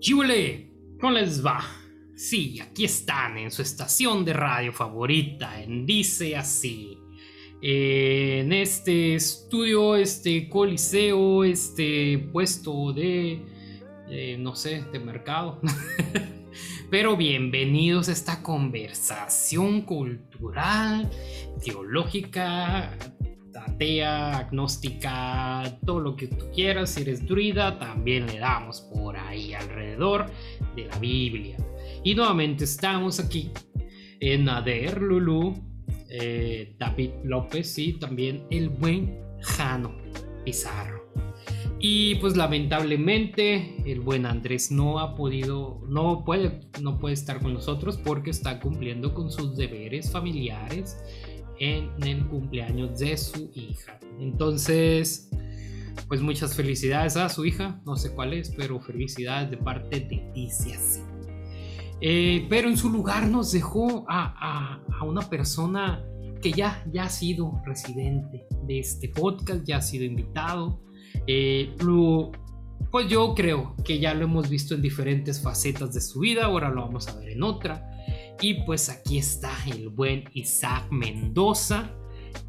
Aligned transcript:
Chule, 0.00 0.70
¿cómo 0.98 1.12
les 1.12 1.44
va? 1.44 1.62
Sí, 2.16 2.58
aquí 2.58 2.86
están 2.86 3.36
en 3.36 3.50
su 3.50 3.60
estación 3.60 4.24
de 4.24 4.32
radio 4.32 4.72
favorita, 4.72 5.62
en 5.62 5.84
Dice 5.84 6.38
Así. 6.38 6.96
Eh, 7.60 8.40
en 8.40 8.50
este 8.54 9.16
estudio, 9.16 9.96
este 9.96 10.48
coliseo, 10.48 11.44
este 11.44 12.16
puesto 12.32 12.94
de, 12.94 13.42
eh, 14.08 14.38
no 14.38 14.56
sé, 14.56 14.84
de 14.90 14.98
mercado. 15.00 15.60
Pero 16.90 17.14
bienvenidos 17.14 18.08
a 18.08 18.12
esta 18.12 18.42
conversación 18.42 19.82
cultural, 19.82 21.10
teológica, 21.62 22.96
atea, 23.80 24.36
agnóstica, 24.36 25.78
todo 25.86 26.00
lo 26.00 26.16
que 26.16 26.26
tú 26.26 26.50
quieras. 26.54 26.90
Si 26.90 27.00
eres 27.00 27.26
druida, 27.26 27.78
también 27.78 28.26
le 28.26 28.38
damos 28.38 28.82
por 28.82 29.16
ahí 29.16 29.54
alrededor 29.54 30.26
de 30.76 30.84
la 30.84 30.98
Biblia. 30.98 31.56
Y 32.04 32.14
nuevamente 32.14 32.64
estamos 32.64 33.18
aquí 33.18 33.50
en 34.20 34.48
Ader 34.50 35.00
Lulu, 35.00 35.54
eh, 36.10 36.76
David 36.78 37.10
López 37.24 37.78
y 37.78 37.94
también 37.94 38.44
el 38.50 38.68
buen 38.68 39.18
Jano 39.40 39.96
Pizarro. 40.44 41.00
Y 41.78 42.16
pues 42.16 42.36
lamentablemente 42.36 43.76
el 43.90 44.00
buen 44.00 44.26
Andrés 44.26 44.70
no 44.70 44.98
ha 44.98 45.14
podido, 45.14 45.80
no 45.88 46.26
puede, 46.26 46.60
no 46.82 46.98
puede 46.98 47.14
estar 47.14 47.40
con 47.40 47.54
nosotros 47.54 47.96
porque 47.96 48.28
está 48.28 48.60
cumpliendo 48.60 49.14
con 49.14 49.30
sus 49.30 49.56
deberes 49.56 50.12
familiares 50.12 50.98
en 51.60 51.90
el 52.02 52.26
cumpleaños 52.26 52.98
de 52.98 53.16
su 53.16 53.50
hija. 53.54 54.00
Entonces, 54.18 55.30
pues 56.08 56.20
muchas 56.20 56.56
felicidades 56.56 57.16
a 57.16 57.28
su 57.28 57.44
hija, 57.44 57.80
no 57.86 57.96
sé 57.96 58.12
cuál 58.12 58.32
es, 58.32 58.50
pero 58.56 58.80
felicidades 58.80 59.50
de 59.50 59.56
parte 59.58 60.00
de 60.00 60.30
Ticia. 60.34 60.78
Eh, 62.00 62.46
pero 62.48 62.68
en 62.68 62.78
su 62.78 62.88
lugar 62.90 63.28
nos 63.28 63.52
dejó 63.52 64.06
a, 64.08 64.80
una 65.06 65.28
persona 65.28 66.02
que 66.42 66.50
ya, 66.52 66.82
ya 66.90 67.04
ha 67.04 67.10
sido 67.10 67.60
residente 67.66 68.46
de 68.66 68.78
este 68.78 69.10
podcast, 69.10 69.62
ya 69.64 69.76
ha 69.76 69.82
sido 69.82 70.04
invitado. 70.04 70.80
Eh, 71.26 71.76
pues 72.90 73.08
yo 73.08 73.34
creo 73.34 73.76
que 73.84 73.98
ya 73.98 74.14
lo 74.14 74.24
hemos 74.24 74.48
visto 74.48 74.74
en 74.74 74.80
diferentes 74.80 75.42
facetas 75.42 75.92
de 75.92 76.00
su 76.00 76.20
vida, 76.20 76.46
ahora 76.46 76.70
lo 76.70 76.82
vamos 76.82 77.06
a 77.08 77.16
ver 77.16 77.30
en 77.30 77.42
otra. 77.42 77.89
Y 78.40 78.62
pues 78.64 78.88
aquí 78.88 79.18
está 79.18 79.52
el 79.66 79.90
buen 79.90 80.24
Isaac 80.32 80.90
Mendoza, 80.90 81.90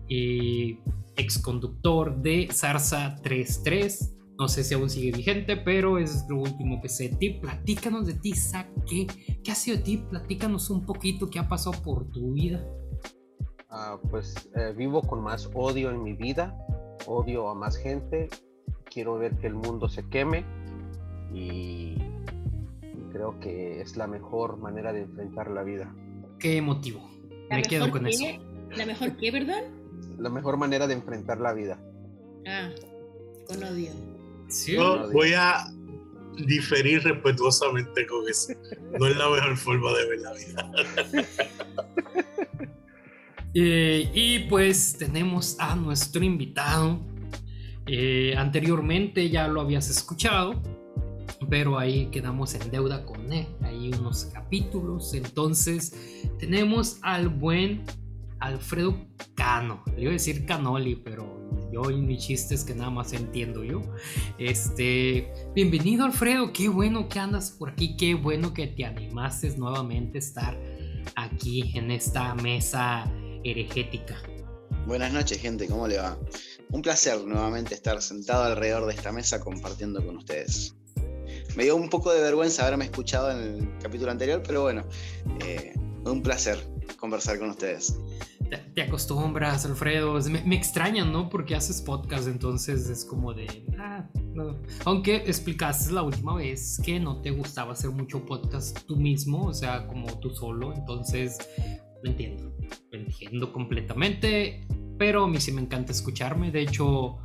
eh, 0.09 0.79
ex 1.17 1.37
conductor 1.37 2.15
de 2.21 2.47
Zarza 2.51 3.15
33. 3.23 4.15
No 4.39 4.47
sé 4.47 4.63
si 4.63 4.73
aún 4.73 4.89
sigue 4.89 5.11
vigente, 5.11 5.57
pero 5.57 5.99
es 5.99 6.25
lo 6.29 6.39
último 6.39 6.81
que 6.81 6.89
sé 6.89 7.09
ti. 7.09 7.31
Platícanos 7.31 8.07
de 8.07 8.13
ti, 8.13 8.29
Isaac. 8.29 8.69
¿Qué, 8.87 9.05
qué 9.43 9.51
ha 9.51 9.55
sido 9.55 9.77
de 9.77 9.83
ti? 9.83 9.97
Platícanos 9.97 10.69
un 10.69 10.85
poquito 10.85 11.29
qué 11.29 11.39
ha 11.39 11.47
pasado 11.47 11.79
por 11.83 12.09
tu 12.09 12.33
vida. 12.33 12.65
Ah, 13.69 13.97
pues 14.09 14.49
eh, 14.55 14.73
vivo 14.75 15.01
con 15.01 15.21
más 15.21 15.49
odio 15.53 15.91
en 15.91 16.03
mi 16.03 16.11
vida, 16.11 16.57
odio 17.07 17.47
a 17.47 17.55
más 17.55 17.77
gente, 17.77 18.27
quiero 18.83 19.17
ver 19.17 19.37
que 19.37 19.47
el 19.47 19.55
mundo 19.55 19.87
se 19.87 20.07
queme 20.09 20.43
y 21.33 21.95
creo 23.11 23.39
que 23.39 23.81
es 23.81 23.97
la 23.97 24.07
mejor 24.07 24.57
manera 24.57 24.93
de 24.93 25.01
enfrentar 25.01 25.49
la 25.51 25.63
vida. 25.63 25.93
Qué 26.39 26.57
emotivo. 26.57 27.07
Me 27.49 27.61
quedo 27.63 27.89
con 27.91 28.07
eso. 28.07 28.25
¿La 28.75 28.85
mejor 28.85 29.17
qué, 29.17 29.31
perdón? 29.31 29.63
La 30.17 30.29
mejor 30.29 30.57
manera 30.57 30.87
de 30.87 30.93
enfrentar 30.93 31.39
la 31.39 31.53
vida. 31.53 31.79
Ah, 32.47 32.69
con 33.47 33.63
odio. 33.63 33.91
Sí, 34.47 34.75
voy 34.77 35.33
a 35.33 35.67
diferir 36.45 37.03
respetuosamente 37.03 38.05
con 38.07 38.27
eso. 38.27 38.53
No 38.99 39.07
es 39.07 39.17
la 39.17 39.29
mejor 39.29 39.57
forma 39.57 39.91
de 39.93 40.09
ver 40.09 40.19
la 40.19 40.33
vida. 40.33 41.27
Eh, 43.53 44.09
y 44.13 44.39
pues 44.47 44.95
tenemos 44.97 45.57
a 45.59 45.75
nuestro 45.75 46.23
invitado. 46.23 47.01
Eh, 47.85 48.33
anteriormente 48.37 49.29
ya 49.29 49.49
lo 49.49 49.59
habías 49.59 49.89
escuchado 49.89 50.55
pero 51.49 51.77
ahí 51.77 52.07
quedamos 52.07 52.53
en 52.55 52.71
deuda 52.71 53.05
con 53.05 53.31
él, 53.31 53.47
hay 53.61 53.91
unos 53.93 54.25
capítulos, 54.25 55.13
entonces 55.13 55.93
tenemos 56.39 56.97
al 57.01 57.29
buen 57.29 57.83
Alfredo 58.39 58.97
Cano, 59.35 59.83
le 59.95 60.01
iba 60.01 60.09
a 60.09 60.13
decir 60.13 60.45
Canoli, 60.45 60.95
pero 60.95 61.41
yo 61.71 61.89
y 61.89 62.01
mi 62.01 62.17
chiste 62.17 62.55
es 62.55 62.63
que 62.63 62.73
nada 62.73 62.89
más 62.89 63.13
entiendo 63.13 63.63
yo. 63.63 63.81
Este, 64.39 65.31
bienvenido 65.53 66.05
Alfredo, 66.05 66.51
qué 66.51 66.67
bueno 66.67 67.07
que 67.07 67.19
andas 67.19 67.51
por 67.51 67.69
aquí, 67.69 67.95
qué 67.95 68.15
bueno 68.15 68.53
que 68.53 68.67
te 68.67 68.83
animaste 68.83 69.55
nuevamente 69.57 70.17
a 70.17 70.19
estar 70.19 70.59
aquí 71.15 71.71
en 71.75 71.91
esta 71.91 72.33
mesa 72.35 73.05
heregética. 73.43 74.17
Buenas 74.87 75.13
noches 75.13 75.39
gente, 75.39 75.67
¿cómo 75.67 75.87
le 75.87 75.97
va? 75.97 76.17
Un 76.71 76.81
placer 76.81 77.23
nuevamente 77.23 77.75
estar 77.75 78.01
sentado 78.01 78.43
alrededor 78.45 78.87
de 78.87 78.95
esta 78.95 79.11
mesa 79.11 79.39
compartiendo 79.39 80.03
con 80.03 80.17
ustedes 80.17 80.75
me 81.55 81.63
dio 81.63 81.75
un 81.75 81.89
poco 81.89 82.11
de 82.11 82.21
vergüenza 82.21 82.65
haberme 82.65 82.85
escuchado 82.85 83.31
en 83.31 83.37
el 83.37 83.77
capítulo 83.81 84.11
anterior, 84.11 84.41
pero 84.45 84.63
bueno, 84.63 84.83
eh, 85.45 85.73
un 86.05 86.21
placer 86.21 86.59
conversar 86.97 87.39
con 87.39 87.49
ustedes. 87.49 87.97
Te, 88.75 88.81
acostumbras, 88.81 89.65
Alfredo. 89.65 90.19
Me, 90.45 90.55
extrañan, 90.55 91.11
¿no? 91.11 91.29
Porque 91.29 91.55
haces 91.55 91.81
podcast, 91.81 92.27
entonces 92.27 92.89
es 92.89 93.05
como 93.05 93.33
de. 93.33 93.65
Ah, 93.79 94.07
Aunque 94.85 95.15
explicaste 95.15 95.93
la 95.93 96.03
última 96.03 96.35
vez 96.35 96.79
que 96.83 96.99
no 96.99 97.21
te 97.21 97.31
gustaba 97.31 97.71
hacer 97.73 97.91
mucho 97.91 98.25
podcast 98.25 98.77
tú 98.85 98.97
mismo, 98.97 99.45
o 99.45 99.53
sea, 99.53 99.87
como 99.87 100.19
tú 100.19 100.31
solo, 100.31 100.73
entonces 100.73 101.37
lo 102.03 102.11
entiendo. 102.11 102.53
Lo 102.91 102.99
entiendo 102.99 103.53
completamente, 103.53 104.67
pero 104.97 105.23
a 105.23 105.27
mí 105.27 105.39
sí 105.39 105.53
me 105.53 105.61
encanta 105.61 105.93
escucharme. 105.93 106.51
De 106.51 106.61
hecho, 106.61 107.19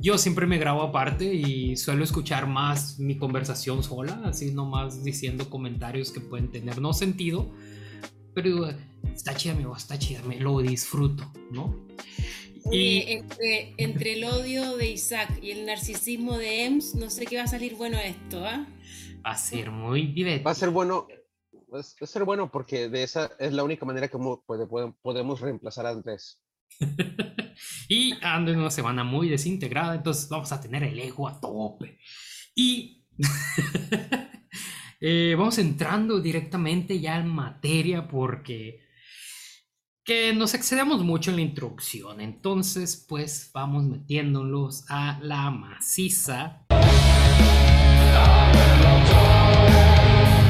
yo 0.00 0.18
siempre 0.18 0.46
me 0.46 0.58
grabo 0.58 0.82
aparte 0.82 1.32
y 1.32 1.76
suelo 1.76 2.04
escuchar 2.04 2.46
más 2.46 2.98
mi 2.98 3.16
conversación 3.16 3.82
sola, 3.82 4.20
así 4.24 4.52
nomás 4.52 5.04
diciendo 5.04 5.48
comentarios 5.48 6.10
que 6.10 6.20
pueden 6.20 6.50
tener 6.50 6.80
no 6.80 6.92
sentido, 6.92 7.50
pero 8.34 8.68
está 9.14 9.34
chida 9.34 9.54
mi 9.54 9.64
voz, 9.64 9.78
está 9.78 9.98
chida, 9.98 10.22
me 10.22 10.40
lo 10.40 10.60
disfruto, 10.60 11.30
¿no? 11.50 11.84
y 12.70 13.22
entre, 13.76 14.12
el 14.14 14.24
odio 14.24 14.76
de 14.76 14.90
Isaac 14.90 15.38
y 15.42 15.50
el 15.50 15.66
narcisismo 15.66 16.38
de 16.38 16.64
Ems, 16.64 16.94
no 16.94 17.10
sé 17.10 17.26
qué 17.26 17.36
va 17.36 17.44
a 17.44 17.46
salir 17.46 17.76
bueno 17.76 17.98
esto, 17.98 18.44
¿ah? 18.44 18.66
Va 19.24 19.32
a 19.32 19.36
ser 19.36 19.70
muy 19.70 20.06
divertido. 20.06 20.44
Va 20.44 20.50
a 20.52 20.54
ser 20.54 20.70
bueno, 20.70 21.06
va 21.72 21.80
a 21.80 22.06
ser 22.06 22.24
bueno 22.24 22.50
porque 22.50 22.88
de 22.88 23.02
esa 23.02 23.32
es 23.38 23.52
la 23.52 23.64
única 23.64 23.84
manera 23.84 24.08
que 24.08 24.18
podemos 25.02 25.40
reemplazar 25.40 25.86
a 25.86 25.90
Andrés. 25.90 26.40
y 27.88 28.14
ando 28.22 28.52
en 28.52 28.60
una 28.60 28.70
semana 28.70 29.04
muy 29.04 29.28
desintegrada, 29.28 29.94
entonces 29.94 30.28
vamos 30.28 30.52
a 30.52 30.60
tener 30.60 30.82
el 30.82 30.98
ego 30.98 31.28
a 31.28 31.40
tope. 31.40 31.98
Y 32.54 33.04
eh, 35.00 35.34
vamos 35.36 35.58
entrando 35.58 36.20
directamente 36.20 37.00
ya 37.00 37.18
en 37.18 37.28
materia 37.28 38.06
porque 38.08 38.84
que 40.04 40.34
nos 40.34 40.52
excedemos 40.52 41.02
mucho 41.02 41.30
en 41.30 41.36
la 41.36 41.42
introducción, 41.42 42.20
entonces 42.20 43.06
pues 43.08 43.50
vamos 43.54 43.84
metiéndolos 43.84 44.84
a 44.90 45.18
la 45.22 45.50
maciza. 45.50 46.66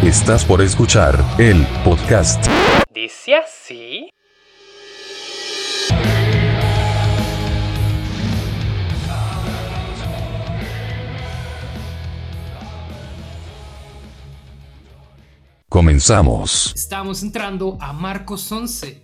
Estás 0.03 0.45
por 0.45 0.61
escuchar 0.61 1.25
el 1.39 1.65
podcast. 1.85 2.45
Dice 2.93 3.37
así. 3.37 4.14
Comenzamos. 15.75 16.73
Estamos 16.77 17.25
entrando 17.25 17.77
a 17.81 17.93
Marcos 17.93 18.53
11. 18.53 19.03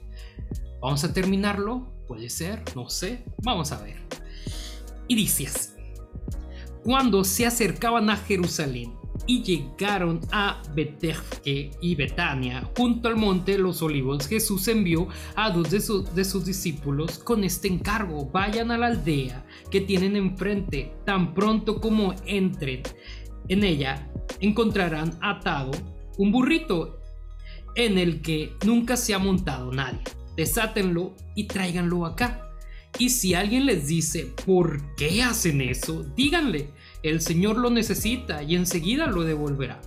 Vamos 0.81 1.03
a 1.03 1.13
terminarlo, 1.13 1.93
puede 2.07 2.31
ser, 2.31 2.63
no 2.77 2.89
sé, 2.89 3.25
vamos 3.43 3.73
a 3.73 3.83
ver. 3.83 3.97
Y 5.09 5.17
dice. 5.17 5.49
Cuando 6.85 7.25
se 7.25 7.45
acercaban 7.45 8.09
a 8.09 8.17
Jerusalén 8.17 8.95
y 9.27 9.43
llegaron 9.43 10.21
a 10.31 10.63
Betefque 10.73 11.73
y 11.83 11.97
Betania, 11.97 12.71
junto 12.77 13.09
al 13.09 13.17
monte 13.17 13.51
de 13.51 13.59
los 13.59 13.83
olivos, 13.83 14.29
Jesús 14.29 14.69
envió 14.69 15.09
a 15.35 15.51
dos 15.51 15.73
de, 15.73 15.81
de, 16.15 16.25
sus 16.25 16.45
discípulos 16.45 17.19
con 17.19 17.43
este 17.43 17.67
encargo, 17.67 18.27
vayan 18.27 18.71
a 18.71 18.79
la 18.79 18.87
aldea 18.87 19.45
que 19.73 19.81
tienen 19.81 20.15
enfrente, 20.15 20.95
tan 21.05 21.35
pronto 21.35 21.81
como 21.81 22.15
entren 22.27 22.85
en 23.49 23.65
ella, 23.65 24.09
encontrarán 24.39 25.19
atado 25.21 25.73
un 26.19 26.33
burrito 26.33 27.01
en 27.75 27.99
el 27.99 28.21
que 28.23 28.53
nunca 28.65 28.97
se 28.97 29.15
ha 29.15 29.19
montado 29.19 29.73
nadie. 29.73 30.01
Desátenlo 30.37 31.15
y 31.35 31.45
tráiganlo 31.45 32.07
acá. 32.07 32.51
Y 32.99 33.11
si 33.11 33.35
alguien 33.35 33.67
les 33.67 33.87
dice 33.87 34.33
por 34.45 34.95
qué 34.97 35.23
hacen 35.23 35.61
eso, 35.61 36.05
díganle, 36.17 36.71
el 37.03 37.21
Señor 37.21 37.57
lo 37.57 37.71
necesita 37.71 38.43
y 38.43 38.57
enseguida 38.57 39.07
lo 39.07 39.23
devolverá. 39.23 39.81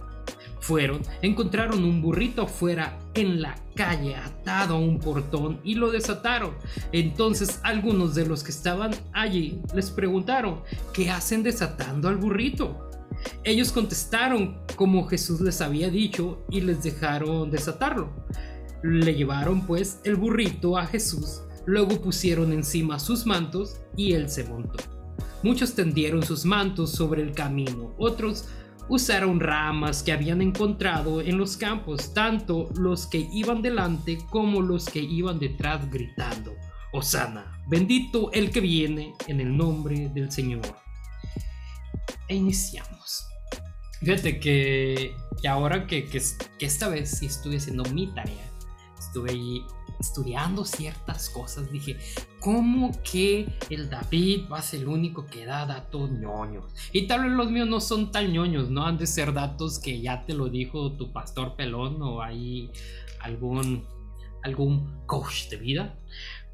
Fueron, 0.60 1.02
encontraron 1.22 1.84
un 1.84 2.02
burrito 2.02 2.44
afuera 2.44 2.98
en 3.16 3.42
la 3.42 3.56
calle 3.76 4.16
atado 4.16 4.76
a 4.76 4.80
un 4.80 4.98
portón 4.98 5.60
y 5.66 5.76
lo 5.76 5.92
desataron. 5.92 6.54
Entonces 6.94 7.60
algunos 7.64 8.16
de 8.16 8.26
los 8.26 8.44
que 8.44 8.52
estaban 8.52 8.92
allí 9.12 9.60
les 9.76 9.92
preguntaron, 9.92 10.62
¿qué 10.94 11.10
hacen 11.10 11.44
desatando 11.44 12.08
al 12.08 12.16
burrito? 12.16 12.90
Ellos 13.44 13.72
contestaron 13.72 14.60
como 14.76 15.08
Jesús 15.08 15.42
les 15.42 15.62
había 15.62 15.90
dicho 15.90 16.46
y 16.50 16.62
les 16.62 16.84
dejaron 16.84 17.52
desatarlo. 17.52 18.10
Le 18.84 19.16
llevaron 19.16 19.66
pues 19.66 20.00
el 20.04 20.16
burrito 20.16 20.78
a 20.78 20.86
Jesús, 20.86 21.42
luego 21.66 22.02
pusieron 22.02 22.52
encima 22.54 23.00
sus 23.00 23.26
mantos 23.26 23.82
y 23.96 24.14
él 24.14 24.30
se 24.30 24.44
montó. 24.44 24.84
Muchos 25.44 25.74
tendieron 25.76 26.24
sus 26.24 26.46
mantos 26.46 26.92
sobre 26.92 27.22
el 27.22 27.34
camino, 27.34 27.94
otros 27.98 28.48
usaron 28.90 29.40
ramas 29.40 30.04
que 30.04 30.12
habían 30.12 30.42
encontrado 30.42 31.22
en 31.22 31.38
los 31.38 31.58
campos, 31.58 32.14
tanto 32.14 32.70
los 32.76 33.08
que 33.08 33.28
iban 33.32 33.62
delante 33.62 34.18
como 34.30 34.62
los 34.62 34.86
que 34.86 35.00
iban 35.00 35.40
detrás 35.40 35.90
gritando, 35.90 36.54
Osana, 36.92 37.60
bendito 37.68 38.32
el 38.34 38.52
que 38.52 38.62
viene 38.62 39.14
en 39.28 39.40
el 39.40 39.56
nombre 39.56 40.10
del 40.10 40.32
Señor. 40.32 40.62
E 42.28 42.36
iniciamos. 42.36 42.93
Fíjate 44.04 44.38
que, 44.38 45.16
ahora 45.48 45.88
que, 45.88 46.10
esta 46.60 46.90
vez 46.90 47.10
sí 47.20 47.28
estuve 47.28 47.56
haciendo 47.56 47.86
mi 47.86 48.08
tarea, 48.08 48.52
estuve 49.00 49.32
ahí 49.32 49.66
estudiando 49.98 50.66
ciertas 50.66 51.30
cosas, 51.30 51.72
dije, 51.72 51.98
¿cómo 52.42 52.92
que 53.02 53.48
el 53.70 53.90
David 53.90 54.50
va 54.52 54.58
a 54.58 54.62
ser 54.62 54.82
el 54.82 54.90
único 54.90 55.26
que 55.26 55.46
da 55.46 55.66
datos 55.66 56.12
ñoños? 56.12 56.66
Y 56.92 57.08
tal 57.08 57.24
vez 57.24 57.32
los 57.32 57.50
míos 57.50 57.70
no 57.70 57.80
son 57.80 58.12
tan 58.12 58.34
ñoños, 58.34 58.70
¿no? 58.70 58.86
Han 58.86 58.98
de 58.98 59.08
ser 59.08 59.32
datos 59.32 59.80
que 59.80 60.02
ya 60.02 60.26
te 60.26 60.34
lo 60.34 60.50
dijo 60.50 60.92
tu 60.98 61.14
pastor 61.14 61.56
pelón 61.56 62.02
o 62.02 62.22
hay 62.22 62.72
algún, 63.22 63.86
algún 64.42 65.06
coach 65.06 65.48
de 65.48 65.56
vida. 65.56 65.96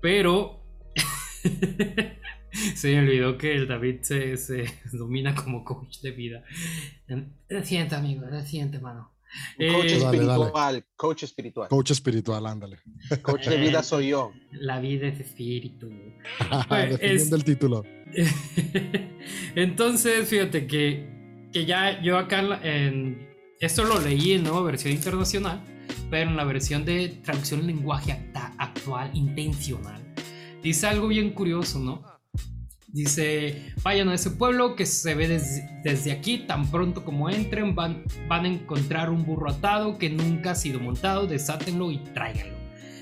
Pero 0.01 0.61
se 2.75 2.93
me 2.93 2.99
olvidó 2.99 3.37
que 3.37 3.55
el 3.55 3.67
David 3.67 3.99
se, 4.01 4.37
se 4.37 4.65
domina 4.93 5.35
como 5.35 5.63
coach 5.63 5.99
de 6.01 6.11
vida. 6.11 6.43
Lo 7.49 7.63
siento, 7.63 7.95
amigo, 7.95 8.25
lo 8.25 8.41
siento, 8.41 8.79
mano. 8.81 9.11
Coach 9.57 9.91
Eh, 9.91 9.97
espiritual, 9.97 10.85
coach 10.95 11.23
espiritual. 11.23 11.69
Coach 11.69 11.91
espiritual, 11.91 12.45
ándale. 12.47 12.79
Coach 13.21 13.47
de 13.47 13.57
vida 13.57 13.83
soy 13.83 14.09
yo. 14.09 14.31
La 14.51 14.79
vida 14.79 15.07
es 15.07 15.19
espíritu. 15.19 15.89
Defendiendo 16.69 17.35
el 17.35 17.43
título. 17.43 17.83
Entonces, 19.55 20.27
fíjate 20.27 20.65
que, 20.65 21.47
que 21.53 21.65
ya 21.65 22.01
yo 22.01 22.17
acá 22.17 22.59
en, 22.63 23.29
Esto 23.59 23.83
lo 23.83 23.99
leí 24.01 24.33
en 24.33 24.43
nueva 24.43 24.63
versión 24.63 24.93
internacional, 24.93 25.63
pero 26.09 26.31
en 26.31 26.35
la 26.35 26.43
versión 26.43 26.83
de 26.85 27.09
traducción 27.09 27.59
en 27.61 27.67
lenguaje 27.67 28.31
actual 28.57 29.11
intencional. 29.13 30.01
Dice 30.63 30.87
algo 30.87 31.07
bien 31.07 31.31
curioso, 31.31 31.79
¿no? 31.79 32.18
Dice, 32.91 33.73
vayan 33.83 34.09
a 34.09 34.15
ese 34.15 34.31
pueblo 34.31 34.75
que 34.75 34.85
se 34.85 35.13
ve 35.13 35.27
des- 35.27 35.61
desde 35.83 36.11
aquí, 36.11 36.39
tan 36.47 36.69
pronto 36.71 37.05
como 37.05 37.29
entren 37.29 37.75
van, 37.75 38.03
van 38.27 38.45
a 38.45 38.47
encontrar 38.49 39.09
un 39.11 39.25
burro 39.25 39.51
atado 39.51 39.97
que 39.97 40.09
nunca 40.09 40.51
ha 40.51 40.55
sido 40.55 40.79
montado, 40.79 41.27
desátenlo 41.27 41.91
y 41.91 41.99
tráiganlo. 41.99 42.57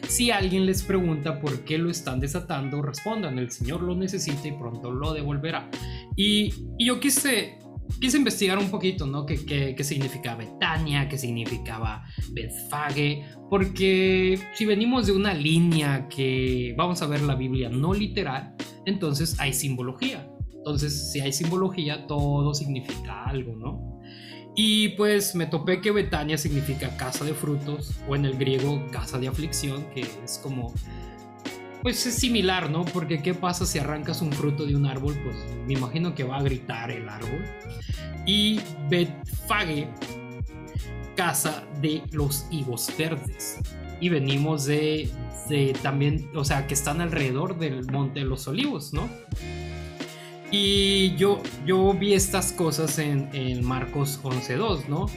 Si 0.07 0.29
alguien 0.31 0.65
les 0.65 0.83
pregunta 0.83 1.39
por 1.39 1.61
qué 1.65 1.77
lo 1.77 1.89
están 1.89 2.19
desatando, 2.19 2.81
respondan, 2.81 3.39
el 3.39 3.49
Señor 3.51 3.81
lo 3.81 3.95
necesita 3.95 4.47
y 4.47 4.51
pronto 4.51 4.91
lo 4.91 5.13
devolverá. 5.13 5.69
Y, 6.15 6.53
y 6.77 6.85
yo 6.85 6.99
quise, 6.99 7.59
quise 7.99 8.17
investigar 8.17 8.57
un 8.57 8.69
poquito, 8.69 9.05
¿no? 9.05 9.25
¿Qué, 9.25 9.45
qué, 9.45 9.73
qué 9.75 9.83
significaba 9.83 10.37
Betania? 10.37 11.09
¿Qué 11.09 11.17
significaba 11.17 12.05
Bethfage? 12.31 13.23
Porque 13.49 14.39
si 14.53 14.65
venimos 14.65 15.07
de 15.07 15.13
una 15.13 15.33
línea 15.33 16.07
que 16.09 16.73
vamos 16.77 17.01
a 17.01 17.07
ver 17.07 17.21
la 17.21 17.35
Biblia 17.35 17.69
no 17.69 17.93
literal, 17.93 18.55
entonces 18.87 19.35
hay 19.39 19.53
simbología. 19.53 20.27
Entonces, 20.53 21.11
si 21.11 21.19
hay 21.19 21.33
simbología, 21.33 22.07
todo 22.07 22.53
significa 22.53 23.25
algo, 23.25 23.55
¿no? 23.55 24.01
Y 24.55 24.89
pues 24.89 25.35
me 25.35 25.45
topé 25.45 25.81
que 25.81 25.91
Betania 25.91 26.37
significa 26.37 26.95
casa 26.97 27.25
de 27.25 27.33
frutos, 27.33 27.95
o 28.07 28.15
en 28.15 28.25
el 28.25 28.37
griego 28.37 28.81
casa 28.91 29.19
de 29.19 29.27
aflicción, 29.27 29.85
que 29.93 30.01
es 30.01 30.39
como. 30.41 30.73
Pues 31.83 32.05
es 32.05 32.15
similar, 32.15 32.69
¿no? 32.69 32.85
Porque 32.85 33.21
¿qué 33.21 33.33
pasa 33.33 33.65
si 33.65 33.77
arrancas 33.77 34.21
un 34.21 34.31
fruto 34.31 34.65
de 34.65 34.75
un 34.75 34.85
árbol? 34.85 35.15
Pues 35.23 35.35
me 35.67 35.73
imagino 35.73 36.15
que 36.15 36.23
va 36.23 36.37
a 36.37 36.43
gritar 36.43 36.89
el 36.89 37.07
árbol. 37.07 37.43
Y 38.25 38.59
Betfage, 38.89 39.89
casa 41.15 41.63
de 41.81 42.01
los 42.11 42.47
higos 42.51 42.91
verdes. 42.97 43.59
Y 43.99 44.09
venimos 44.09 44.65
de, 44.65 45.09
también, 45.81 46.29
o 46.35 46.45
sea, 46.45 46.67
que 46.67 46.73
están 46.73 47.01
alrededor 47.01 47.57
del 47.57 47.85
Monte 47.91 48.19
de 48.19 48.25
los 48.25 48.47
Olivos, 48.47 48.94
¿no? 48.94 49.09
Y 50.51 51.15
yo, 51.15 51.41
yo 51.65 51.94
vi 51.94 52.13
estas 52.13 52.53
cosas 52.53 52.99
en, 52.99 53.29
en 53.33 53.65
Marcos 53.65 54.19
11.2, 54.23 54.88
¿no? 54.88 55.07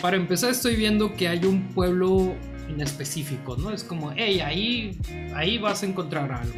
Para 0.00 0.16
empezar 0.16 0.50
estoy 0.50 0.76
viendo 0.76 1.12
que 1.14 1.28
hay 1.28 1.44
un 1.44 1.68
pueblo 1.68 2.34
en 2.68 2.80
específico, 2.80 3.56
¿no? 3.56 3.70
Es 3.70 3.84
como, 3.84 4.12
hey, 4.16 4.40
ahí, 4.40 4.98
ahí 5.34 5.58
vas 5.58 5.82
a 5.82 5.86
encontrar 5.86 6.32
algo. 6.32 6.54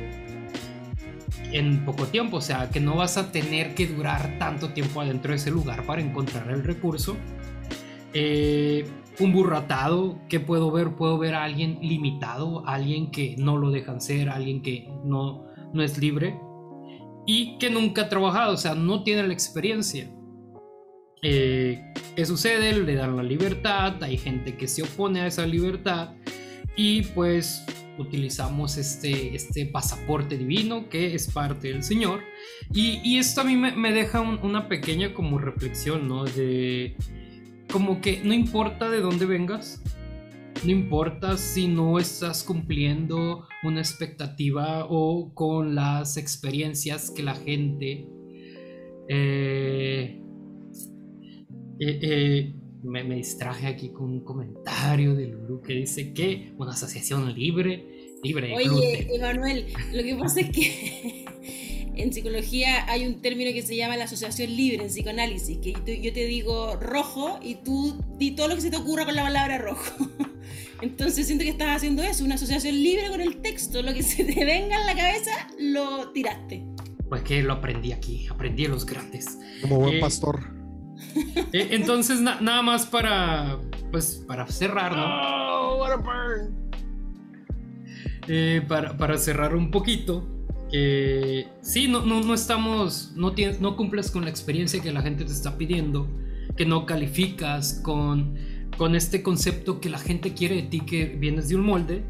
En 1.53 1.85
poco 1.85 2.07
tiempo, 2.07 2.39
o 2.39 2.41
sea, 2.41 2.71
que 2.71 2.81
no 2.81 2.97
vas 2.97 3.17
a 3.17 3.31
tener 3.31 3.75
que 3.75 3.87
durar 3.87 4.39
tanto 4.39 4.71
tiempo 4.71 5.01
adentro 5.01 5.33
de 5.33 5.37
ese 5.37 5.51
lugar 5.51 5.85
para 5.87 6.01
encontrar 6.01 6.51
el 6.51 6.65
recurso. 6.65 7.17
Eh, 8.13 8.87
un 9.21 9.33
burro 9.33 9.57
atado, 9.57 10.19
¿qué 10.29 10.41
puedo 10.41 10.71
ver? 10.71 10.97
Puedo 10.97 11.19
ver 11.19 11.35
a 11.35 11.45
alguien 11.45 11.79
limitado, 11.81 12.67
alguien 12.67 13.11
que 13.11 13.37
no 13.39 13.57
lo 13.57 13.71
dejan 13.71 14.01
ser, 14.01 14.29
alguien 14.29 14.63
que 14.63 14.89
no, 15.05 15.47
no 15.73 15.83
es 15.83 15.99
libre 15.99 16.37
y 17.27 17.57
que 17.59 17.71
nunca 17.71 18.03
ha 18.03 18.09
trabajado, 18.09 18.55
o 18.55 18.57
sea, 18.57 18.75
no 18.75 19.03
tiene 19.03 19.23
la 19.27 19.33
experiencia. 19.33 20.11
Eh, 21.23 21.81
¿Qué 22.17 22.27
sucede? 22.27 22.77
Le 22.79 22.95
dan 22.95 23.17
la 23.17 23.23
libertad, 23.23 24.03
hay 24.03 24.19
gente 24.19 24.57
que 24.57 24.69
se 24.69 24.83
opone 24.83 25.21
a 25.21 25.27
esa 25.27 25.47
libertad 25.47 26.11
y 26.77 27.03
pues 27.03 27.65
utilizamos 27.97 28.77
este, 28.77 29.35
este 29.35 29.67
pasaporte 29.67 30.37
divino 30.37 30.89
que 30.89 31.15
es 31.15 31.33
parte 31.33 31.69
del 31.69 31.83
Señor. 31.83 32.21
Y, 32.73 33.01
y 33.05 33.19
esto 33.19 33.41
a 33.41 33.45
mí 33.45 33.57
me, 33.57 33.93
deja 33.93 34.21
un- 34.21 34.39
una 34.43 34.69
pequeña 34.69 35.15
como 35.15 35.39
reflexión, 35.39 36.09
¿no? 36.09 36.25
De 36.25 36.97
como 37.75 38.01
que 38.01 38.21
no 38.23 38.33
importa 38.33 38.89
de 38.89 39.01
dónde 39.01 39.27
vengas, 39.27 39.83
no 40.65 40.71
importa 40.71 41.37
si 41.37 41.67
no 41.67 41.99
estás 41.99 42.45
cumpliendo 42.45 43.49
una 43.65 43.81
expectativa 43.81 44.87
o 44.89 45.35
con 45.35 45.75
las 45.75 46.17
experiencias 46.17 47.11
que 47.11 47.25
la 47.25 47.35
gente 47.35 48.07
eh, 49.09 50.23
eh, 51.81 51.99
eh, 52.01 52.55
me, 52.85 53.03
me 53.03 53.17
distraje 53.17 53.67
aquí 53.67 53.91
con 53.93 54.05
un 54.05 54.25
comentario 54.25 55.17
de 55.17 55.27
Lulu 55.27 55.61
que 55.61 55.73
dice 55.73 56.15
que 56.15 56.55
una 56.57 56.75
asociación 56.75 57.35
libre, 57.35 58.13
libre 58.23 58.47
de 58.47 58.55
Oye. 58.55 59.17
Emanuel, 59.17 59.67
lo 59.93 60.01
que 60.01 60.15
pasa 60.15 60.43
es 60.43 60.51
que 60.51 61.25
en 61.97 62.13
psicología 62.13 62.85
hay 62.91 63.07
un 63.07 63.21
término 63.21 63.53
que 63.53 63.63
se 63.63 63.77
llama 63.77 63.97
la 63.97 64.05
asociación 64.05 64.55
libre 64.55 64.83
en 64.85 64.89
psicoanálisis, 64.89 65.59
que 65.59 65.73
tú- 65.73 65.93
yo 65.93 66.13
te 66.13 66.27
digo 66.27 66.77
rojo 66.81 67.39
y 67.43 67.57
tú 67.57 67.97
di 68.19 68.33
todo 68.33 68.49
lo 68.49 68.55
que 68.57 68.61
se 68.61 68.71
te 68.71 68.77
ocurra 68.77 69.05
con 69.05 69.15
la 69.15 69.23
palabra 69.23 69.59
rojo. 69.59 69.93
Entonces 70.83 71.27
siento 71.27 71.45
que 71.45 71.51
estás 71.51 71.77
haciendo 71.77 72.03
eso, 72.03 72.25
una 72.25 72.35
asociación 72.35 72.75
libre 72.75 73.09
con 73.09 73.21
el 73.21 73.37
texto, 73.41 73.81
lo 73.83 73.95
que 73.95 74.03
se 74.03 74.25
te 74.25 74.45
venga 74.45 74.77
en 74.81 74.87
la 74.87 74.95
cabeza, 74.95 75.31
lo 75.59 76.11
tiraste. 76.11 76.65
Pues 77.09 77.23
que 77.23 77.43
lo 77.43 77.55
aprendí 77.55 77.93
aquí, 77.93 78.27
aprendí 78.31 78.67
a 78.67 78.69
los 78.69 78.85
grandes. 78.85 79.39
Como 79.63 79.79
buen 79.81 79.95
Eh, 79.97 80.01
pastor. 80.01 80.53
Eh, 81.53 81.69
entonces, 81.73 82.21
na- 82.21 82.41
nada 82.41 82.63
más 82.63 82.87
para, 82.87 83.59
pues, 83.91 84.25
para 84.27 84.47
cerrar, 84.49 84.97
¿no? 84.97 85.05
Oh, 85.05 85.79
what 85.81 85.93
a 85.93 85.97
burn. 85.97 86.55
Eh, 88.27 88.63
para, 88.67 88.97
para 88.97 89.19
cerrar 89.19 89.55
un 89.55 89.71
poquito, 89.71 90.27
que 90.75 91.47
sí, 91.61 91.87
no, 91.87 92.05
no, 92.05 92.21
no 92.21 92.35
estamos, 92.35 93.13
no, 93.15 93.33
tienes, 93.33 93.61
no 93.61 93.77
cumples 93.77 94.11
con 94.11 94.25
la 94.25 94.31
experiencia 94.31 94.83
que 94.83 94.91
la 94.91 95.03
gente 95.03 95.25
te 95.25 95.31
está 95.31 95.57
pidiendo, 95.57 96.09
que 96.57 96.67
no 96.67 96.85
calificas 96.85 97.75
con, 97.75 98.35
con 98.77 98.97
este 98.97 99.23
concepto 99.23 99.81
que 99.81 99.89
la 99.89 99.99
gente 99.99 100.35
quiere 100.35 100.57
de 100.57 100.63
ti, 100.63 100.81
que 100.81 101.07
vienes 101.07 101.49
de 101.49 101.55
un 101.55 101.65
molde, 101.65 102.05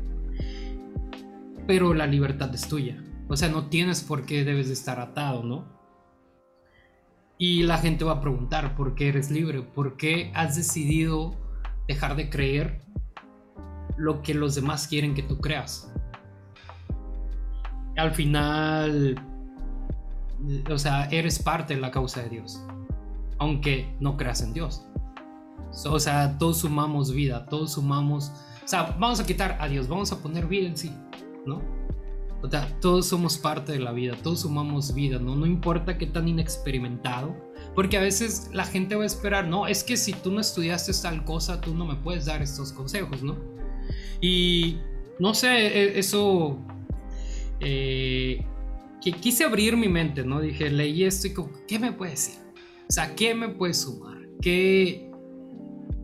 pero 1.67 1.93
la 1.93 2.07
libertad 2.07 2.55
es 2.55 2.67
tuya. 2.67 3.05
O 3.29 3.37
sea, 3.37 3.51
no 3.51 3.67
tienes 3.67 4.03
por 4.03 4.25
qué 4.25 4.45
debes 4.45 4.69
de 4.69 4.73
estar 4.73 4.99
atado, 4.99 5.43
¿no? 5.43 5.69
Y 7.37 7.65
la 7.65 7.77
gente 7.77 8.07
va 8.07 8.13
a 8.13 8.21
preguntar 8.23 8.77
por 8.77 8.95
qué 8.95 9.09
eres 9.09 9.31
libre, 9.31 9.61
por 9.61 9.99
qué 9.99 10.33
has 10.35 10.57
decidido 10.57 11.37
dejar 11.87 12.17
de 12.17 12.31
creer 12.31 12.81
lo 13.99 14.23
que 14.23 14.33
los 14.33 14.55
demás 14.55 14.89
quieren 14.89 15.13
que 15.13 15.23
tú 15.23 15.39
creas. 15.39 15.94
Al 17.97 18.13
final, 18.13 19.17
o 20.71 20.79
sea, 20.79 21.07
eres 21.07 21.39
parte 21.39 21.75
de 21.75 21.81
la 21.81 21.91
causa 21.91 22.23
de 22.23 22.29
Dios, 22.31 22.63
aunque 23.39 23.95
no 24.01 24.17
creas 24.17 24.43
en 24.43 24.53
Dios. 24.53 24.87
O 25.87 25.99
sea, 25.99 26.39
todos 26.39 26.59
sumamos 26.59 27.13
vida, 27.13 27.47
todos 27.47 27.73
sumamos... 27.73 28.33
O 28.65 28.69
sea, 28.69 28.97
vamos 28.99 29.21
a 29.21 29.27
quitar 29.27 29.59
a 29.61 29.69
Dios, 29.69 29.89
vamos 29.89 30.13
a 30.13 30.23
poner 30.23 30.47
vida 30.47 30.69
en 30.69 30.77
sí, 30.77 30.93
¿no? 31.47 31.61
O 32.43 32.51
sea, 32.51 32.69
todos 32.81 33.07
somos 33.07 33.39
parte 33.39 33.73
de 33.73 33.79
la 33.79 33.93
vida, 33.93 34.15
todos 34.23 34.41
sumamos 34.41 34.95
vida, 34.95 35.19
¿no? 35.19 35.35
No 35.35 35.47
importa 35.47 35.97
qué 35.97 36.07
tan 36.07 36.29
inexperimentado, 36.29 37.35
porque 37.75 37.97
a 37.97 38.01
veces 38.01 38.51
la 38.53 38.65
gente 38.65 38.97
va 38.97 39.03
a 39.03 39.07
esperar, 39.07 39.47
no, 39.49 39.67
es 39.67 39.83
que 39.83 39.97
si 39.97 40.13
tú 40.13 40.31
no 40.31 40.41
estudiaste 40.41 40.93
tal 41.03 41.25
cosa, 41.25 41.61
tú 41.61 41.75
no 41.75 41.87
me 41.87 41.97
puedes 41.97 42.27
dar 42.27 42.43
estos 42.43 42.73
consejos, 42.73 43.23
¿no? 43.23 43.37
Y 44.21 44.79
no 45.19 45.35
sé, 45.35 45.49
e, 45.49 45.99
eso... 45.99 46.59
Eh, 47.61 48.45
que 49.05 49.13
quise 49.13 49.45
abrir 49.45 49.77
mi 49.77 49.89
mente, 49.89 50.25
¿no? 50.25 50.41
Dije, 50.41 50.71
leí 50.71 51.05
esto 51.05 51.27
y 51.29 51.35
¿qué 51.69 51.79
me 51.79 51.93
puede 51.93 52.13
decir? 52.13 52.37
O 52.89 52.93
sea, 52.93 53.15
¿qué 53.15 53.35
me 53.35 53.51
puede 53.51 53.75
sumar? 53.75 54.17
¿Qué, 54.41 55.11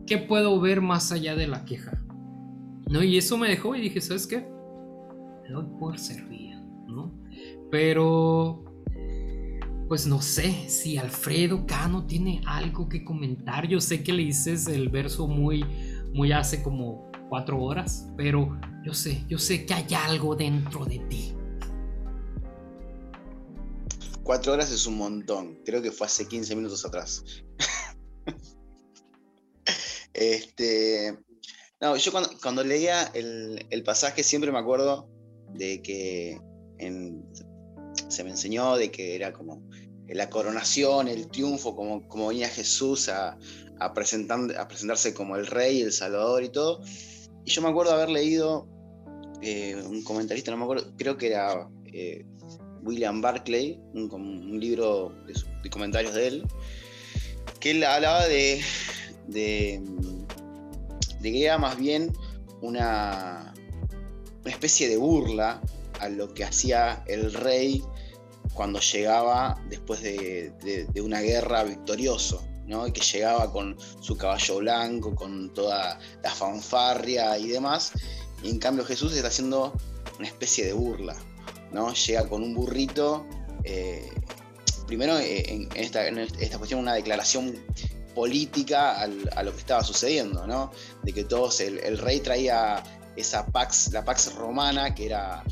¿Qué 0.05 0.19
puedo 0.19 0.59
ver 0.59 0.81
más 0.81 1.11
allá 1.11 1.35
de 1.35 1.47
la 1.47 1.65
queja? 1.65 1.99
¿No? 2.89 3.03
Y 3.03 3.17
eso 3.17 3.37
me 3.37 3.49
dejó 3.49 3.75
y 3.75 3.81
dije, 3.81 4.01
¿sabes 4.01 4.27
qué? 4.27 4.47
Me 5.43 5.49
doy 5.49 5.65
por 5.79 5.97
servir, 5.97 6.55
¿no? 6.87 7.11
Pero, 7.71 8.65
pues 9.87 10.05
no 10.05 10.21
sé 10.21 10.69
si 10.69 10.97
Alfredo 10.97 11.65
Cano 11.65 12.05
tiene 12.05 12.41
algo 12.45 12.87
que 12.87 13.03
comentar. 13.03 13.67
Yo 13.67 13.81
sé 13.81 14.03
que 14.03 14.13
le 14.13 14.25
dices 14.25 14.67
el 14.67 14.89
verso 14.89 15.27
muy, 15.27 15.65
muy 16.13 16.31
hace 16.33 16.61
como 16.61 17.09
cuatro 17.29 17.59
horas, 17.63 18.11
pero 18.15 18.59
yo 18.85 18.93
sé, 18.93 19.23
yo 19.27 19.39
sé 19.39 19.65
que 19.65 19.73
hay 19.73 19.87
algo 20.07 20.35
dentro 20.35 20.85
de 20.85 20.99
ti 20.99 21.33
Cuatro 24.23 24.53
horas 24.53 24.71
es 24.71 24.85
un 24.85 24.97
montón. 24.97 25.59
Creo 25.65 25.81
que 25.81 25.91
fue 25.91 26.07
hace 26.07 26.27
15 26.27 26.55
minutos 26.55 26.85
atrás. 26.85 27.23
este. 30.13 31.17
No, 31.79 31.95
yo 31.95 32.11
cuando, 32.11 32.63
leía 32.63 33.03
el, 33.13 33.83
pasaje 33.83 34.21
siempre 34.21 34.51
me 34.51 34.59
acuerdo 34.59 35.09
de 35.53 35.81
que 35.81 36.39
se 38.07 38.23
me 38.23 38.29
enseñó 38.29 38.77
de 38.77 38.91
que 38.91 39.15
era 39.15 39.33
como 39.33 39.67
la 40.07 40.29
coronación, 40.29 41.07
el 41.07 41.27
triunfo, 41.27 41.75
como, 41.75 42.07
como 42.07 42.27
venía 42.27 42.49
Jesús 42.49 43.09
a, 43.09 43.37
a, 43.79 43.93
presentarse 43.93 45.15
como 45.15 45.37
el 45.37 45.47
rey, 45.47 45.81
el 45.81 45.91
salvador 45.91 46.43
y 46.43 46.49
todo. 46.49 46.83
Y 47.45 47.49
yo 47.49 47.63
me 47.63 47.69
acuerdo 47.69 47.93
haber 47.93 48.09
leído 48.09 48.67
eh, 49.41 49.81
un 49.83 50.03
comentarista, 50.03 50.51
no 50.51 50.57
me 50.57 50.63
acuerdo, 50.63 50.93
creo 50.97 51.17
que 51.17 51.27
era 51.27 51.67
eh, 51.91 52.25
William 52.83 53.21
Barclay, 53.21 53.79
un, 53.93 54.59
libro 54.59 55.13
de, 55.25 55.69
comentarios 55.69 56.13
de 56.13 56.27
él, 56.27 56.47
que 57.59 57.71
él 57.71 57.83
hablaba 57.83 58.27
de, 58.27 58.61
de, 59.27 59.81
que 61.21 61.43
era 61.43 61.57
más 61.57 61.77
bien 61.77 62.11
una, 62.61 63.53
una 64.41 64.51
especie 64.51 64.89
de 64.89 64.97
burla 64.97 65.61
a 65.99 66.09
lo 66.09 66.33
que 66.33 66.43
hacía 66.43 67.03
el 67.07 67.33
rey 67.33 67.83
cuando 68.53 68.79
llegaba 68.79 69.61
después 69.69 70.01
de, 70.01 70.53
una 71.01 71.21
guerra 71.21 71.63
victorioso, 71.63 72.43
¿no? 72.65 72.87
y 72.87 72.91
que 72.91 73.01
llegaba 73.01 73.51
con 73.51 73.77
su 74.01 74.17
caballo 74.17 74.57
blanco, 74.57 75.15
con 75.15 75.53
toda 75.53 75.99
la 76.23 76.31
fanfarria 76.31 77.37
y 77.37 77.47
demás, 77.47 77.93
y 78.43 78.49
en 78.49 78.59
cambio 78.59 78.83
Jesús 78.83 79.13
está 79.13 79.27
haciendo 79.27 79.73
una 80.17 80.27
especie 80.27 80.65
de 80.65 80.73
burla 80.73 81.15
Llega 81.71 82.27
con 82.27 82.43
un 82.43 82.53
burrito, 82.53 83.25
eh, 83.63 84.09
primero 84.87 85.17
eh, 85.19 85.43
en, 85.47 85.69
esta, 85.75 86.03
cuestión 86.57 86.81
una 86.81 86.93
declaración 86.93 87.55
política 88.13 89.01
a 89.01 89.43
lo 89.43 89.51
que 89.53 89.57
estaba 89.57 89.83
sucediendo, 89.83 90.45
¿no? 90.45 90.71
De 91.03 91.13
que 91.13 91.23
todos, 91.23 91.61
el, 91.61 91.97
rey 91.97 92.19
traía 92.19 92.83
esa 93.15 93.45
pax, 93.45 93.93
la 93.93 94.03
pax 94.03 94.35
romana, 94.35 94.93
que 94.93 95.05
era 95.05 95.43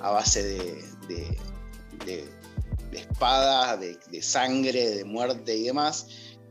a 0.00 0.10
base 0.10 0.42
de, 0.42 0.84
de, 2.06 2.28
espadas, 2.92 3.78
de, 3.78 4.22
sangre, 4.22 4.90
de 4.90 5.04
muerte 5.04 5.54
y 5.56 5.64
demás, 5.64 6.06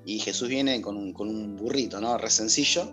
y 0.05 0.19
Jesús 0.19 0.47
viene 0.47 0.81
con 0.81 0.95
un, 0.95 1.11
con 1.11 1.27
un 1.27 1.57
burrito, 1.57 1.99
¿no? 1.99 2.17
Re 2.17 2.29
sencillo. 2.29 2.89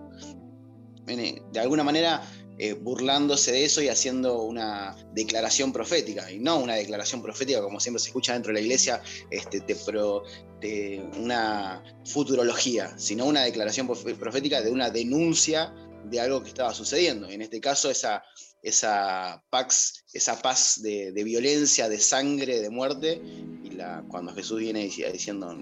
Viene, 1.05 1.43
de 1.53 1.61
alguna 1.61 1.85
manera 1.85 2.23
eh, 2.59 2.73
burlándose 2.73 3.53
de 3.53 3.65
eso 3.65 3.83
y 3.83 3.89
haciendo 3.89 4.43
una 4.43 4.97
declaración 5.13 5.73
profética, 5.73 6.31
y 6.33 6.39
no 6.39 6.59
una 6.59 6.75
declaración 6.75 7.21
profética 7.23 7.61
como 7.61 7.81
siempre 7.81 8.01
se 8.01 8.09
escucha 8.09 8.33
dentro 8.33 8.51
de 8.51 8.55
la 8.55 8.61
iglesia, 8.61 9.03
este, 9.31 9.61
de, 9.61 11.11
una 11.19 11.83
futurología, 12.07 12.99
sino 12.99 13.27
una 13.27 13.43
declaración 13.45 13.87
profética 13.87 14.63
de 14.63 14.71
una 14.71 14.89
denuncia 14.89 15.75
de 16.05 16.21
algo 16.21 16.43
que 16.43 16.49
estaba 16.49 16.73
sucediendo. 16.73 17.29
En 17.29 17.43
este 17.43 17.61
caso, 17.61 17.91
esa, 17.91 18.23
esa, 18.63 19.45
pax, 19.51 20.05
esa 20.13 20.41
paz 20.41 20.81
de, 20.83 21.13
violencia, 21.25 21.89
de 21.89 21.99
sangre, 22.01 22.61
de 22.61 22.71
muerte, 22.71 23.21
y 23.63 23.77
cuando 24.09 24.33
Jesús 24.35 24.61
viene 24.61 24.91
diciendo, 25.13 25.55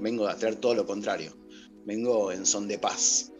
vengo 0.00 0.26
a 0.26 0.36
traer 0.36 0.56
todo 0.56 0.74
lo 0.74 0.86
contrario, 0.86 1.36
vengo 1.86 2.32
en 2.32 2.46
son 2.46 2.66
de 2.66 2.78
paz. 2.78 3.31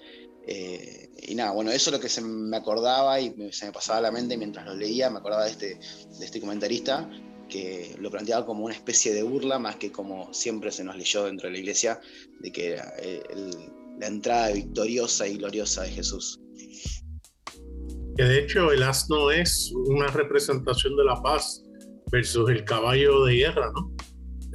Eh, 0.46 1.10
y 1.28 1.34
nada, 1.34 1.52
bueno, 1.52 1.70
eso 1.70 1.90
es 1.90 1.96
lo 1.96 2.00
que 2.00 2.08
se 2.08 2.20
me 2.20 2.56
acordaba 2.56 3.20
y 3.20 3.34
se 3.52 3.66
me 3.66 3.72
pasaba 3.72 3.98
a 3.98 4.02
la 4.02 4.10
mente 4.10 4.36
mientras 4.36 4.66
lo 4.66 4.74
leía, 4.74 5.08
me 5.08 5.18
acordaba 5.18 5.44
de 5.44 5.50
este, 5.50 5.78
de 6.18 6.24
este 6.24 6.40
comentarista 6.40 7.08
que 7.48 7.94
lo 7.98 8.10
planteaba 8.10 8.46
como 8.46 8.64
una 8.64 8.74
especie 8.74 9.12
de 9.12 9.22
burla, 9.22 9.58
más 9.58 9.76
que 9.76 9.92
como 9.92 10.32
siempre 10.32 10.72
se 10.72 10.84
nos 10.84 10.96
leyó 10.96 11.24
dentro 11.24 11.48
de 11.48 11.52
la 11.52 11.58
iglesia, 11.58 12.00
de 12.40 12.50
que 12.50 12.72
era 12.72 12.94
eh, 12.98 13.22
la 14.00 14.06
entrada 14.06 14.52
victoriosa 14.52 15.28
y 15.28 15.36
gloriosa 15.36 15.82
de 15.82 15.90
Jesús. 15.90 16.40
Que 18.16 18.24
de 18.24 18.40
hecho 18.40 18.72
el 18.72 18.82
asno 18.82 19.30
es 19.30 19.70
una 19.74 20.06
representación 20.08 20.96
de 20.96 21.04
la 21.04 21.20
paz 21.22 21.62
versus 22.10 22.50
el 22.50 22.64
caballo 22.64 23.24
de 23.24 23.34
guerra, 23.34 23.70
¿no? 23.74 23.94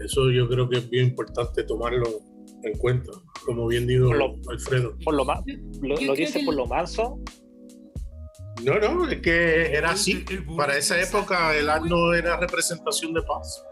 Eso 0.04 0.30
yo 0.32 0.48
creo 0.48 0.68
que 0.68 0.78
es 0.78 0.90
bien 0.90 1.08
importante 1.08 1.64
tomarlo 1.64 2.22
en 2.64 2.78
cuenta 2.78 3.12
como 3.48 3.66
bien 3.66 3.88
dijo 3.88 4.12
Alfredo. 4.50 4.98
Por 5.06 5.16
lo, 5.16 5.24
lo, 5.24 6.16
dice 6.16 6.42
por 6.44 6.54
lo 6.54 6.68
manso. 6.68 7.18
No, 8.62 8.78
no, 8.78 9.08
es 9.10 9.22
que 9.22 9.74
era 9.74 9.92
así. 9.92 10.26
Para 10.58 10.78
esa 10.78 11.02
época 11.02 11.56
el 11.56 11.70
asno 11.70 12.14
era 12.14 12.38
representación 12.38 13.14
de 13.14 13.22
paz. 13.22 13.64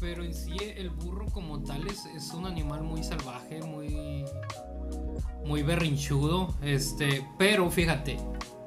Pero, 0.00 0.24
en 0.24 0.32
sí 0.32 0.56
el 0.76 0.90
burro 0.90 1.26
como 1.26 1.62
tal 1.62 1.86
es, 1.88 2.06
es 2.06 2.32
un 2.32 2.46
animal 2.46 2.82
muy 2.82 3.02
salvaje, 3.02 3.60
muy, 3.62 4.24
muy 5.44 5.62
berrinchudo. 5.62 6.54
Este, 6.62 7.26
pero 7.38 7.70
fíjate, 7.70 8.16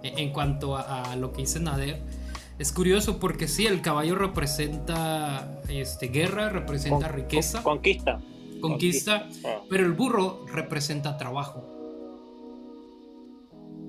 en 0.04 0.32
cuanto 0.32 0.78
a, 0.78 1.16
lo 1.16 1.32
que 1.32 1.42
dice 1.42 1.60
Nader, 1.60 2.04
es 2.60 2.72
curioso 2.72 3.20
porque 3.20 3.48
sí, 3.48 3.66
el 3.66 3.82
caballo 3.82 4.14
representa 4.14 5.60
este, 5.70 6.10
guerra, 6.10 6.50
representa 6.50 7.08
riqueza. 7.08 7.64
Conquista 7.64 8.20
conquista, 8.60 9.28
ah. 9.46 9.62
pero 9.70 9.86
el 9.86 9.94
burro 9.94 10.46
representa 10.48 11.18
trabajo. 11.18 11.64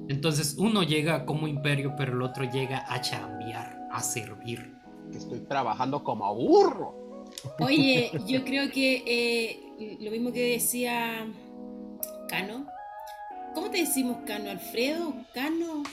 Entonces 0.09 0.57
uno 0.59 0.83
llega 0.83 1.25
como 1.25 1.47
imperio, 1.47 1.95
pero 1.97 2.12
el 2.15 2.23
otro 2.23 2.45
llega 2.45 2.85
a 2.93 3.00
chambear, 3.00 3.79
a 3.93 4.03
servir. 4.03 4.75
Estoy 5.15 5.41
trabajando 5.41 6.03
como 6.03 6.35
burro. 6.35 7.27
Oye, 7.61 8.11
yo 8.27 8.45
creo 8.45 8.71
que 8.71 9.05
eh, 9.07 9.97
lo 10.00 10.11
mismo 10.11 10.33
que 10.33 10.53
decía 10.53 11.27
Cano. 12.29 12.67
¿Cómo 13.55 13.71
te 13.71 13.79
decimos 13.79 14.19
Cano? 14.27 14.50
¿Alfredo? 14.50 15.15
¿Cano? 15.33 15.85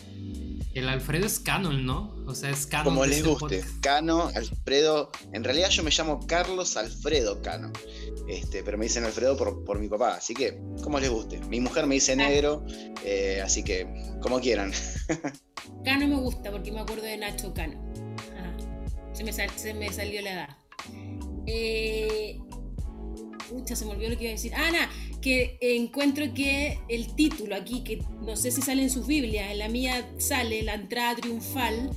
El 0.73 0.89
Alfredo 0.89 1.25
es 1.25 1.39
Canon, 1.39 1.85
¿no? 1.85 2.15
O 2.27 2.35
sea, 2.35 2.49
es 2.49 2.67
Cano. 2.67 2.85
Como 2.85 3.05
les 3.05 3.25
guste. 3.25 3.63
Cano, 3.81 4.31
Alfredo. 4.35 5.11
En 5.33 5.43
realidad 5.43 5.69
yo 5.69 5.83
me 5.83 5.91
llamo 5.91 6.25
Carlos 6.27 6.77
Alfredo 6.77 7.41
Cano. 7.41 7.71
Este, 8.27 8.63
pero 8.63 8.77
me 8.77 8.85
dicen 8.85 9.05
Alfredo 9.05 9.37
por, 9.37 9.79
mi 9.79 9.87
papá, 9.87 10.15
así 10.15 10.33
que 10.33 10.59
como 10.83 10.99
les 10.99 11.09
guste. 11.09 11.39
Mi 11.47 11.59
mujer 11.59 11.87
me 11.87 11.95
dice 11.95 12.15
negro, 12.15 12.65
eh, 13.03 13.41
así 13.43 13.63
que 13.63 13.87
como 14.21 14.39
quieran. 14.39 14.71
Cano 15.85 16.07
me 16.07 16.15
gusta 16.15 16.51
porque 16.51 16.71
me 16.71 16.81
acuerdo 16.81 17.03
de 17.03 17.17
Nacho 17.17 17.53
Cano. 17.53 17.87
Se, 19.13 19.73
me 19.73 19.91
salió 19.91 20.21
la 20.21 20.31
edad. 20.31 20.49
Eh, 21.47 22.39
se 23.75 23.85
me 23.85 23.91
olvidó 23.91 24.09
lo 24.09 24.17
que 24.17 24.23
iba 24.23 24.31
a 24.31 24.35
decir. 24.35 24.51
Nada, 24.51 24.89
que 25.21 25.57
encuentro 25.61 26.33
que 26.33 26.79
el 26.87 27.15
título 27.15 27.55
aquí, 27.55 27.83
que 27.83 28.03
no 28.21 28.35
sé 28.35 28.51
si 28.51 28.61
sale 28.61 28.83
en 28.83 28.89
sus 28.89 29.07
Biblias, 29.07 29.51
en 29.51 29.59
la 29.59 29.69
mía 29.69 30.09
sale 30.17 30.63
la 30.63 30.75
entrada 30.75 31.15
triunfal, 31.15 31.91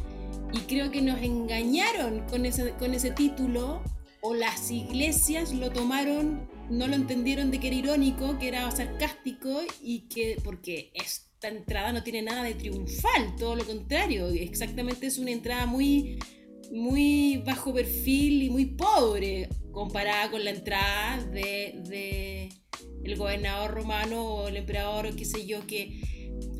y 0.52 0.58
creo 0.60 0.90
que 0.90 1.02
nos 1.02 1.22
engañaron 1.22 2.20
con 2.28 2.44
ese, 2.44 2.72
con 2.72 2.94
ese 2.94 3.10
título 3.10 3.82
o 4.20 4.34
las 4.34 4.70
iglesias 4.70 5.52
lo 5.52 5.70
tomaron, 5.70 6.48
no 6.68 6.86
lo 6.86 6.94
entendieron 6.94 7.50
de 7.50 7.58
que 7.58 7.68
era 7.68 7.76
irónico, 7.76 8.38
que 8.38 8.48
era 8.48 8.70
sarcástico 8.70 9.60
y 9.82 10.00
que 10.08 10.36
porque 10.44 10.90
esta 10.94 11.48
entrada 11.48 11.92
no 11.92 12.02
tiene 12.02 12.22
nada 12.22 12.42
de 12.42 12.54
triunfal, 12.54 13.34
todo 13.38 13.56
lo 13.56 13.64
contrario, 13.64 14.28
exactamente 14.28 15.06
es 15.06 15.18
una 15.18 15.30
entrada 15.30 15.66
muy 15.66 16.18
muy 16.70 17.42
bajo 17.44 17.72
perfil 17.72 18.42
y 18.44 18.50
muy 18.50 18.66
pobre 18.66 19.48
comparada 19.72 20.30
con 20.30 20.44
la 20.44 20.50
entrada 20.50 21.24
de, 21.24 22.48
el 23.04 23.16
gobernador 23.16 23.72
romano 23.72 24.24
o 24.24 24.48
el 24.48 24.56
emperador 24.56 25.06
o 25.06 25.16
qué 25.16 25.24
sé 25.24 25.46
yo, 25.46 25.66
que 25.66 26.00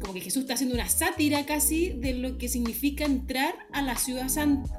como 0.00 0.14
que 0.14 0.20
Jesús 0.20 0.42
está 0.42 0.54
haciendo 0.54 0.74
una 0.74 0.88
sátira 0.88 1.44
casi 1.46 1.90
de 1.90 2.14
lo 2.14 2.38
que 2.38 2.48
significa 2.48 3.04
entrar 3.04 3.54
a 3.72 3.82
la 3.82 3.96
ciudad, 3.96 4.28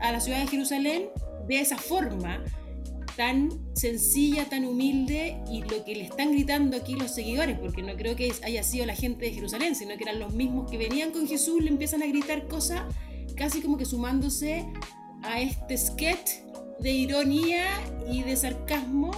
a 0.02 0.12
la 0.12 0.20
ciudad 0.20 0.40
de 0.40 0.48
Jerusalén 0.48 1.10
de 1.48 1.60
esa 1.60 1.78
forma 1.78 2.44
tan 3.16 3.50
sencilla, 3.76 4.46
tan 4.46 4.66
humilde 4.66 5.38
y 5.52 5.62
lo 5.62 5.84
que 5.84 5.96
le 5.96 6.04
están 6.04 6.32
gritando 6.32 6.78
aquí 6.78 6.96
los 6.96 7.14
seguidores, 7.14 7.60
porque 7.60 7.82
no 7.82 7.96
creo 7.96 8.16
que 8.16 8.34
haya 8.44 8.64
sido 8.64 8.86
la 8.86 8.96
gente 8.96 9.26
de 9.26 9.34
Jerusalén, 9.34 9.76
sino 9.76 9.96
que 9.98 10.04
eran 10.04 10.20
los 10.20 10.34
mismos 10.34 10.70
que 10.70 10.78
venían 10.78 11.12
con 11.12 11.28
Jesús, 11.28 11.62
le 11.62 11.70
empiezan 11.70 12.02
a 12.04 12.08
gritar 12.08 12.48
cosas 12.48 12.84
casi 13.36 13.62
como 13.62 13.78
que 13.78 13.86
sumándose 13.86 14.66
a 15.24 15.42
este 15.42 15.78
sketch 15.78 16.32
de 16.80 16.92
ironía 16.92 17.68
y 18.10 18.24
de 18.24 18.36
sarcasmo 18.36 19.12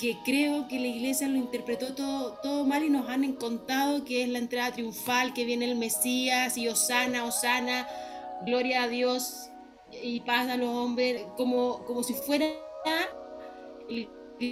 que 0.00 0.16
creo 0.24 0.68
que 0.68 0.78
la 0.78 0.86
iglesia 0.86 1.26
lo 1.26 1.36
interpretó 1.36 1.94
todo, 1.94 2.38
todo 2.40 2.64
mal 2.64 2.84
y 2.84 2.90
nos 2.90 3.08
han 3.08 3.32
contado 3.32 4.04
que 4.04 4.22
es 4.22 4.28
la 4.28 4.38
entrada 4.38 4.72
triunfal, 4.72 5.34
que 5.34 5.44
viene 5.44 5.64
el 5.64 5.76
Mesías 5.76 6.56
y 6.56 6.68
Osana, 6.68 7.24
Osana, 7.24 7.88
gloria 8.46 8.84
a 8.84 8.88
Dios 8.88 9.50
y 9.90 10.20
paz 10.20 10.48
a 10.48 10.56
los 10.56 10.68
hombres, 10.68 11.24
como, 11.36 11.84
como 11.84 12.04
si 12.04 12.14
fuera 12.14 12.46
el 13.88 14.08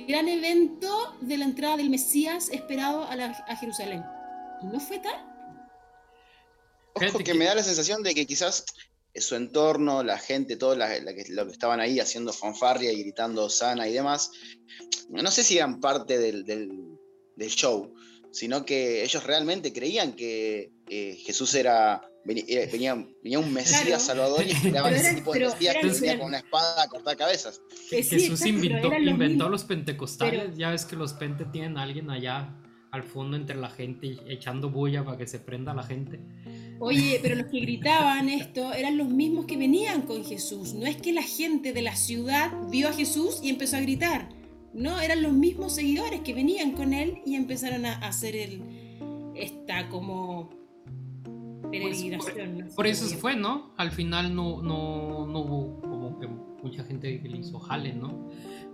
gran 0.09 0.27
evento 0.29 1.17
de 1.21 1.37
la 1.37 1.45
entrada 1.45 1.77
del 1.77 1.91
Mesías 1.91 2.49
esperado 2.51 3.05
a, 3.05 3.13
a 3.13 3.57
Jerusalén. 3.57 4.05
Y 4.63 4.67
no 4.67 4.81
fue 4.81 4.99
tal. 4.99 5.25
Ojo 6.95 7.19
que 7.19 7.35
me 7.35 7.45
da 7.45 7.55
la 7.55 7.63
sensación 7.63 8.03
de 8.03 8.15
que 8.15 8.27
quizás 8.27 8.65
su 9.21 9.37
entorno, 9.37 10.03
la 10.03 10.19
gente, 10.19 10.57
todo 10.57 10.75
la, 10.77 10.89
que, 10.89 11.25
lo 11.31 11.47
que 11.47 11.53
estaban 11.53 11.81
ahí 11.81 12.01
haciendo 12.01 12.33
fanfarria 12.33 12.93
y 12.93 13.03
gritando 13.03 13.49
sana 13.49 13.89
y 13.89 13.93
demás, 13.93 14.31
no 15.09 15.31
sé 15.31 15.43
si 15.43 15.57
eran 15.57 15.81
parte 15.81 16.19
del, 16.19 16.45
del, 16.45 17.51
show, 17.51 17.95
sino 18.31 18.65
que 18.65 19.03
ellos 19.03 19.25
realmente 19.25 19.73
creían 19.73 20.13
que 20.13 20.73
eh, 20.89 21.17
Jesús 21.25 21.55
era 21.55 22.03
eh, 22.29 22.69
venía, 22.73 23.07
venía, 23.23 23.39
un 23.39 23.53
Mesías 23.53 24.03
Salvador 24.03 24.45
y 24.45 24.51
esperaban 24.53 24.95
ese 24.95 25.15
tipo 25.15 25.33
de 25.33 25.41
Mesías 25.47 25.77
que 25.81 25.87
venía 25.87 26.19
con 26.19 26.29
una 26.29 26.39
espada 26.39 26.83
a 26.83 26.89
cortar 26.89 27.17
cabezas. 27.17 27.61
Jesús 27.89 28.45
inventó, 28.45 28.93
inventó 28.93 29.49
los 29.49 29.65
pentecostales, 29.65 30.57
ya 30.57 30.71
ves 30.71 30.85
que 30.85 30.97
los 30.97 31.13
pente 31.13 31.45
tienen 31.45 31.79
a 31.79 31.83
alguien 31.83 32.11
allá 32.11 32.55
al 32.97 33.05
fondo 33.05 33.37
entre 33.37 33.57
la 33.57 33.71
gente 33.71 34.17
echando 34.27 34.71
bulla 34.71 35.05
para 35.05 35.17
que 35.17 35.27
se 35.27 35.39
prenda 35.39 35.73
la 35.75 35.83
gente. 35.83 36.21
Oye, 36.79 37.19
pero 37.23 37.37
los 37.37 37.47
que 37.47 37.61
gritaban 37.61 38.29
esto 38.29 38.73
eran 38.73 38.99
los 38.99 39.09
mismos 39.09 39.47
que 39.47 39.57
venían 39.57 40.03
con 40.03 40.25
Jesús. 40.25 40.75
No 40.75 40.87
es 40.87 40.97
que 40.97 41.13
la 41.13 41.23
gente 41.23 41.73
de 41.73 41.83
la 41.83 41.97
ciudad 41.97 42.53
vio 42.71 42.89
a 42.89 42.93
Jesús 42.93 43.41
y 43.43 43.51
empezó 43.51 43.77
a 43.77 43.81
gritar. 43.81 44.29
No, 44.75 45.01
eran 45.01 45.23
los 45.23 45.33
mismos 45.33 45.75
seguidores 45.75 46.21
que 46.21 46.35
venían 46.35 46.73
con 46.73 46.93
él 46.93 47.23
y 47.25 47.35
empezaron 47.35 47.87
a 47.87 47.95
hacer 48.07 48.37
el, 48.37 48.61
esta 49.35 49.89
como 49.89 50.51
peregrinación. 51.71 52.69
por, 52.77 52.87
eso 52.87 53.07
se 53.07 53.17
fue, 53.17 53.37
¿no? 53.37 53.73
Al 53.79 53.91
final 53.91 54.35
no, 54.35 54.61
no, 54.63 55.27
no 55.27 55.39
hubo 55.41 55.81
como 55.81 56.19
que 56.19 56.27
mucha 56.63 56.85
gente 56.85 57.23
que 57.23 57.29
le 57.29 57.39
hizo 57.39 57.59
jale, 57.59 57.95
¿no? 57.95 58.29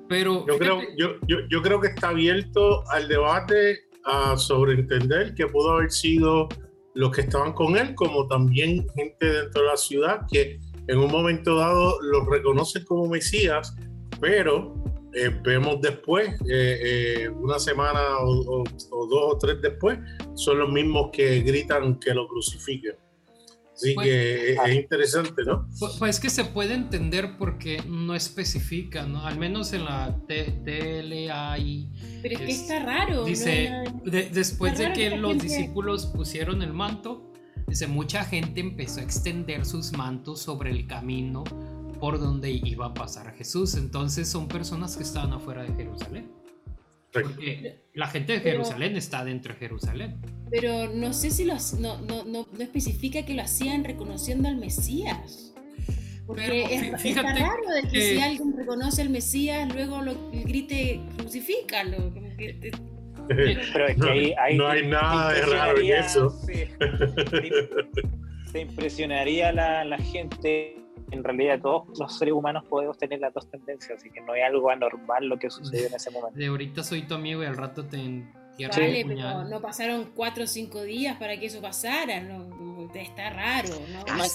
Pero 0.08 0.44
yo 0.46 0.58
creo, 0.58 0.80
yo, 0.98 1.14
yo, 1.26 1.38
yo 1.48 1.62
creo 1.62 1.80
que 1.80 1.88
está 1.88 2.08
abierto 2.08 2.82
al 2.90 3.08
debate 3.08 3.91
a 4.04 4.36
sobreentender 4.36 5.34
que 5.34 5.46
pudo 5.46 5.72
haber 5.72 5.90
sido 5.90 6.48
los 6.94 7.10
que 7.12 7.22
estaban 7.22 7.52
con 7.52 7.76
él, 7.76 7.94
como 7.94 8.26
también 8.26 8.86
gente 8.94 9.26
dentro 9.26 9.62
de 9.62 9.68
la 9.68 9.76
ciudad 9.76 10.20
que 10.30 10.60
en 10.88 10.98
un 10.98 11.10
momento 11.10 11.56
dado 11.56 12.00
los 12.02 12.26
reconoce 12.26 12.84
como 12.84 13.06
Mesías, 13.06 13.74
pero 14.20 14.74
eh, 15.14 15.30
vemos 15.42 15.80
después, 15.80 16.30
eh, 16.48 17.24
eh, 17.24 17.28
una 17.28 17.58
semana 17.58 18.00
o, 18.20 18.64
dos 18.64 19.34
o 19.34 19.38
tres 19.38 19.60
después, 19.60 19.98
son 20.34 20.58
los 20.58 20.70
mismos 20.70 21.10
que 21.12 21.40
gritan 21.40 21.98
que 21.98 22.14
lo 22.14 22.26
crucifiquen. 22.26 22.96
Así 23.82 23.94
pues, 23.94 24.06
que 24.06 24.52
es 24.52 24.74
interesante, 24.74 25.42
¿no? 25.44 25.68
Pues, 25.78 25.96
pues, 25.98 26.20
que 26.20 26.30
se 26.30 26.44
puede 26.44 26.74
entender 26.74 27.36
porque 27.36 27.82
no 27.88 28.14
especifica, 28.14 29.04
¿no? 29.06 29.26
Al 29.26 29.38
menos 29.38 29.72
en 29.72 29.84
la 29.84 30.16
TLAI. 30.28 31.90
Pero 32.22 32.34
es, 32.34 32.40
que 32.40 32.52
está 32.52 32.84
raro. 32.84 33.24
Dice, 33.24 33.72
después 34.04 34.78
de 34.78 34.92
que, 34.92 35.16
los 35.16 35.42
discípulos 35.42 36.06
pusieron 36.06 36.62
el 36.62 36.72
manto, 36.72 37.32
dice, 37.66 37.88
mucha 37.88 38.24
gente 38.24 38.60
empezó 38.60 39.00
a 39.00 39.02
extender 39.02 39.66
sus 39.66 39.92
mantos 39.92 40.40
sobre 40.40 40.70
el 40.70 40.86
camino 40.86 41.42
por 41.98 42.20
donde 42.20 42.50
iba 42.52 42.86
a 42.86 42.94
pasar 42.94 43.34
Jesús. 43.34 43.74
Entonces 43.74 44.28
son 44.28 44.46
personas 44.46 44.96
que 44.96 45.02
estaban 45.02 45.32
afuera 45.32 45.62
de 45.62 45.72
Jerusalén. 45.74 46.41
Porque 47.12 47.82
la 47.94 48.06
gente 48.08 48.34
de 48.34 48.40
Jerusalén 48.40 48.96
está 48.96 49.24
dentro 49.24 49.52
de 49.52 49.60
Jerusalén. 49.60 50.20
Pero 50.50 50.88
no 50.88 51.12
sé 51.12 51.30
si 51.30 51.44
los, 51.44 51.74
no, 51.74 52.00
no, 52.00 52.24
no, 52.24 52.46
especifica 52.58 53.24
que 53.24 53.34
lo 53.34 53.42
hacían 53.42 53.84
reconociendo 53.84 54.48
al 54.48 54.56
Mesías. 54.56 55.52
Porque 56.26 56.64
es, 56.64 57.02
fíjate 57.02 57.40
raro 57.40 57.68
de 57.74 57.88
que, 57.88 58.00
si 58.00 58.20
alguien 58.20 58.56
reconoce 58.56 59.02
al 59.02 59.10
Mesías, 59.10 59.72
luego 59.74 60.00
lo 60.02 60.14
grite 60.30 61.00
crucifícalo. 61.18 62.12
Pero 63.28 63.86
es 63.86 63.96
que 63.96 64.34
ahí, 64.38 64.56
no 64.56 64.68
hay 64.68 64.86
nada 64.86 65.32
de 65.32 65.42
raro 65.42 65.78
en 65.78 65.92
eso. 65.92 66.30
Se, 68.50 68.60
impresionaría 68.60 69.52
la, 69.52 69.84
la 69.84 69.98
gente 69.98 70.81
en 71.12 71.22
realidad 71.22 71.60
todos 71.60 71.98
los 71.98 72.18
seres 72.18 72.34
humanos 72.34 72.64
podemos 72.68 72.98
tener 72.98 73.20
las 73.20 73.32
dos 73.32 73.48
tendencias, 73.50 73.98
así 73.98 74.10
que 74.10 74.20
no 74.20 74.32
hay 74.32 74.40
algo 74.42 74.70
anormal 74.70 75.26
lo 75.26 75.38
que 75.38 75.50
sucedió 75.50 75.86
en 75.86 75.94
ese 75.94 76.10
momento. 76.10 76.38
De 76.38 76.46
ahorita 76.46 76.82
soy 76.82 77.02
tu 77.02 77.14
amigo 77.14 77.42
y 77.42 77.46
al 77.46 77.56
rato 77.56 77.84
te 77.84 78.24
Vale, 78.58 79.04
pero 79.06 79.44
no 79.44 79.60
pasaron 79.60 80.10
cuatro 80.14 80.44
o 80.44 80.46
cinco 80.46 80.82
días 80.82 81.16
para 81.16 81.38
que 81.38 81.46
eso 81.46 81.60
pasara, 81.60 82.20
no, 82.20 82.90
está 82.94 83.30
raro, 83.30 83.70
¿no? 83.90 84.04
Ah, 84.08 84.26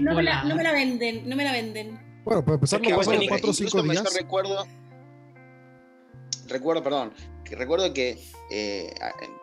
no, 0.00 0.14
me 0.14 0.22
la, 0.22 0.72
venden, 0.72 1.28
no 1.28 1.36
me 1.36 1.44
la 1.44 1.52
venden. 1.52 1.98
Bueno, 2.24 2.44
para 2.44 2.54
empezar, 2.54 2.80
no 2.80 2.96
pasaron 2.96 3.26
cuatro 3.28 3.50
o 3.50 3.52
cinco 3.52 3.82
días. 3.82 4.16
Recuerdo, 4.16 4.64
recuerdo, 6.48 6.82
perdón, 6.82 7.12
que 7.44 7.56
recuerdo 7.56 7.92
que, 7.92 8.18
eh, 8.50 8.92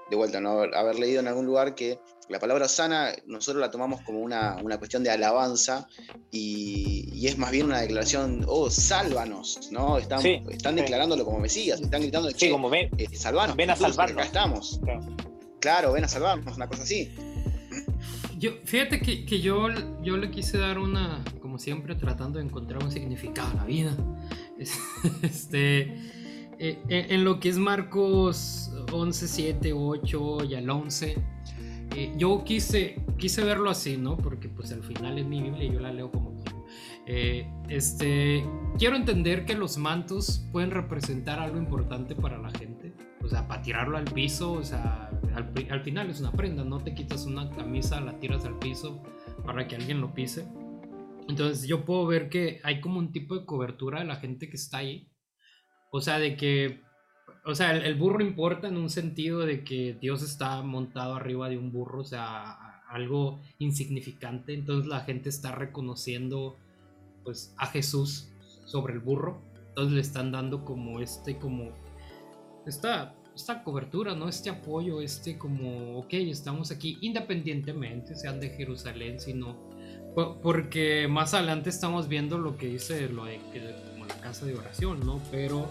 de 0.10 0.16
vuelta, 0.16 0.42
¿no? 0.42 0.62
haber 0.62 1.00
leído 1.00 1.20
en 1.20 1.28
algún 1.28 1.46
lugar 1.46 1.76
que 1.76 2.00
la 2.32 2.40
palabra 2.40 2.68
sana 2.68 3.12
nosotros 3.28 3.62
la 3.62 3.70
tomamos 3.70 4.02
como 4.02 4.20
una, 4.20 4.58
cuestión 4.80 5.04
de 5.04 5.12
alabanza 5.12 5.88
y, 6.32 7.28
es 7.28 7.38
más 7.38 7.52
bien 7.52 7.68
una 7.68 7.82
declaración, 7.82 8.46
oh, 8.48 8.70
sálvanos, 8.70 9.70
¿no? 9.72 9.98
Están, 9.98 10.26
están 10.26 10.76
declarándolo 10.76 11.26
como 11.26 11.40
Mesías, 11.40 11.82
están 11.82 12.02
gritando, 12.02 12.32
sí, 12.32 12.50
como 12.50 12.70
ven, 12.70 12.90
eh, 12.98 13.08
salvanos, 13.16 13.56
ven 13.56 13.70
a 13.70 13.76
salvarnos. 13.76 14.18
Acá 14.18 14.26
estamos. 14.26 14.80
Claro. 15.60 15.92
ven 15.92 16.06
a 16.06 16.08
salvarnos, 16.08 16.56
una 16.56 16.68
cosa 16.68 16.84
así. 16.84 17.12
Yo, 18.40 18.54
fíjate 18.64 19.02
que, 19.02 19.40
yo, 19.40 19.68
yo 20.02 20.18
le 20.18 20.32
quise 20.32 20.58
dar 20.58 20.80
una, 20.80 21.24
como 21.42 21.60
siempre, 21.60 21.96
tratando 21.96 22.40
de 22.40 22.46
encontrar 22.46 22.84
un 22.84 22.92
significado 22.92 23.52
a 23.52 23.56
la 23.56 23.66
vida. 23.66 23.96
Este, 25.24 26.21
eh, 26.63 27.08
en, 27.10 27.24
lo 27.24 27.39
que 27.39 27.50
es 27.50 27.58
Marcos 27.58 28.71
11, 28.91 29.28
7, 29.28 29.74
8 29.74 30.43
y 30.43 30.54
al 30.54 30.69
11 30.69 31.17
eh, 31.95 32.13
yo 32.17 32.43
quise, 32.43 33.04
quise 33.17 33.43
verlo 33.43 33.69
así, 33.69 33.97
¿no? 33.97 34.15
Porque 34.15 34.47
pues 34.47 34.71
al 34.71 34.84
final 34.84 35.17
es 35.17 35.26
mi 35.26 35.41
Biblia 35.41 35.63
y 35.65 35.74
yo 35.74 35.80
la 35.80 35.91
leo 35.91 36.12
como 36.12 36.36
quiero. 36.36 36.65
Eh, 37.06 37.52
este, 37.67 38.45
quiero 38.78 38.95
entender 38.95 39.45
que 39.45 39.56
los 39.56 39.78
mantos 39.78 40.47
pueden 40.52 40.71
representar 40.71 41.39
algo 41.39 41.58
importante 41.58 42.15
para 42.15 42.38
la 42.38 42.52
gente. 42.52 42.93
O 43.24 43.28
sea, 43.28 43.47
para 43.47 43.62
tirarlo 43.62 43.97
al 43.97 44.06
piso, 44.06 44.54
o 44.54 44.63
sea, 44.63 45.10
al, 45.36 45.82
final 45.82 46.10
es 46.10 46.19
una 46.21 46.32
prenda, 46.32 46.63
no 46.63 46.80
te 46.80 46.93
quitas 46.93 47.26
una 47.26 47.50
camisa, 47.50 48.00
la 48.00 48.19
tiras 48.19 48.45
al 48.45 48.58
piso 48.58 49.04
para 49.45 49.67
que 49.67 49.76
alguien 49.76 50.00
lo 50.00 50.13
pise. 50.13 50.47
Entonces 51.28 51.67
yo 51.67 51.86
puedo 51.86 52.06
ver 52.06 52.30
que 52.30 52.62
hay 52.63 52.82
como 52.82 53.00
un 53.00 53.12
tipo 53.12 53.38
de 53.38 53.45
cobertura 53.45 54.00
de 54.00 54.06
la 54.06 54.15
gente 54.15 54.50
que 54.50 54.56
está 54.56 54.78
ahí. 54.78 55.11
O 55.91 56.01
sea, 56.01 56.17
de 56.17 56.36
que 56.36 56.82
o 57.43 57.56
sea, 57.56 57.75
el, 57.75 57.95
burro 57.95 58.21
importa 58.21 58.67
en 58.67 58.77
un 58.77 58.89
sentido 58.89 59.39
de 59.39 59.63
que 59.63 59.97
Dios 59.99 60.21
está 60.21 60.62
montado 60.62 61.15
arriba 61.15 61.49
de 61.49 61.58
un 61.58 61.71
burro, 61.71 62.01
o 62.01 62.06
sea, 62.06 62.82
algo 62.88 63.41
insignificante. 63.58 64.54
Entonces 64.54 64.88
la 64.88 65.01
gente 65.01 65.30
está 65.30 65.51
reconociendo 65.51 66.58
pues 67.23 67.54
a 67.58 67.67
Jesús 67.67 68.30
sobre 68.65 68.93
el 68.93 68.99
burro. 68.99 69.41
Entonces 69.69 69.93
le 69.93 70.01
están 70.01 70.32
dando 70.32 70.65
como 70.65 70.99
este, 70.99 71.38
como 71.38 71.71
esta, 72.67 73.15
esta 73.34 73.63
cobertura, 73.63 74.13
¿no? 74.13 74.30
Este 74.30 74.51
apoyo, 74.51 75.01
este 75.01 75.39
como, 75.39 75.97
ok, 75.97 76.13
estamos 76.13 76.69
aquí 76.69 76.99
independientemente, 77.01 78.15
sean 78.15 78.39
de 78.39 78.49
Jerusalén, 78.49 79.19
sino 79.19 79.71
porque 80.43 81.08
más 81.08 81.34
adelante 81.34 81.69
estamos 81.69 82.10
viendo 82.10 82.38
lo 82.38 82.58
que 82.58 82.67
dice 82.67 83.08
lo 83.08 83.23
de 83.25 83.38
la 83.38 83.90
casa 84.19 84.45
de 84.45 84.56
oración, 84.56 85.00
¿no? 85.06 85.21
Pero 85.32 85.67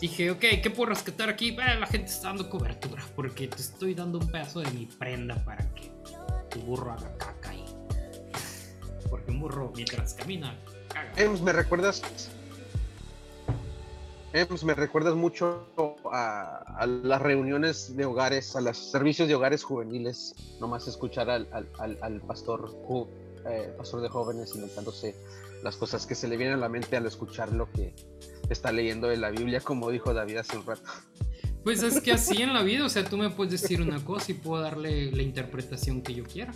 dije, 0.00 0.30
ok, 0.30 0.40
¿qué 0.62 0.70
puedo 0.74 0.90
rescatar 0.90 1.28
aquí? 1.28 1.52
la 1.52 1.86
gente 1.86 2.10
está 2.10 2.28
dando 2.28 2.48
cobertura 2.48 3.04
porque 3.14 3.48
te 3.48 3.60
estoy 3.60 3.94
dando 3.94 4.18
un 4.18 4.30
pedazo 4.30 4.60
de 4.60 4.70
mi 4.70 4.86
prenda 4.86 5.36
para 5.44 5.68
que 5.74 5.92
tu 6.50 6.60
burro 6.60 6.92
haga 6.92 7.16
caca 7.18 7.50
ahí. 7.50 7.64
Porque 9.08 9.30
un 9.30 9.40
burro 9.40 9.72
mientras 9.74 10.14
camina, 10.14 10.56
caga. 10.88 11.12
Ems, 11.16 11.40
¿me 11.42 11.52
recuerdas? 11.52 12.02
Ems, 14.32 14.62
me 14.62 14.74
recuerdas 14.74 15.14
mucho 15.14 15.66
a, 16.04 16.86
las 16.86 17.20
reuniones 17.20 17.96
de 17.96 18.04
hogares, 18.04 18.54
a 18.54 18.60
los 18.60 18.78
servicios 18.78 19.26
de 19.26 19.34
hogares 19.34 19.64
juveniles, 19.64 20.34
nomás 20.60 20.86
escuchar 20.86 21.28
al, 21.28 21.48
al, 21.52 22.20
pastor, 22.20 22.70
eh, 23.48 23.74
pastor 23.76 24.02
de 24.02 24.08
jóvenes 24.08 24.54
inventándose 24.54 25.16
las 25.62 25.76
cosas 25.76 26.06
que 26.06 26.14
se 26.14 26.28
le 26.28 26.36
vienen 26.36 26.56
a 26.56 26.58
la 26.58 26.68
mente 26.68 26.96
al 26.96 27.06
escuchar 27.06 27.52
lo 27.52 27.70
que 27.70 27.94
está 28.48 28.72
leyendo 28.72 29.08
de 29.08 29.16
la 29.16 29.30
Biblia, 29.30 29.60
como 29.60 29.90
dijo 29.90 30.12
David 30.12 30.38
hace 30.38 30.56
un 30.56 30.66
rato. 30.66 30.90
Pues 31.64 31.82
es 31.82 32.00
que 32.00 32.12
así 32.12 32.42
en 32.42 32.54
la 32.54 32.62
vida, 32.62 32.84
o 32.84 32.88
sea, 32.88 33.04
tú 33.04 33.18
me 33.18 33.30
puedes 33.30 33.60
decir 33.60 33.82
una 33.82 34.02
cosa 34.04 34.32
y 34.32 34.34
puedo 34.34 34.62
darle 34.62 35.10
la 35.12 35.22
interpretación 35.22 36.02
que 36.02 36.14
yo 36.14 36.24
quiera. 36.24 36.52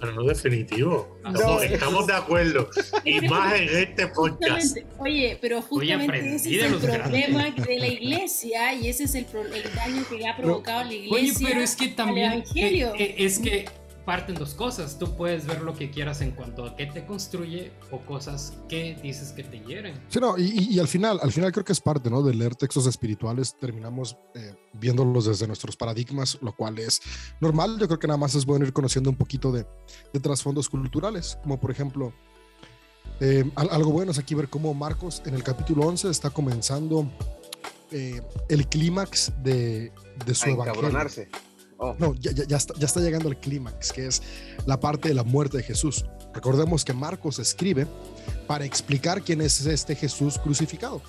Pero 0.00 0.12
no 0.12 0.24
definitivo. 0.24 1.18
No, 1.22 1.62
estamos 1.62 2.06
de 2.06 2.12
acuerdo. 2.14 2.68
Y 3.04 3.20
más 3.22 3.54
en 3.54 3.68
este 3.68 4.08
podcast. 4.14 4.76
Oye, 4.98 5.38
pero 5.40 5.62
justamente 5.62 6.34
ese 6.34 6.56
es 6.56 6.72
el 6.72 6.78
problema 6.78 7.50
de 7.50 7.78
la 7.78 7.86
iglesia 7.86 8.74
y 8.74 8.88
ese 8.88 9.04
es 9.04 9.14
el, 9.14 9.26
el 9.54 9.74
daño 9.74 10.04
que 10.08 10.26
ha 10.26 10.36
provocado 10.36 10.84
la 10.84 10.92
iglesia. 10.92 11.46
Oye, 11.46 11.46
pero 11.48 11.60
es 11.60 11.76
que 11.76 11.88
también. 11.88 12.44
Eh, 12.54 12.92
eh, 12.98 13.14
es 13.18 13.38
que 13.38 13.66
parten 14.04 14.34
dos 14.34 14.54
cosas. 14.54 14.98
Tú 14.98 15.16
puedes 15.16 15.46
ver 15.46 15.62
lo 15.62 15.74
que 15.74 15.90
quieras 15.90 16.20
en 16.20 16.32
cuanto 16.32 16.64
a 16.64 16.76
qué 16.76 16.86
te 16.86 17.06
construye 17.06 17.72
o 17.90 18.00
cosas 18.00 18.54
que 18.68 18.98
dices 19.02 19.32
que 19.32 19.44
te 19.44 19.60
hieren. 19.60 20.00
Sí, 20.08 20.20
no, 20.20 20.36
y, 20.38 20.78
al 20.78 20.88
final, 20.88 21.18
al 21.22 21.32
final 21.32 21.52
creo 21.52 21.64
que 21.64 21.72
es 21.72 21.80
parte, 21.80 22.10
¿no? 22.10 22.22
De 22.22 22.34
leer 22.34 22.54
textos 22.54 22.86
espirituales, 22.86 23.56
terminamos 23.58 24.16
eh, 24.34 24.54
viéndolos 24.74 25.26
desde 25.26 25.46
nuestros 25.46 25.76
paradigmas, 25.76 26.38
lo 26.40 26.54
cual 26.54 26.78
es 26.78 27.00
normal. 27.40 27.78
Yo 27.78 27.86
creo 27.86 27.98
que 27.98 28.06
nada 28.06 28.18
más 28.18 28.34
es 28.34 28.44
bueno 28.44 28.64
ir 28.66 28.72
conociendo 28.72 29.10
un 29.10 29.16
poquito 29.16 29.52
de, 29.52 29.66
de 30.12 30.20
trasfondos 30.20 30.68
culturales, 30.68 31.38
como 31.42 31.58
por 31.58 31.70
ejemplo, 31.70 32.12
eh, 33.20 33.48
algo 33.56 33.92
bueno 33.92 34.10
es 34.10 34.18
aquí 34.18 34.34
ver 34.34 34.48
cómo 34.48 34.74
Marcos 34.74 35.22
en 35.24 35.34
el 35.34 35.42
capítulo 35.42 35.86
11 35.86 36.10
está 36.10 36.30
comenzando 36.30 37.08
eh, 37.92 38.20
el 38.48 38.66
clímax 38.66 39.32
de, 39.42 39.92
de 40.26 40.34
su 40.34 40.48
evangelio. 40.50 40.90
Oh. 41.78 41.94
No, 41.98 42.14
ya, 42.14 42.32
ya, 42.32 42.56
está, 42.56 42.74
ya 42.78 42.86
está 42.86 43.00
llegando 43.00 43.28
el 43.28 43.36
clímax, 43.36 43.92
que 43.92 44.06
es 44.06 44.22
la 44.66 44.78
parte 44.78 45.08
de 45.08 45.14
la 45.14 45.24
muerte 45.24 45.58
de 45.58 45.62
Jesús. 45.62 46.04
Recordemos 46.32 46.84
que 46.84 46.92
Marcos 46.92 47.38
escribe 47.38 47.86
para 48.46 48.64
explicar 48.64 49.22
quién 49.22 49.40
es 49.40 49.64
este 49.66 49.94
Jesús 49.94 50.38
crucificado. 50.38 51.00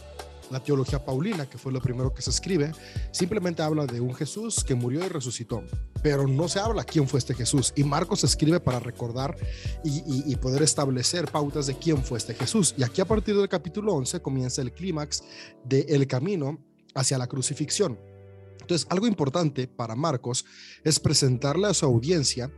La 0.52 0.60
teología 0.60 1.04
paulina, 1.04 1.50
que 1.50 1.58
fue 1.58 1.72
lo 1.72 1.82
primero 1.82 2.14
que 2.14 2.22
se 2.22 2.30
escribe, 2.30 2.72
simplemente 3.10 3.64
habla 3.64 3.88
de 3.88 4.00
un 4.00 4.14
Jesús 4.14 4.64
que 4.64 4.76
murió 4.76 5.04
y 5.04 5.10
resucitó, 5.10 5.64
pero 6.04 6.28
no 6.28 6.48
se 6.48 6.60
habla 6.60 6.84
quién 6.84 7.08
fue 7.08 7.18
este 7.18 7.34
Jesús. 7.34 7.74
Y 7.76 7.84
Marcos 7.84 8.24
escribe 8.24 8.60
para 8.60 8.80
recordar 8.80 9.36
y, 9.84 10.32
y 10.32 10.36
poder 10.36 10.62
establecer 10.62 11.26
pautas 11.32 11.66
de 11.66 11.76
quién 11.76 12.04
fue 12.04 12.20
este 12.20 12.36
Jesús. 12.36 12.76
Y 12.78 12.84
aquí 12.84 13.02
a 13.02 13.06
partir 13.06 13.36
del 13.36 13.50
capítulo 13.50 13.94
11 13.94 14.22
comienza 14.22 14.62
el 14.62 14.72
clímax 14.72 15.24
del 15.64 16.06
camino 16.06 16.60
hacia 16.94 17.18
la 17.18 17.26
crucifixión. 17.26 17.98
Entonces, 18.66 18.88
algo 18.90 19.06
importante 19.06 19.68
para 19.68 19.96
Marcos 19.96 20.44
es 20.84 21.00
presentarle 21.00 21.68
a 21.68 21.74
su 21.76 21.86
audiencia 21.86 22.52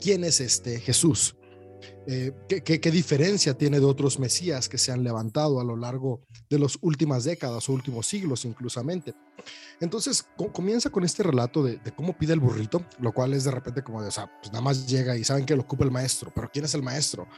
quién 0.00 0.24
es 0.24 0.40
este 0.40 0.80
Jesús. 0.80 1.36
Eh, 2.06 2.32
¿qué, 2.48 2.90
diferencia 2.90 3.52
tiene 3.52 3.78
de 3.78 3.84
otros 3.84 4.18
Mesías 4.18 4.68
que 4.68 4.78
se 4.78 4.92
han 4.92 5.04
levantado 5.04 5.60
a 5.60 5.64
lo 5.64 5.76
largo 5.76 6.22
de 6.48 6.58
las 6.58 6.78
últimas 6.80 7.24
décadas 7.24 7.68
o 7.68 7.74
últimos 7.74 8.06
siglos 8.06 8.46
inclusamente. 8.46 9.14
Entonces 9.78 10.26
comienza 10.52 10.88
con 10.88 11.04
este 11.04 11.22
relato 11.22 11.62
de, 11.62 11.78
cómo 11.94 12.16
pide 12.16 12.32
el 12.32 12.40
burrito, 12.40 12.86
lo 12.98 13.12
cual 13.12 13.34
es 13.34 13.44
de 13.44 13.50
repente 13.50 13.82
como 13.82 14.00
de, 14.00 14.08
o 14.08 14.12
sea, 14.12 14.32
pues 14.40 14.50
nada 14.52 14.64
más 14.64 14.86
llega 14.86 15.18
y 15.18 15.24
saben 15.24 15.44
que 15.44 15.54
lo 15.54 15.62
ocupa 15.62 15.84
el 15.84 15.90
maestro, 15.90 16.32
pero 16.34 16.48
¿quién 16.50 16.64
es 16.64 16.74
el 16.74 16.82
maestro? 16.82 17.28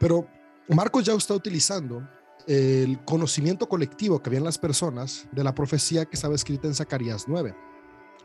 Pero 0.00 0.26
Marcos 0.68 1.04
ya 1.04 1.12
está 1.12 1.34
utilizando 1.34 2.02
el 2.46 3.04
conocimiento 3.04 3.68
colectivo 3.68 4.22
que 4.22 4.28
había 4.28 4.38
en 4.38 4.44
las 4.44 4.58
personas 4.58 5.26
de 5.32 5.44
la 5.44 5.54
profecía 5.54 6.04
que 6.04 6.16
estaba 6.16 6.34
escrita 6.34 6.68
en 6.68 6.74
Zacarías 6.74 7.24
9. 7.26 7.54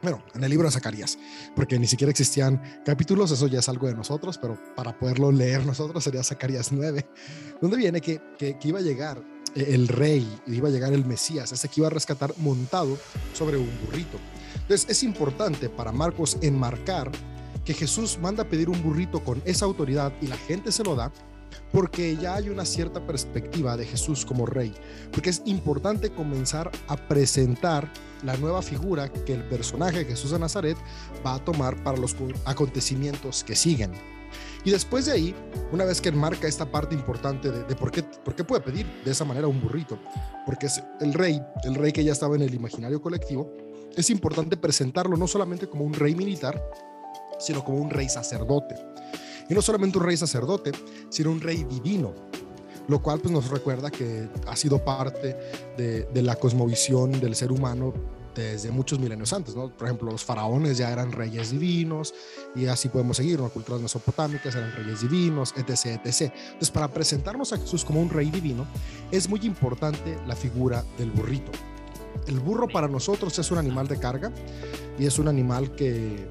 Bueno, 0.02 0.24
en 0.34 0.44
el 0.44 0.50
libro 0.50 0.68
de 0.68 0.72
Zacarías, 0.72 1.18
porque 1.56 1.78
ni 1.78 1.86
siquiera 1.86 2.10
existían 2.10 2.82
capítulos, 2.84 3.30
eso 3.32 3.46
ya 3.46 3.60
es 3.60 3.70
algo 3.70 3.88
de 3.88 3.94
nosotros, 3.94 4.40
pero 4.40 4.58
para 4.76 4.98
poderlo 4.98 5.32
leer 5.32 5.64
nosotros 5.66 6.04
sería 6.04 6.24
Zacarías 6.24 6.72
9, 6.72 7.08
donde 7.62 7.78
viene 7.78 8.02
que, 8.02 8.20
que, 8.38 8.58
iba 8.64 8.80
a 8.80 8.82
llegar 8.82 9.24
el 9.56 9.88
rey, 9.88 10.28
iba 10.48 10.70
a 10.70 10.72
llegar 10.72 10.94
el 10.94 11.06
Mesías, 11.06 11.52
ese 11.52 11.68
que 11.68 11.82
iba 11.82 11.88
a 11.88 11.92
rescatar 11.92 12.34
montado 12.38 12.98
sobre 13.34 13.58
un 13.58 13.70
burrito. 13.86 14.18
Entonces 14.56 14.90
es 14.90 15.04
importante 15.04 15.70
para 15.70 15.92
Marcos 15.92 16.38
enmarcar 16.42 17.12
que 17.64 17.76
Jesús 17.76 18.18
manda 18.20 18.44
a 18.44 18.50
pedir 18.50 18.70
un 18.70 18.82
burrito 18.82 19.24
con 19.24 19.40
esa 19.46 19.66
autoridad 19.66 20.12
y 20.20 20.28
la 20.28 20.38
gente 20.38 20.72
se 20.72 20.84
lo 20.84 20.96
da 20.96 21.12
porque 21.72 22.18
ya 22.18 22.36
hay 22.36 22.50
una 22.50 22.66
cierta 22.66 23.06
perspectiva 23.06 23.78
de 23.78 23.86
Jesús 23.86 24.26
como 24.26 24.46
rey, 24.46 24.74
porque 25.12 25.30
es 25.30 25.42
importante 25.46 26.10
comenzar 26.12 26.72
a 26.88 26.96
presentar 26.96 27.92
la 28.24 28.38
nueva 28.38 28.62
figura 28.62 29.12
que 29.12 29.34
el 29.34 29.44
personaje 29.44 30.00
de 30.00 30.06
Jesús 30.06 30.32
de 30.32 30.40
Nazaret 30.40 30.78
va 31.26 31.36
a 31.36 31.44
tomar 31.44 31.82
para 31.84 31.98
los 31.98 32.16
acontecimientos 32.46 33.44
que 33.44 33.56
siguen. 33.56 33.92
Y 34.64 34.72
después 34.72 35.08
de 35.08 35.14
ahí, 35.14 35.36
una 35.72 35.86
vez 35.86 36.00
que 36.02 36.10
enmarca 36.10 36.48
esta 36.48 36.72
parte 36.72 36.94
importante 36.94 37.52
de, 37.52 37.76
por, 37.76 37.92
qué, 37.92 38.04
por 38.04 38.36
qué 38.36 38.44
puede 38.44 38.62
pedir 38.62 38.86
de 39.04 39.12
esa 39.12 39.26
manera 39.26 39.48
un 39.48 39.60
burrito, 39.60 39.98
porque 40.46 40.68
es 40.68 40.82
el 41.00 41.14
rey, 41.14 41.42
el 41.64 41.76
rey 41.76 41.92
que 41.92 42.04
ya 42.04 42.12
estaba 42.12 42.36
en 42.36 42.44
el 42.44 42.54
imaginario 42.54 43.02
colectivo, 43.02 43.52
es 43.96 44.10
importante 44.10 44.58
presentarlo 44.58 45.18
no 45.18 45.28
solamente 45.28 45.68
como 45.68 45.84
un 45.84 45.94
rey 45.94 46.16
militar, 46.16 46.62
sino 47.40 47.64
como 47.64 47.80
un 47.80 47.90
rey 47.90 48.08
sacerdote. 48.08 48.76
Y 49.52 49.54
no 49.54 49.62
solamente 49.62 49.98
un 49.98 50.06
rey 50.06 50.16
sacerdote, 50.16 50.72
sino 51.10 51.30
un 51.30 51.42
rey 51.42 51.66
divino, 51.66 52.14
lo 52.88 53.02
cual 53.02 53.20
pues, 53.20 53.34
nos 53.34 53.50
recuerda 53.50 53.92
que 53.92 54.30
ha 54.48 54.56
sido 54.56 54.82
parte 54.82 55.36
de, 55.78 56.22
la 56.22 56.38
cosmovisión 56.38 57.20
del 57.20 57.36
ser 57.36 57.52
humano 57.52 57.94
desde 58.34 58.72
muchos 58.72 58.98
milenios 58.98 59.34
antes, 59.34 59.54
¿no? 59.54 59.70
Por 59.70 59.88
ejemplo, 59.88 60.10
los 60.10 60.24
faraones 60.24 60.78
ya 60.78 60.90
eran 60.90 61.12
reyes 61.12 61.52
divinos 61.52 62.14
y 62.56 62.68
así 62.68 62.88
podemos 62.88 63.18
seguir, 63.18 63.42
¿no? 63.42 63.50
Culturas 63.50 63.82
mesopotámicas 63.82 64.56
eran 64.56 64.72
reyes 64.74 65.02
divinos, 65.02 65.54
etc, 65.58 66.00
etc. 66.06 66.32
Entonces, 66.44 66.72
para 66.72 66.88
presentarnos 66.88 67.52
a 67.52 67.58
Jesús 67.58 67.84
como 67.84 68.00
un 68.02 68.10
rey 68.10 68.32
divino, 68.32 68.66
es 69.12 69.28
muy 69.28 69.42
importante 69.42 70.18
la 70.28 70.38
figura 70.38 70.86
del 70.98 71.12
burrito. 71.12 71.52
El 72.26 72.40
burro 72.40 72.70
para 72.70 72.88
nosotros 72.88 73.38
es 73.38 73.52
un 73.52 73.58
animal 73.58 73.90
de 73.90 74.00
carga 74.00 74.32
y 74.98 75.06
es 75.06 75.20
un 75.20 75.28
animal 75.28 75.76
que, 75.76 76.30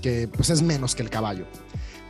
que 0.00 0.28
pues 0.28 0.50
es 0.50 0.62
menos 0.62 0.94
que 0.94 1.02
el 1.02 1.10
caballo. 1.10 1.46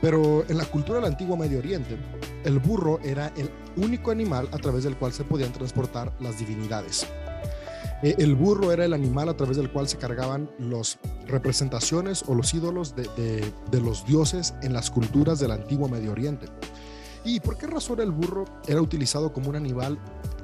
Pero 0.01 0.45
en 0.49 0.57
la 0.57 0.65
cultura 0.65 0.99
del 0.99 1.11
antiguo 1.11 1.37
Medio 1.37 1.59
Oriente, 1.59 1.97
el 2.45 2.59
burro 2.59 2.99
era 3.03 3.33
el 3.37 3.51
único 3.77 4.11
animal 4.11 4.49
a 4.53 4.59
través 4.59 4.85
del 4.85 4.97
cual 4.97 5.13
se 5.13 5.25
podían 5.25 5.53
transportar 5.53 6.13
las 6.21 6.39
divinidades. 6.39 7.07
Eh, 8.03 8.15
el 8.19 8.35
burro 8.35 8.73
era 8.73 8.87
el 8.87 8.95
animal 8.95 9.29
a 9.29 9.37
través 9.37 9.59
del 9.59 9.71
cual 9.71 9.87
se 9.87 9.99
cargaban 9.99 10.51
las 10.59 10.99
representaciones 11.27 12.25
o 12.27 12.35
los 12.35 12.55
ídolos 12.55 12.97
de, 12.97 13.53
de, 13.71 13.81
los 13.81 14.07
dioses 14.07 14.55
en 14.63 14.73
las 14.73 14.91
culturas 14.91 15.39
del 15.39 15.51
antiguo 15.51 15.87
Medio 15.87 16.13
Oriente. 16.13 16.47
¿Y 17.25 17.41
por 17.41 17.59
qué 17.59 17.67
razón 17.67 18.01
el 18.01 18.11
burro 18.11 18.47
era 18.67 18.81
utilizado 18.81 19.35
como 19.35 19.51
un 19.51 19.57
animal 19.57 19.99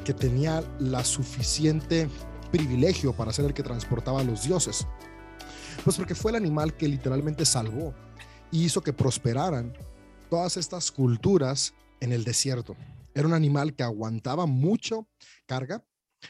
que 0.04 0.12
tenía 0.12 0.62
la 0.78 1.02
suficiente 1.02 2.10
privilegio 2.52 3.14
para 3.14 3.32
ser 3.32 3.46
el 3.46 3.54
que 3.54 3.62
transportaba 3.62 4.20
a 4.20 4.24
los 4.24 4.42
dioses? 4.42 4.86
Pues 5.82 5.96
porque 5.96 6.14
fue 6.14 6.32
el 6.32 6.36
animal 6.36 6.74
que 6.74 6.88
literalmente 6.88 7.46
salvó 7.46 7.94
hizo 8.50 8.82
que 8.82 8.92
prosperaran 8.92 9.72
todas 10.30 10.56
estas 10.56 10.90
culturas 10.90 11.74
en 12.00 12.12
el 12.12 12.24
desierto. 12.24 12.76
Era 13.14 13.26
un 13.26 13.35
animal 13.35 13.74
que 13.74 13.82
aguantaba 13.82 14.46
mucho 14.46 15.09
carga, 15.46 15.85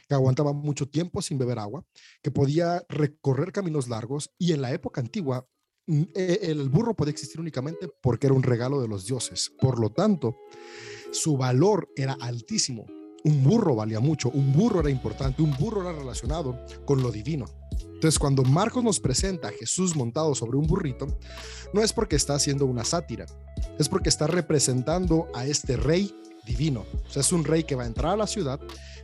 que 0.09 0.15
aguantaba 0.15 0.53
mucho 0.53 0.89
tiempo 0.89 1.23
sin 1.23 1.39
beber 1.39 1.59
agua, 1.59 1.85
que 2.23 2.31
podía 2.31 2.85
recorrer 2.89 3.53
caminos 3.53 3.89
largos 3.89 4.31
y 4.39 4.53
en 4.53 4.63
la 4.63 4.73
época 4.73 5.01
antigua 5.01 5.49
mm, 5.87 6.03
e, 6.15 6.39
el 6.43 6.69
burro 6.69 6.95
podía 6.95 7.13
existir 7.13 7.41
únicamente 7.41 7.89
porque 8.03 8.27
era 8.27 8.35
un 8.35 8.43
regalo 8.43 8.81
de 8.81 8.89
los 8.89 9.07
dioses. 9.07 9.53
Por 9.61 9.81
lo 9.81 9.91
tanto, 9.91 10.37
su 11.13 11.37
valor 11.37 11.91
era 11.97 12.17
altísimo. 12.21 12.87
Un 13.25 13.43
burro 13.43 13.75
valía 13.75 13.99
mucho, 13.99 14.31
un 14.31 14.53
burro 14.53 14.81
era 14.81 14.91
importante, 14.91 15.43
un 15.43 15.57
burro 15.59 15.83
era 15.83 15.99
relacionado 15.99 16.65
con 16.85 17.03
lo 17.03 17.11
divino. 17.11 17.47
Entonces, 18.07 18.21
cuando 18.21 18.45
Marcos 18.45 18.85
nos 18.85 19.01
presenta 19.01 19.49
a 19.49 19.51
Jesús 19.51 19.97
montado 19.97 20.33
sobre 20.37 20.57
un 20.57 20.69
burrito, 20.69 21.09
no 21.75 21.83
es 21.83 21.93
porque 21.93 22.15
está 22.15 22.37
haciendo 22.37 22.65
una 22.65 22.85
sátira, 22.85 23.27
es 23.81 23.89
porque 23.89 24.11
está 24.11 24.29
representando 24.29 25.27
a 25.35 25.45
este 25.45 25.77
rey 25.77 26.15
divino. 26.47 26.85
O 27.05 27.11
sea, 27.11 27.23
es 27.23 27.33
un 27.33 27.43
rey 27.43 27.65
que 27.65 27.75
va 27.75 27.83
a 27.83 27.87
entrar 27.87 28.13
a 28.13 28.17
la 28.17 28.29
ciudad, 28.29 28.61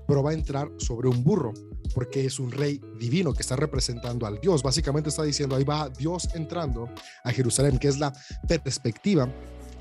pero 0.06 0.22
va 0.22 0.30
a 0.30 0.34
entrar 0.34 0.70
sobre 0.78 1.08
un 1.08 1.24
burro, 1.24 1.52
porque 1.96 2.24
es 2.24 2.38
un 2.38 2.52
rey 2.52 2.80
divino 3.00 3.34
que 3.34 3.42
está 3.42 3.56
representando 3.56 4.24
al 4.24 4.38
Dios. 4.40 4.62
Básicamente 4.62 5.08
está 5.08 5.24
diciendo, 5.24 5.56
ahí 5.56 5.64
va 5.64 5.88
Dios 5.88 6.28
entrando 6.36 6.88
a 7.24 7.32
Jerusalén, 7.32 7.80
que 7.80 7.88
es 7.88 7.98
la 7.98 8.12
perspectiva 8.46 9.28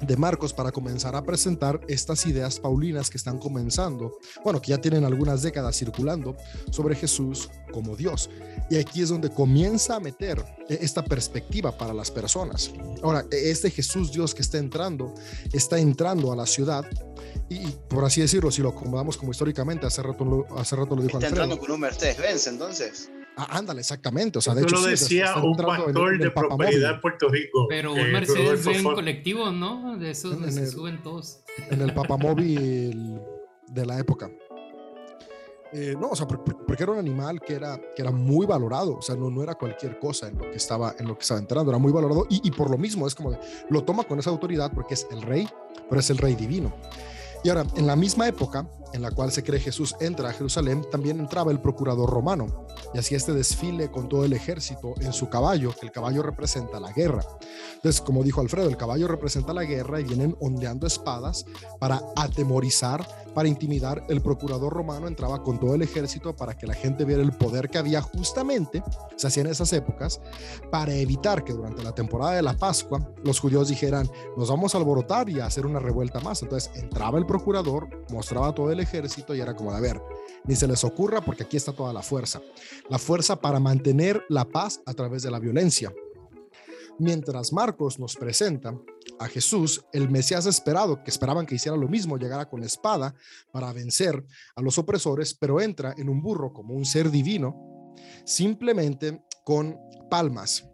de 0.02 0.18
Marcos 0.18 0.54
para 0.54 0.72
comenzar 0.72 1.16
a 1.16 1.24
presentar 1.24 1.80
estas 1.88 2.26
ideas 2.26 2.60
paulinas 2.60 3.10
que 3.10 3.18
están 3.18 3.38
comenzando, 3.38 4.18
bueno, 4.44 4.62
que 4.62 4.70
ya 4.72 4.80
tienen 4.80 5.06
algunas 5.06 5.42
décadas 5.42 5.78
circulando 5.78 6.36
sobre 6.72 6.96
Jesús 6.96 7.50
como 7.72 7.96
Dios. 7.96 8.30
Y 8.70 8.78
aquí 8.78 9.02
es 9.02 9.10
donde 9.10 9.30
comienza 9.30 9.96
a 9.96 10.00
meter 10.00 10.44
esta 10.70 11.04
perspectiva 11.04 11.78
para 11.78 11.94
las 11.94 12.10
personas. 12.10 12.72
Ahora, 13.04 13.26
este 13.32 13.70
Jesús 13.70 14.12
Dios 14.12 14.34
que 14.34 14.42
está 14.42 14.58
entrando, 14.58 15.14
está 15.54 15.80
entrando 15.80 16.32
a 16.32 16.36
la 16.36 16.46
ciudad 16.46 16.86
y, 17.50 17.60
por 17.90 18.06
así 18.06 18.22
decirlo, 18.22 18.52
si 18.52 18.62
lo 18.62 18.70
acomodamos 18.70 19.18
como 19.18 19.32
históricamente, 19.32 19.86
hace 19.86 20.02
rato 20.02 20.24
lo, 20.24 20.58
hace 20.58 20.76
rato 20.76 20.96
lo 20.96 21.02
dijo 21.02 21.18
Está 21.18 21.28
entrando 21.28 21.60
con 21.60 21.72
un 21.72 21.80
Mercedes-Benz 21.82 22.48
entonces. 22.48 23.10
Ah, 23.38 23.58
ándale, 23.58 23.80
exactamente. 23.80 24.38
O 24.40 24.42
sea, 24.42 24.54
de 24.54 24.62
Eso 24.62 24.68
hecho, 24.68 24.76
lo 24.76 24.84
sí, 24.84 24.90
decía 24.92 25.36
un 25.38 25.56
pastor 25.56 26.14
en 26.14 26.20
de 26.20 26.32
propiedad 26.32 26.92
en 26.96 27.02
Puerto 27.02 27.30
Rico. 27.30 27.66
Pero 27.70 27.94
un 27.94 28.12
Mercedes 28.12 28.66
Rodolfo 28.66 28.70
Benz 28.72 28.84
colectivo, 28.96 29.52
¿no? 29.52 29.98
De 29.98 30.12
esos 30.12 30.32
donde 30.32 30.48
En 30.50 30.54
se 30.54 30.64
el- 30.64 30.70
suben 30.70 31.02
todos. 31.02 31.40
en 31.70 31.82
el 31.82 31.94
papamóvil 31.94 33.20
de 33.70 33.86
la 33.86 34.00
época. 34.00 34.30
Eh, 35.74 35.96
no, 35.98 36.10
o 36.10 36.16
sea, 36.18 36.28
por- 36.28 36.44
por- 36.44 36.66
porque 36.66 36.84
era 36.84 36.92
un 36.92 36.98
animal 37.00 37.40
que 37.40 37.54
era, 37.54 37.80
que 37.96 38.02
era 38.02 38.12
muy 38.12 38.46
valorado, 38.46 38.98
o 38.98 39.02
sea, 39.02 39.16
no, 39.16 39.30
no 39.32 39.42
era 39.42 39.56
cualquier 39.56 40.00
cosa 40.00 40.28
en 40.28 40.38
lo 40.38 40.52
que 40.52 40.58
estaba, 40.58 40.94
en 41.00 41.08
lo 41.08 41.16
que 41.16 41.22
estaba 41.22 41.40
entrando, 41.40 41.72
era 41.72 41.78
muy 41.80 41.94
valorado 41.94 42.28
y, 42.30 42.46
y 42.46 42.52
por 42.52 42.70
lo 42.70 42.78
mismo 42.78 43.08
es 43.08 43.16
como 43.16 43.32
de, 43.32 43.40
lo 43.70 43.82
toma 43.86 44.04
con 44.04 44.20
esa 44.20 44.32
autoridad 44.32 44.74
porque 44.74 44.96
es 44.96 45.08
el 45.12 45.22
rey, 45.22 45.48
pero 45.88 46.02
es 46.02 46.10
el 46.10 46.18
rey 46.18 46.36
divino. 46.36 46.74
Y 47.46 47.50
ahora, 47.50 47.66
en 47.78 47.88
la 47.88 47.96
misma 47.96 48.28
época 48.28 48.68
en 48.94 49.02
la 49.02 49.12
cual 49.12 49.32
se 49.32 49.44
cree 49.44 49.60
Jesús 49.60 49.96
entra 50.00 50.30
a 50.30 50.34
Jerusalén, 50.34 50.86
también 50.92 51.20
entraba 51.20 51.52
el 51.52 51.62
procurador 51.62 52.10
romano 52.10 52.66
y 52.94 53.00
hacía 53.00 53.18
este 53.18 53.34
desfile 53.34 53.90
con 53.92 54.10
todo 54.10 54.26
el 54.26 54.34
ejército 54.34 54.94
en 55.00 55.14
su 55.14 55.30
caballo, 55.30 55.74
el 55.82 55.92
caballo 55.92 56.24
representa 56.24 56.80
la 56.80 56.92
guerra. 56.92 57.24
Entonces, 57.76 58.02
como 58.02 58.24
dijo 58.24 58.42
Alfredo, 58.42 58.70
el 58.70 58.78
caballo 58.78 59.08
representa 59.08 59.54
la 59.54 59.64
guerra 59.64 60.00
y 60.00 60.04
vienen 60.04 60.36
ondeando 60.40 60.86
espadas 60.86 61.46
para 61.80 62.02
atemorizar, 62.16 63.08
para 63.34 63.48
intimidar. 63.48 64.04
El 64.10 64.22
procurador 64.22 64.74
romano 64.74 65.08
entraba 65.08 65.42
con 65.42 65.60
todo 65.60 65.74
el 65.74 65.82
ejército 65.82 66.36
para 66.36 66.58
que 66.58 66.68
la 66.68 66.74
gente 66.74 67.06
viera 67.06 67.22
el 67.22 67.32
poder 67.32 67.70
que 67.70 67.78
había 67.78 68.02
justamente, 68.02 68.84
se 69.16 69.28
hacía 69.28 69.42
en 69.42 69.50
esas 69.50 69.72
épocas, 69.74 70.20
para 70.70 70.94
evitar 70.94 71.44
que 71.44 71.54
durante 71.54 71.84
la 71.84 71.94
temporada 71.94 72.34
de 72.34 72.42
la 72.42 72.54
Pascua 72.54 73.10
los 73.24 73.40
judíos 73.40 73.70
dijeran, 73.70 74.10
nos 74.38 74.50
vamos 74.50 74.76
a 74.76 74.78
alborotar 74.78 75.30
y 75.30 75.40
a 75.40 75.46
hacer 75.46 75.66
una 75.66 75.80
revuelta 75.80 76.20
más. 76.20 76.42
Entonces 76.44 76.72
entraba 76.76 77.18
el 77.18 77.26
procurador, 77.26 77.90
mostraba 78.12 78.54
todo 78.54 78.72
el 78.72 78.81
ejército 78.82 79.34
y 79.36 79.40
era 79.42 79.56
como 79.56 79.72
a 79.72 79.80
ver, 79.80 80.02
ni 80.46 80.56
se 80.56 80.68
les 80.68 80.84
ocurra 80.84 81.22
porque 81.22 81.44
aquí 81.44 81.58
está 81.58 81.72
toda 81.74 81.94
la 81.94 82.02
fuerza. 82.02 82.42
La 82.90 82.98
fuerza 82.98 83.40
para 83.40 83.60
mantener 83.60 84.24
la 84.30 84.46
paz 84.46 84.82
a 84.86 84.94
través 84.94 85.24
de 85.24 85.32
la 85.32 85.40
violencia. 85.40 85.94
Mientras 87.00 87.52
Marcos 87.52 87.98
nos 88.00 88.16
presenta 88.16 88.78
a 89.20 89.28
Jesús, 89.28 89.84
el 89.94 90.10
Mesías 90.10 90.46
esperado, 90.46 91.04
que 91.04 91.10
esperaban 91.10 91.46
que 91.46 91.56
hiciera 91.56 91.76
lo 91.78 91.88
mismo, 91.88 92.18
llegara 92.18 92.48
con 92.50 92.64
espada 92.64 93.16
para 93.52 93.72
vencer 93.74 94.24
a 94.56 94.62
los 94.62 94.78
opresores, 94.78 95.34
pero 95.34 95.62
entra 95.62 95.96
en 95.98 96.10
un 96.10 96.22
burro 96.22 96.54
como 96.54 96.76
un 96.76 96.86
ser 96.86 97.10
divino, 97.10 97.96
simplemente 98.26 99.24
con 99.44 99.78
palmas, 100.10 100.68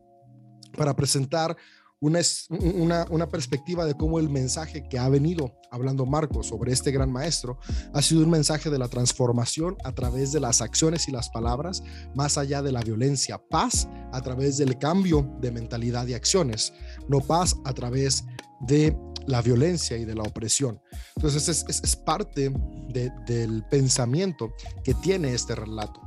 para 0.77 0.95
presentar 0.95 1.55
una, 1.99 2.19
es- 2.19 2.47
una, 2.49 3.05
una 3.09 3.29
perspectiva 3.29 3.85
de 3.85 3.95
cómo 3.95 4.19
el 4.19 4.29
mensaje 4.29 4.87
que 4.89 4.99
ha 4.99 5.07
venido 5.09 5.53
hablando 5.77 6.05
Marcos 6.05 6.47
sobre 6.47 6.73
este 6.73 6.91
gran 6.91 7.11
maestro 7.11 7.57
ha 7.93 8.01
sido 8.01 8.23
un 8.23 8.29
mensaje 8.29 8.69
de 8.69 8.77
la 8.77 8.87
transformación 8.89 9.77
a 9.83 9.93
través 9.93 10.31
de 10.31 10.39
las 10.39 10.61
acciones 10.61 11.07
y 11.07 11.11
las 11.11 11.29
palabras, 11.29 11.83
más 12.15 12.37
allá 12.37 12.61
de 12.61 12.71
la 12.71 12.81
violencia, 12.81 13.37
paz 13.37 13.87
a 14.11 14.21
través 14.21 14.57
del 14.57 14.77
cambio 14.77 15.29
de 15.39 15.51
mentalidad 15.51 16.05
y 16.07 16.13
acciones, 16.13 16.73
no 17.07 17.19
paz 17.21 17.55
a 17.65 17.73
través 17.73 18.25
de 18.61 18.97
la 19.27 19.41
violencia 19.41 19.97
y 19.97 20.05
de 20.05 20.15
la 20.15 20.23
opresión. 20.23 20.81
Entonces 21.15 21.47
es, 21.49 21.65
es- 21.67 21.83
es 21.83 21.95
parte 21.95 22.51
de- 22.89 23.11
del 23.25 23.63
pensamiento 23.69 24.53
que 24.83 24.93
tiene 24.95 25.33
este 25.33 25.53
relato, 25.55 26.01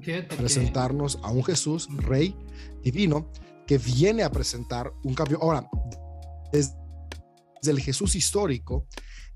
Fíjate 0.00 0.28
que- 0.28 0.36
presentarnos 0.36 1.18
a 1.22 1.30
un 1.30 1.44
Jesús, 1.44 1.88
rey 1.98 2.34
divino, 2.82 3.30
que 3.66 3.78
viene 3.78 4.22
a 4.22 4.30
presentar 4.30 4.92
un 5.04 5.12
cambio. 5.14 5.38
Ahora, 5.42 5.68
desde 6.52 6.72
el 7.66 7.80
Jesús 7.80 8.14
histórico 8.14 8.86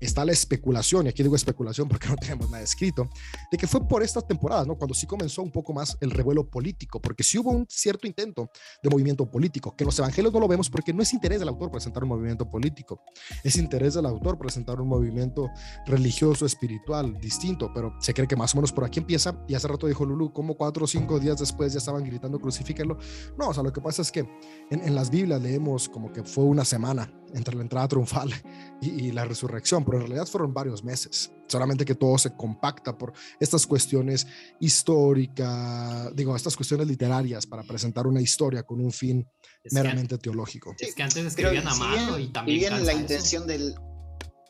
está 0.05 0.25
la 0.25 0.31
especulación, 0.31 1.05
y 1.05 1.09
aquí 1.09 1.23
digo 1.23 1.35
especulación 1.35 1.87
porque 1.87 2.07
no 2.07 2.15
tenemos 2.15 2.49
nada 2.49 2.63
escrito, 2.63 3.09
de 3.51 3.57
que 3.57 3.67
fue 3.67 3.87
por 3.87 4.03
estas 4.03 4.27
temporadas, 4.27 4.67
¿no? 4.67 4.75
Cuando 4.75 4.93
sí 4.93 5.05
comenzó 5.05 5.41
un 5.41 5.51
poco 5.51 5.73
más 5.73 5.97
el 6.01 6.11
revuelo 6.11 6.49
político, 6.49 7.01
porque 7.01 7.23
sí 7.23 7.37
hubo 7.37 7.51
un 7.51 7.65
cierto 7.69 8.07
intento 8.07 8.49
de 8.81 8.89
movimiento 8.89 9.29
político, 9.29 9.75
que 9.75 9.85
los 9.85 9.97
evangelios 9.99 10.33
no 10.33 10.39
lo 10.39 10.47
vemos 10.47 10.69
porque 10.69 10.93
no 10.93 11.01
es 11.01 11.13
interés 11.13 11.39
del 11.39 11.49
autor 11.49 11.71
presentar 11.71 12.03
un 12.03 12.09
movimiento 12.09 12.49
político, 12.49 13.01
es 13.43 13.57
interés 13.57 13.93
del 13.93 14.05
autor 14.05 14.37
presentar 14.37 14.79
un 14.81 14.87
movimiento 14.87 15.49
religioso, 15.85 16.45
espiritual, 16.45 17.17
distinto, 17.19 17.71
pero 17.73 17.95
se 17.99 18.13
cree 18.13 18.27
que 18.27 18.35
más 18.35 18.53
o 18.53 18.57
menos 18.57 18.71
por 18.71 18.83
aquí 18.83 18.99
empieza, 18.99 19.37
y 19.47 19.55
hace 19.55 19.67
rato 19.67 19.87
dijo 19.87 20.05
Lulu, 20.05 20.33
como 20.33 20.55
cuatro 20.55 20.85
o 20.85 20.87
cinco 20.87 21.19
días 21.19 21.39
después 21.39 21.73
ya 21.73 21.79
estaban 21.79 22.03
gritando 22.03 22.39
crucifíquenlo. 22.39 22.97
No, 23.37 23.49
o 23.49 23.53
sea, 23.53 23.63
lo 23.63 23.71
que 23.71 23.81
pasa 23.81 24.01
es 24.01 24.11
que 24.11 24.19
en, 24.19 24.81
en 24.81 24.95
las 24.95 25.09
Biblias 25.09 25.41
leemos 25.41 25.89
como 25.89 26.11
que 26.11 26.23
fue 26.23 26.43
una 26.43 26.65
semana 26.65 27.11
entre 27.33 27.55
la 27.55 27.63
entrada 27.63 27.87
triunfal 27.87 28.31
y, 28.81 29.07
y 29.07 29.11
la 29.11 29.25
resurrección, 29.25 29.83
pero 29.93 30.05
en 30.05 30.09
realidad 30.09 30.25
fueron 30.27 30.53
varios 30.53 30.83
meses, 30.83 31.31
solamente 31.47 31.85
que 31.85 31.93
todo 31.93 32.17
se 32.17 32.35
compacta 32.35 32.97
por 32.97 33.13
estas 33.39 33.67
cuestiones 33.67 34.25
históricas, 34.59 36.15
digo, 36.15 36.35
estas 36.35 36.55
cuestiones 36.55 36.87
literarias 36.87 37.45
para 37.45 37.63
presentar 37.63 38.07
una 38.07 38.21
historia 38.21 38.63
con 38.63 38.79
un 38.79 38.91
fin 38.91 39.27
es 39.63 39.71
que- 39.73 39.79
meramente 39.79 40.17
teológico. 40.17 40.75
Es 40.79 40.95
que 40.95 41.03
antes 41.03 41.15
Pero 41.35 41.49
escribían 41.49 41.67
a 41.67 41.73
si 41.73 41.79
mano 41.79 42.15
bien- 42.17 42.29
y 42.29 42.33
también 42.33 42.57
si 42.57 42.59
bien 42.69 42.85
la 42.85 42.91
eso. 42.91 43.01
intención 43.01 43.47
del 43.47 43.75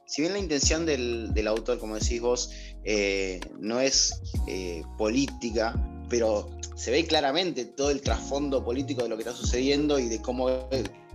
si 0.05 0.21
bien 0.21 0.33
la 0.33 0.39
intención 0.39 0.85
del, 0.85 1.33
del 1.33 1.47
autor, 1.47 1.79
como 1.79 1.95
decís 1.97 2.21
vos, 2.21 2.51
eh, 2.83 3.39
no 3.59 3.79
es 3.79 4.21
eh, 4.47 4.83
política, 4.97 5.73
pero 6.07 6.49
se 6.75 6.91
ve 6.91 7.05
claramente 7.07 7.65
todo 7.65 7.89
el 7.89 8.01
trasfondo 8.01 8.63
político 8.63 9.01
de 9.03 9.09
lo 9.09 9.15
que 9.17 9.23
está 9.23 9.33
sucediendo 9.35 9.97
y 9.97 10.09
de 10.09 10.21
cómo, 10.21 10.69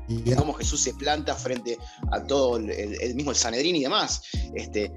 Y 0.08 0.34
cómo 0.34 0.54
Jesús 0.54 0.80
se 0.82 0.94
planta 0.94 1.34
frente 1.34 1.78
a 2.12 2.22
todo 2.24 2.56
el, 2.56 2.70
el 2.70 3.14
mismo 3.14 3.30
el 3.30 3.36
Sanedrín 3.36 3.76
y 3.76 3.82
demás. 3.82 4.22
Este, 4.54 4.92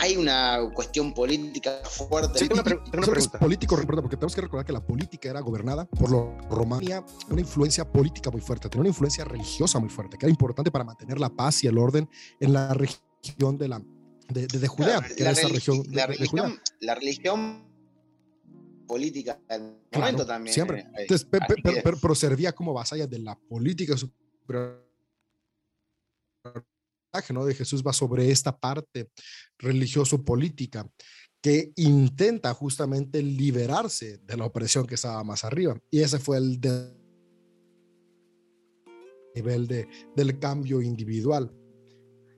hay 0.00 0.16
una 0.16 0.58
cuestión 0.74 1.12
política 1.12 1.80
fuerte. 1.84 2.38
Sí, 2.38 2.48
Tengo 2.48 2.54
una 2.54 2.64
pre- 2.64 2.76
una 2.76 3.06
pregunta. 3.06 3.38
político, 3.38 3.76
porque 3.76 4.16
tenemos 4.16 4.34
que 4.34 4.40
recordar 4.40 4.64
que 4.64 4.72
la 4.72 4.84
política 4.84 5.28
era 5.28 5.40
gobernada 5.40 5.84
por 5.84 6.10
los 6.10 6.24
romanos, 6.48 6.80
tenía 6.80 7.04
una 7.30 7.40
influencia 7.42 7.84
política 7.90 8.30
muy 8.30 8.40
fuerte, 8.40 8.68
tenía 8.70 8.80
una 8.80 8.88
influencia 8.88 9.24
religiosa 9.24 9.78
muy 9.78 9.90
fuerte, 9.90 10.16
que 10.16 10.24
era 10.26 10.30
importante 10.30 10.70
para 10.70 10.84
mantener 10.84 11.20
la 11.20 11.28
paz 11.28 11.62
y 11.64 11.66
el 11.66 11.76
orden 11.76 12.08
en 12.40 12.52
la 12.54 12.72
región 12.72 13.58
de 13.58 13.68
la 13.68 13.82
de, 14.30 14.46
de- 14.46 14.58
de 14.58 14.68
Judea, 14.68 15.00
Claro, 15.00 15.14
que 15.14 15.22
era 15.22 15.32
esa 15.32 15.48
región 15.48 15.82
la 15.90 16.06
de- 16.06 16.14
religión, 16.14 16.60
la 16.80 16.94
religión 16.94 17.73
política 18.94 19.40
del 19.48 19.60
Claro, 19.90 20.06
momento 20.06 20.24
también. 20.26 20.54
siempre. 20.54 20.80
eh, 20.80 20.86
Entonces, 20.98 21.26
pero, 21.30 21.46
que- 21.46 21.80
pero- 21.82 21.98
pero 22.00 22.14
servía 22.14 22.52
como 22.52 22.72
vasalla 22.72 23.06
de 23.06 23.18
la 23.18 23.34
política 23.38 23.96
superior. 23.96 24.82
¿no? 27.32 27.44
de 27.46 27.54
Jesús 27.54 27.82
va 27.86 27.92
sobre 27.92 28.28
esta 28.30 28.56
parte 28.58 29.08
religioso-política 29.58 30.84
que 31.40 31.72
intenta 31.76 32.52
justamente 32.54 33.22
liberarse 33.22 34.18
de 34.18 34.36
la 34.36 34.46
opresión 34.46 34.84
que 34.86 34.96
estaba 34.96 35.22
más 35.22 35.44
arriba. 35.44 35.78
Y 35.92 36.00
ese 36.00 36.18
fue 36.18 36.38
el 36.38 36.60
de- 36.60 36.92
nivel 39.36 39.66
de, 39.68 39.86
del 40.16 40.38
cambio 40.40 40.82
individual. 40.82 41.52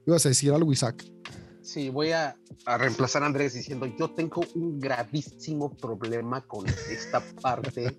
Ibas 0.06 0.26
a 0.26 0.28
decir 0.30 0.52
algo, 0.52 0.72
Isaac. 0.72 1.04
Sí, 1.66 1.90
voy 1.90 2.12
a, 2.12 2.36
reemplazar 2.78 3.24
a 3.24 3.26
Andrés 3.26 3.54
diciendo, 3.54 3.86
yo 3.86 4.08
tengo 4.10 4.40
un 4.54 4.78
gravísimo 4.78 5.76
problema 5.76 6.40
con 6.42 6.64
esta 6.68 7.20
parte 7.42 7.98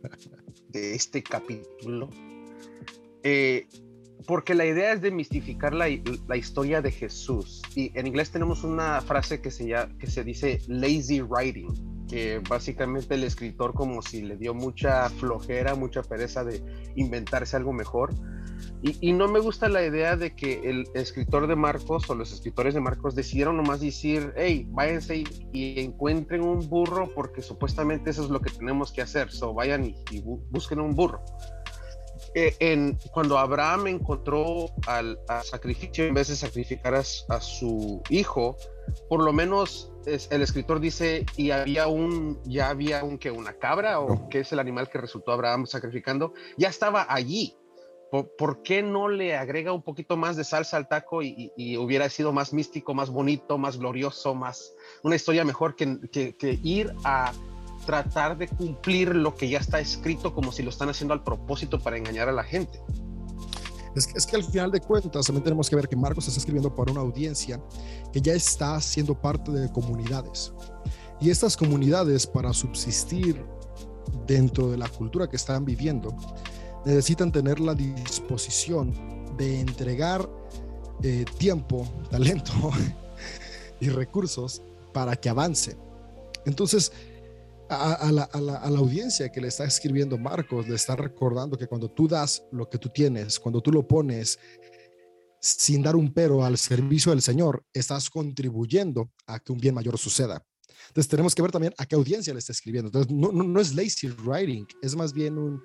de 0.69 0.95
este 0.95 1.21
capítulo, 1.21 2.09
Eh, 3.23 3.67
porque 4.25 4.55
la 4.55 4.65
idea 4.65 4.93
es 4.93 5.01
demistificar 5.01 5.73
la, 5.73 5.87
la 6.29 6.37
historia 6.37 6.81
de 6.81 6.91
Jesús. 6.91 7.61
Y 7.75 7.91
en 7.93 8.07
inglés 8.07 8.31
tenemos 8.31 8.63
una 8.63 9.01
frase 9.01 9.41
que 9.41 9.51
se, 9.51 9.67
llama, 9.67 9.93
que 9.99 10.07
se 10.07 10.23
dice 10.23 10.61
lazy 10.67 11.21
writing, 11.21 11.67
que 12.07 12.41
básicamente 12.47 13.15
el 13.15 13.23
escritor 13.23 13.73
como 13.73 14.01
si 14.01 14.21
le 14.21 14.37
dio 14.37 14.53
mucha 14.53 15.09
flojera, 15.09 15.75
mucha 15.75 16.01
pereza 16.01 16.43
de 16.43 16.63
inventarse 16.95 17.55
algo 17.55 17.73
mejor. 17.73 18.13
Y, 18.81 19.13
no 19.13 19.27
me 19.27 19.39
gusta 19.39 19.69
la 19.69 19.83
idea 19.83 20.15
de 20.15 20.35
que 20.35 20.69
el 20.69 20.87
escritor 20.93 21.47
de 21.47 21.55
Marcos 21.55 22.09
o 22.09 22.15
los 22.15 22.31
escritores 22.31 22.73
de 22.75 22.79
Marcos 22.79 23.15
decidieron 23.15 23.57
nomás 23.57 23.81
decir, 23.81 24.33
hey, 24.37 24.67
váyanse 24.69 25.23
y, 25.51 25.79
encuentren 25.79 26.43
un 26.43 26.67
burro 26.69 27.11
porque 27.13 27.41
supuestamente 27.41 28.11
eso 28.11 28.23
es 28.23 28.29
lo 28.29 28.39
que 28.39 28.51
tenemos 28.51 28.91
que 28.91 29.01
hacer. 29.01 29.31
So 29.31 29.53
vayan 29.53 29.85
y, 29.85 30.21
busquen 30.49 30.79
un 30.79 30.95
burro. 30.95 31.21
Eh, 32.35 32.55
en, 32.59 32.97
cuando 33.11 33.37
Abraham 33.37 33.87
encontró 33.87 34.69
al 34.85 35.19
a 35.27 35.41
sacrificio 35.43 36.05
en 36.05 36.13
vez 36.13 36.27
de 36.27 36.35
sacrificar 36.35 36.93
a 36.93 37.03
su 37.03 38.01
hijo, 38.09 38.57
por 39.09 39.23
lo 39.23 39.33
menos 39.33 39.91
es, 40.07 40.29
el 40.31 40.41
escritor 40.41 40.79
dice, 40.79 41.25
y 41.35 41.51
había 41.51 41.87
un, 41.87 42.39
ya 42.45 42.69
había 42.69 43.03
un 43.03 43.17
que 43.17 43.29
una 43.29 43.53
cabra 43.53 43.99
o 43.99 44.29
que 44.29 44.39
es 44.39 44.51
el 44.51 44.59
animal 44.59 44.89
que 44.89 44.97
resultó 44.97 45.31
Abraham 45.31 45.67
sacrificando, 45.67 46.33
ya 46.57 46.69
estaba 46.69 47.05
allí. 47.09 47.55
¿Por, 48.09 48.33
¿Por, 48.37 48.63
qué 48.63 48.81
no 48.81 49.09
le 49.09 49.35
agrega 49.35 49.73
un 49.73 49.81
poquito 49.81 50.15
más 50.15 50.37
de 50.37 50.45
salsa 50.45 50.77
al 50.77 50.87
taco 50.87 51.21
y, 51.21 51.51
y, 51.57 51.73
y, 51.73 51.77
hubiera 51.77 52.07
sido 52.07 52.31
más 52.31 52.53
místico, 52.53 52.93
más 52.93 53.09
bonito, 53.09 53.57
más 53.57 53.77
glorioso, 53.77 54.33
más 54.33 54.73
una 55.03 55.17
historia 55.17 55.43
mejor 55.43 55.75
que, 55.75 55.99
que, 56.09 56.33
que, 56.37 56.57
ir 56.63 56.93
a 57.03 57.33
tratar 57.85 58.37
de 58.37 58.47
cumplir 58.47 59.13
lo 59.13 59.35
que 59.35 59.49
ya 59.49 59.59
está 59.59 59.81
escrito 59.81 60.33
como 60.33 60.53
si 60.53 60.63
lo 60.63 60.69
están 60.69 60.87
haciendo 60.87 61.13
al 61.13 61.23
propósito 61.25 61.81
para 61.81 61.97
engañar 61.97 62.29
a 62.29 62.31
la 62.31 62.45
gente? 62.45 62.79
Es 63.97 64.27
que, 64.27 64.35
al 64.35 64.43
final 64.43 64.71
de 64.71 64.79
cuentas 64.79 65.25
también 65.25 65.43
tenemos 65.43 65.69
que 65.69 65.75
ver 65.75 65.87
que 65.87 65.95
Marcos 65.95 66.27
está 66.27 66.39
escribiendo 66.39 66.73
para 66.73 66.91
una 66.91 67.01
audiencia 67.01 67.59
que 68.13 68.21
ya 68.21 68.33
está 68.33 68.79
siendo 68.79 69.19
parte 69.19 69.51
de 69.51 69.71
comunidades. 69.71 70.53
Y 71.19 71.31
estas 71.31 71.57
comunidades, 71.57 72.27
para 72.27 72.53
subsistir 72.53 73.43
dentro 74.27 74.69
de 74.69 74.77
la 74.77 74.87
cultura 74.87 75.27
que 75.27 75.35
están 75.35 75.65
viviendo, 75.65 76.15
necesitan 76.85 77.31
tener 77.31 77.59
la 77.59 77.73
disposición 77.73 78.93
de 79.35 79.61
entregar 79.61 80.29
eh, 81.01 81.25
tiempo, 81.39 81.87
talento 82.11 82.53
y 83.79 83.89
recursos 83.89 84.61
para 84.93 85.15
que 85.15 85.29
avance. 85.29 85.75
Entonces, 86.45 86.91
a, 87.69 88.11
la, 88.11 88.23
a, 88.23 88.41
la, 88.41 88.55
a, 88.55 88.69
la, 88.69 88.79
audiencia 88.79 89.29
que 89.29 89.41
le 89.41 89.47
está 89.47 89.65
escribiendo 89.65 90.17
Marcos, 90.17 90.67
le 90.67 90.75
está 90.75 90.95
recordando 90.95 91.57
que 91.57 91.67
cuando 91.67 91.89
tú 91.89 92.07
das 92.07 92.43
lo 92.51 92.69
que 92.69 92.77
tú 92.77 92.89
tienes, 92.89 93.39
cuando 93.39 93.61
tú 93.61 93.71
lo 93.71 93.87
pones 93.87 94.39
sin 95.39 95.81
dar 95.81 95.95
un 95.95 96.13
pero 96.13 96.43
al 96.43 96.57
servicio 96.57 97.11
del 97.11 97.21
Señor, 97.21 97.63
estás 97.73 98.09
contribuyendo 98.09 99.11
a 99.25 99.39
que 99.39 99.51
un 99.51 99.59
bien 99.59 99.75
mayor 99.75 99.97
suceda. 99.97 100.43
Entonces 100.87 101.09
tenemos 101.09 101.35
que 101.35 101.41
ver 101.41 101.51
también 101.51 101.73
a 101.77 101.85
qué 101.85 101.95
audiencia 101.95 102.33
le 102.33 102.39
está 102.39 102.51
escribiendo. 102.51 102.87
Entonces 102.87 103.11
no, 103.11 103.31
no, 103.31 103.43
no 103.43 103.59
es 103.59 103.75
lazy 103.75 104.07
writing, 104.23 104.65
es 104.81 104.95
más 104.95 105.13
bien 105.13 105.37
un, 105.37 105.61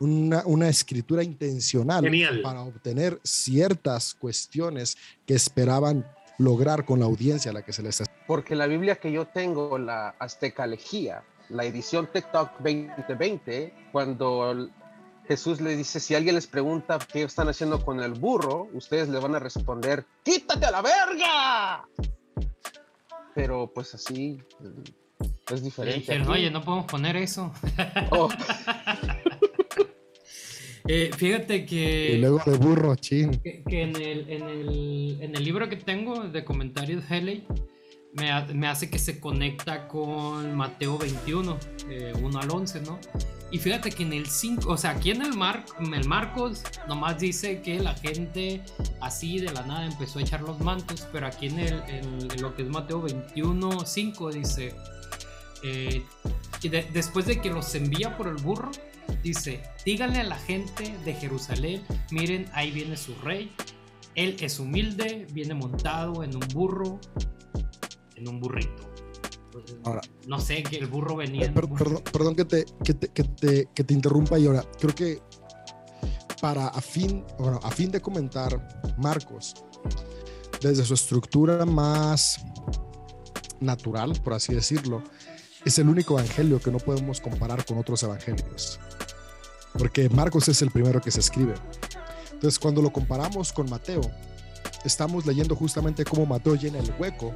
una, 0.00 0.42
una, 0.46 0.68
escritura 0.68 1.22
intencional 1.22 2.04
Genial. 2.04 2.40
para 2.42 2.62
obtener 2.62 3.20
ciertas 3.22 4.14
cuestiones 4.14 4.96
que 5.26 5.34
esperaban 5.34 6.06
lograr 6.38 6.84
con 6.84 7.00
la 7.00 7.06
audiencia 7.06 7.50
a 7.50 7.54
la 7.54 7.62
que 7.62 7.72
se 7.72 7.82
les 7.82 8.00
está. 8.00 8.10
Porque 8.26 8.54
la 8.54 8.66
Biblia 8.66 8.96
que 8.96 9.12
yo 9.12 9.26
tengo, 9.26 9.76
la 9.78 10.10
Azteca 10.18 10.66
Lejía, 10.66 11.22
la 11.50 11.64
edición 11.64 12.08
TikTok 12.12 12.58
2020, 12.58 13.74
cuando 13.92 14.68
Jesús 15.26 15.60
le 15.60 15.76
dice, 15.76 16.00
si 16.00 16.14
alguien 16.14 16.34
les 16.34 16.46
pregunta 16.46 16.98
qué 17.12 17.22
están 17.22 17.48
haciendo 17.48 17.84
con 17.84 18.00
el 18.00 18.14
burro, 18.14 18.68
ustedes 18.72 19.08
le 19.08 19.18
van 19.18 19.34
a 19.34 19.38
responder, 19.38 20.04
quítate 20.24 20.66
a 20.66 20.70
la 20.70 20.82
verga. 20.82 21.88
Pero 23.34 23.70
pues 23.72 23.94
así 23.94 24.38
es 25.52 25.62
diferente. 25.62 26.20
Oye, 26.28 26.50
no 26.50 26.62
podemos 26.62 26.86
poner 26.86 27.16
eso. 27.16 27.52
Oh. 28.10 28.28
eh, 30.88 31.10
fíjate 31.16 31.64
que... 31.64 32.14
Y 32.14 32.18
luego 32.18 32.42
de 32.44 32.56
burro, 32.56 32.96
chin. 32.96 33.40
Que, 33.40 33.62
que 33.62 33.82
en, 33.82 33.96
el, 33.96 34.30
en, 34.30 34.48
el, 34.48 35.18
en, 35.20 35.36
el, 35.36 35.44
libro 35.44 35.68
que 35.68 35.76
tengo 35.76 36.28
de 36.28 36.44
comentarios 36.44 37.04
Halley, 37.08 37.46
me, 38.12 38.66
hace 38.66 38.90
que 38.90 38.98
se 38.98 39.20
conecta 39.20 39.86
con 39.88 40.54
Mateo 40.54 40.98
21, 40.98 41.58
eh, 41.88 42.12
1 42.20 42.38
al 42.38 42.50
11, 42.50 42.80
¿no? 42.82 42.98
Y 43.52 43.58
fíjate 43.58 43.90
que 43.90 44.04
en 44.04 44.12
el 44.12 44.26
5, 44.26 44.70
o 44.70 44.76
sea, 44.76 44.90
aquí 44.90 45.10
en 45.10 45.22
el, 45.22 45.36
Mar, 45.36 45.64
en 45.80 45.92
el 45.92 46.06
Marcos 46.06 46.62
nomás 46.86 47.18
dice 47.18 47.62
que 47.62 47.80
la 47.80 47.94
gente 47.94 48.62
así 49.00 49.38
de 49.38 49.52
la 49.52 49.62
nada 49.62 49.86
empezó 49.86 50.20
a 50.20 50.22
echar 50.22 50.42
los 50.42 50.60
mantos, 50.60 51.08
pero 51.12 51.26
aquí 51.26 51.46
en, 51.46 51.58
el, 51.58 51.82
en, 51.88 52.40
lo 52.40 52.54
que 52.54 52.62
es 52.62 52.68
Mateo 52.68 53.02
21, 53.02 53.84
5 53.84 54.30
dice, 54.30 54.74
eh, 55.64 56.04
y 56.62 56.68
de, 56.68 56.88
después 56.92 57.26
de 57.26 57.40
que 57.40 57.50
los 57.50 57.74
envía 57.74 58.16
por 58.16 58.28
el 58.28 58.36
burro, 58.36 58.70
dice, 59.24 59.62
díganle 59.84 60.20
a 60.20 60.24
la 60.24 60.36
gente 60.36 60.94
de 61.04 61.14
Jerusalén, 61.14 61.82
miren, 62.12 62.48
ahí 62.52 62.70
viene 62.70 62.96
su 62.96 63.16
rey, 63.16 63.52
él 64.14 64.36
es 64.40 64.60
humilde, 64.60 65.26
viene 65.32 65.54
montado 65.54 66.22
en 66.22 66.36
un 66.36 66.46
burro, 66.52 67.00
en 68.20 68.28
un 68.28 68.40
burrito. 68.40 68.88
Entonces, 69.46 69.76
Ahora, 69.84 70.00
no 70.28 70.38
sé, 70.40 70.62
que 70.62 70.76
el 70.76 70.86
burro 70.86 71.16
venía. 71.16 71.46
en 71.46 71.54
Per- 71.54 71.64
un 71.64 71.76
perdón, 71.76 72.02
perdón 72.12 72.36
que, 72.36 72.44
te, 72.44 72.64
que, 72.84 72.94
te, 72.94 73.08
que, 73.08 73.24
te, 73.24 73.68
que 73.74 73.84
te 73.84 73.94
interrumpa 73.94 74.38
y 74.38 74.46
ahora 74.46 74.64
creo 74.78 74.94
que 74.94 75.20
para 76.40 76.68
a 76.68 76.80
fin, 76.80 77.24
bueno, 77.38 77.58
a 77.62 77.70
fin 77.70 77.90
de 77.90 78.00
comentar 78.00 78.96
Marcos, 78.98 79.54
desde 80.60 80.84
su 80.84 80.94
estructura 80.94 81.66
más 81.66 82.40
natural, 83.60 84.12
por 84.22 84.34
así 84.34 84.54
decirlo, 84.54 85.02
es 85.64 85.78
el 85.78 85.88
único 85.88 86.18
evangelio 86.18 86.60
que 86.60 86.70
no 86.70 86.78
podemos 86.78 87.20
comparar 87.20 87.64
con 87.66 87.76
otros 87.78 88.02
evangelios. 88.02 88.78
Porque 89.76 90.08
Marcos 90.08 90.48
es 90.48 90.62
el 90.62 90.70
primero 90.70 91.00
que 91.00 91.10
se 91.10 91.20
escribe. 91.20 91.54
Entonces, 92.32 92.58
cuando 92.58 92.80
lo 92.80 92.90
comparamos 92.92 93.52
con 93.52 93.68
Mateo, 93.68 94.00
estamos 94.84 95.26
leyendo 95.26 95.54
justamente 95.54 96.04
cómo 96.04 96.24
Mateo 96.24 96.54
llena 96.54 96.78
el 96.78 96.90
hueco 96.98 97.34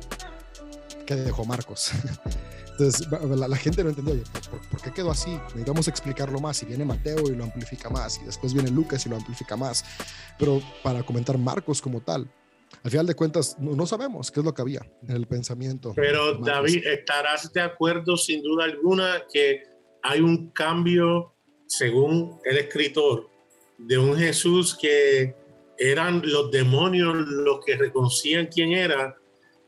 que 1.06 1.14
dejó 1.16 1.44
Marcos. 1.44 1.90
Entonces, 2.72 3.06
la, 3.10 3.46
la 3.46 3.56
gente 3.56 3.84
no 3.84 3.90
entendió, 3.90 4.14
oye, 4.14 4.24
¿por, 4.50 4.60
por, 4.68 4.82
qué 4.82 4.92
quedó 4.92 5.12
así? 5.12 5.30
Necesitamos 5.48 5.86
explicarlo 5.86 6.40
más. 6.40 6.60
Y 6.62 6.66
viene 6.66 6.84
Mateo 6.84 7.30
y 7.30 7.36
lo 7.36 7.44
amplifica 7.44 7.88
más, 7.88 8.20
y 8.20 8.24
después 8.24 8.52
viene 8.52 8.70
Lucas 8.70 9.06
y 9.06 9.08
lo 9.08 9.16
amplifica 9.16 9.56
más. 9.56 9.84
Pero 10.38 10.60
para 10.82 11.04
comentar 11.04 11.38
Marcos 11.38 11.80
como 11.80 12.00
tal, 12.00 12.28
al 12.82 12.90
final 12.90 13.06
de 13.06 13.14
cuentas, 13.14 13.56
no, 13.60 13.76
no 13.76 13.86
sabemos 13.86 14.30
qué 14.30 14.40
es 14.40 14.46
lo 14.46 14.52
que 14.52 14.62
había 14.62 14.80
en 15.06 15.14
el 15.14 15.26
pensamiento. 15.26 15.92
Pero 15.94 16.38
David, 16.38 16.84
estarás 16.86 17.52
de 17.52 17.60
acuerdo 17.60 18.16
sin 18.16 18.42
duda 18.42 18.64
alguna 18.64 19.22
que 19.32 19.62
hay 20.02 20.20
un 20.20 20.50
cambio, 20.50 21.32
según 21.66 22.40
el 22.44 22.58
escritor, 22.58 23.30
de 23.78 23.98
un 23.98 24.16
Jesús 24.16 24.76
que 24.80 25.34
eran 25.78 26.22
los 26.24 26.50
demonios 26.50 27.14
los 27.16 27.64
que 27.64 27.76
reconocían 27.76 28.46
quién 28.46 28.72
era 28.72 29.16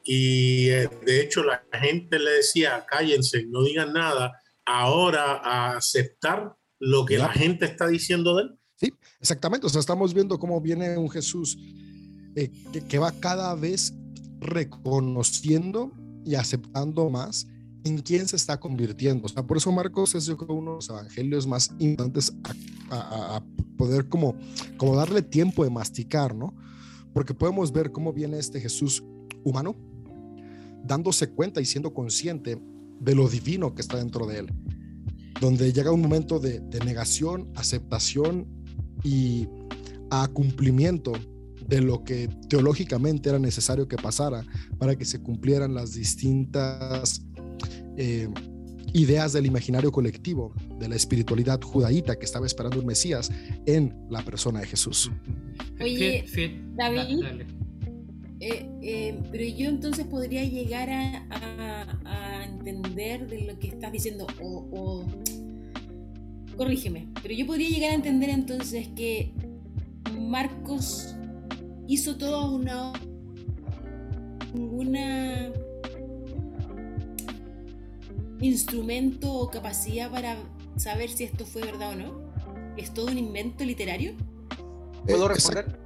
y 0.07 0.69
eh, 0.69 0.89
de 1.05 1.21
hecho 1.21 1.43
la 1.43 1.63
gente 1.73 2.19
le 2.19 2.31
decía, 2.31 2.85
cállense, 2.89 3.45
no 3.47 3.63
digan 3.65 3.93
nada, 3.93 4.33
ahora 4.65 5.41
a 5.43 5.77
aceptar 5.77 6.57
lo 6.79 7.05
que 7.05 7.19
la 7.19 7.29
gente 7.29 7.65
está 7.65 7.87
diciendo 7.89 8.37
de 8.37 8.43
él. 8.45 8.59
Sí, 8.77 8.93
exactamente. 9.21 9.67
O 9.67 9.71
sea, 9.71 9.81
estamos 9.81 10.13
viendo 10.15 10.39
cómo 10.39 10.61
viene 10.61 10.97
un 10.99 11.11
Jesús 11.11 11.59
eh, 12.37 12.51
que, 12.73 12.85
que 12.85 12.99
va 12.99 13.13
cada 13.13 13.55
vez 13.55 13.95
reconociendo 14.41 15.93
y 16.25 16.35
aceptando 16.35 17.09
más 17.11 17.47
en 17.85 17.99
quién 18.03 18.27
se 18.29 18.37
está 18.37 18.59
convirtiendo. 18.59 19.27
O 19.27 19.29
sea, 19.29 19.43
por 19.45 19.57
eso 19.57 19.71
Marcos 19.73 20.15
es 20.15 20.27
yo 20.27 20.37
creo 20.37 20.55
uno 20.57 20.73
de 20.73 20.77
los 20.77 20.89
evangelios 20.89 21.47
más 21.47 21.71
importantes 21.79 22.33
a, 22.91 22.97
a- 22.97 23.37
a 23.37 23.45
poder 23.79 24.09
como, 24.09 24.37
como 24.77 24.97
darle 24.97 25.23
tiempo 25.23 25.63
de 25.65 25.71
masticar, 25.71 26.35
¿no? 26.35 26.55
Porque 27.15 27.33
podemos 27.35 27.73
ver 27.73 27.93
cómo 27.93 28.13
viene 28.13 28.39
este 28.39 28.61
Jesús 28.61 29.03
humano, 29.45 29.77
dándose 30.87 31.31
cuenta 31.31 31.61
y 31.61 31.65
siendo 31.65 31.93
consciente 31.93 32.61
de 33.01 33.15
lo 33.15 33.29
divino 33.29 33.75
que 33.75 33.83
está 33.83 33.99
dentro 33.99 34.27
de 34.27 34.41
él, 34.41 34.53
donde 35.41 35.73
llega 35.73 35.93
un 35.93 36.01
momento 36.01 36.39
de, 36.39 36.61
de 36.61 36.81
negación, 36.81 37.51
aceptación 37.55 38.47
y 39.05 39.47
a 40.11 40.29
cumplimiento 40.29 41.13
de 41.69 41.81
lo 41.81 42.05
que 42.05 42.29
teológicamente 42.49 43.29
era 43.29 43.39
necesario 43.39 43.89
que 43.89 43.97
pasara 43.97 44.45
para 44.79 44.97
que 44.97 45.05
se 45.05 45.21
cumplieran 45.21 45.75
las 45.75 45.95
distintas 45.95 47.23
eh, 47.97 48.29
ideas 48.93 49.33
del 49.33 49.47
imaginario 49.47 49.91
colectivo, 49.91 50.55
de 50.79 50.89
la 50.89 50.97
espiritualidad 50.97 51.61
judaíta 51.61 52.17
que 52.17 52.25
estaba 52.25 52.47
esperando 52.47 52.81
un 52.81 52.87
Mesías 52.87 53.31
en 53.67 53.95
la 54.11 54.23
persona 54.23 54.61
de 54.61 54.67
Jesús. 54.67 55.11
Oye, 55.81 56.25
David. 56.77 57.47
Eh, 58.39 58.69
eh, 58.83 59.19
pero 59.33 59.45
yo 59.45 59.69
entonces 59.71 60.05
podría 60.07 60.45
llegar 60.45 60.91
a, 60.91 61.27
a- 61.31 61.99
a 62.05 62.45
entender 62.45 63.27
de 63.29 63.43
lo 63.43 63.59
que 63.59 63.69
estás 63.69 63.91
diciendo, 63.93 64.27
o, 64.43 64.67
o- 64.73 65.07
corrígeme, 66.57 67.09
pero 67.23 67.33
yo 67.35 67.47
podría 67.47 67.69
llegar 67.71 67.91
a 67.93 67.95
entender 67.95 68.29
entonces 68.31 68.89
que 68.89 69.33
Marcos 70.19 71.15
hizo 71.89 72.17
todo 72.17 72.55
una 72.55 72.93
ninguna 74.55 75.51
instrumento 78.41 79.33
o 79.33 79.51
capacidad 79.51 80.11
para 80.11 80.37
saber 80.77 81.09
si 81.11 81.25
esto 81.25 81.45
fue 81.47 81.63
verdad 81.63 81.93
o 81.93 81.97
no. 81.97 82.27
¿Es 82.77 82.93
todo 82.93 83.07
un 83.07 83.17
invento 83.19 83.65
literario? 83.65 84.13
¿Puedo 85.07 85.25
Eh, 85.27 85.29
responder? 85.29 85.79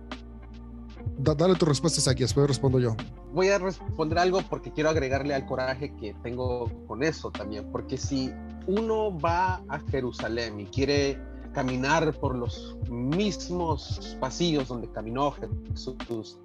Da- 1.23 1.35
dale 1.35 1.55
tu 1.55 1.67
respuesta, 1.67 2.11
aquí 2.11 2.23
después 2.23 2.47
respondo 2.47 2.79
yo. 2.79 2.97
Voy 3.33 3.49
a 3.49 3.59
responder 3.59 4.19
algo 4.19 4.41
porque 4.49 4.73
quiero 4.73 4.91
agregarle 4.91 5.35
al 5.35 5.47
coraje 5.47 5.95
que 5.97 6.15
tengo 6.23 6.71
con 6.87 7.03
eso 7.03 7.31
también. 7.31 7.71
Porque 7.71 7.97
si 7.97 8.33
uno 8.67 9.19
va 9.19 9.63
a 9.69 9.79
Jerusalén 9.91 10.61
y 10.61 10.67
quiere 10.67 11.19
caminar 11.53 12.13
por 12.19 12.37
los 12.37 12.77
mismos 12.91 14.17
pasillos 14.21 14.69
donde 14.69 14.91
caminó 14.91 15.33
Jesús, 15.33 16.39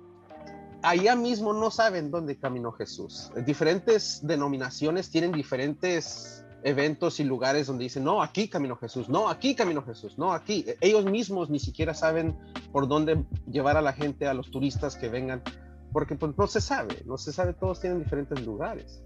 allá 0.81 1.15
mismo 1.15 1.53
no 1.53 1.71
saben 1.71 2.11
dónde 2.11 2.37
caminó 2.37 2.71
Jesús. 2.71 3.31
Diferentes 3.45 4.19
denominaciones 4.23 5.09
tienen 5.09 5.31
diferentes 5.31 6.44
eventos 6.63 7.19
y 7.19 7.23
lugares 7.23 7.67
donde 7.67 7.83
dicen, 7.83 8.03
no, 8.03 8.21
aquí 8.23 8.47
caminó 8.47 8.75
Jesús, 8.77 9.07
no, 9.09 9.29
aquí 9.29 9.53
caminó 9.55 9.83
Jesús, 9.83 10.17
no, 10.17 10.33
aquí. 10.33 10.65
Ellos 10.81 11.05
mismos 11.05 11.49
ni 11.49 11.59
siquiera 11.59 11.93
saben 11.93 12.35
por 12.71 12.87
dónde 12.87 13.23
llevar 13.51 13.77
a 13.77 13.81
la 13.81 13.93
gente, 13.93 14.27
a 14.27 14.33
los 14.33 14.49
turistas 14.49 14.95
que 14.95 15.07
vengan, 15.09 15.43
porque 15.91 16.15
pues 16.15 16.33
no 16.37 16.47
se 16.47 16.61
sabe, 16.61 17.03
no 17.05 17.17
se 17.17 17.31
sabe, 17.31 17.53
todos 17.53 17.79
tienen 17.81 17.99
diferentes 18.03 18.43
lugares. 18.45 19.01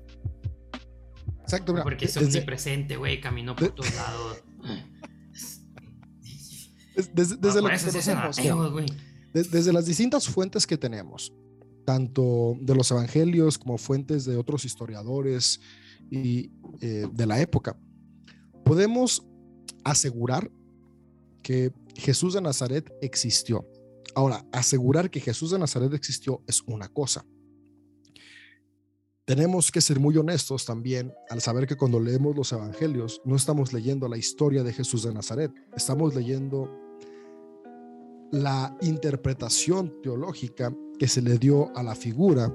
Exacto, 1.42 1.74
mira, 1.74 1.84
Porque 1.84 2.06
es 2.06 2.16
omnipresente, 2.16 2.96
güey, 2.96 3.20
caminó 3.20 3.56
por 3.56 3.70
todos 3.70 3.94
lados. 3.96 4.44
des- 6.96 7.14
desde, 7.14 7.38
desde 7.38 7.60
Ah, 7.60 8.22
conocemos, 8.32 8.86
desde 9.34 9.74
las 9.74 9.86
distintas 9.86 10.28
fuentes 10.28 10.66
que 10.68 10.78
tenemos, 10.78 11.34
tanto 11.86 12.56
de 12.62 12.76
los 12.76 12.92
evangelios 12.92 13.58
como 13.58 13.78
fuentes 13.78 14.26
de 14.26 14.38
otros 14.38 14.66
historiadores 14.66 15.60
y, 16.10 16.52
eh, 16.82 17.08
de 17.12 17.26
la 17.26 17.40
época, 17.40 17.78
podemos 18.66 19.26
asegurar 19.84 20.52
que 21.42 21.72
Jesús 21.96 22.34
de 22.34 22.42
Nazaret 22.42 22.92
existió. 23.02 23.66
Ahora, 24.16 24.46
asegurar 24.52 25.10
que 25.10 25.20
Jesús 25.20 25.52
de 25.52 25.60
Nazaret 25.60 25.94
existió 25.94 26.44
es 26.48 26.62
una 26.68 26.88
cosa. 26.90 27.26
Tenemos 29.26 29.72
que 29.72 29.82
ser 29.82 30.00
muy 30.00 30.18
honestos 30.18 30.66
también 30.66 31.14
al 31.30 31.40
saber 31.42 31.68
que 31.68 31.76
cuando 31.76 32.00
leemos 32.00 32.36
los 32.36 32.52
evangelios 32.52 33.22
no 33.26 33.36
estamos 33.36 33.74
leyendo 33.74 34.08
la 34.08 34.18
historia 34.18 34.64
de 34.64 34.74
Jesús 34.74 35.04
de 35.04 35.14
Nazaret, 35.14 35.52
estamos 35.76 36.16
leyendo 36.16 36.68
la 38.32 38.76
interpretación 38.82 40.02
teológica 40.02 40.76
que 40.98 41.08
se 41.08 41.22
le 41.22 41.38
dio 41.38 41.76
a 41.78 41.84
la 41.84 41.96
figura 41.96 42.52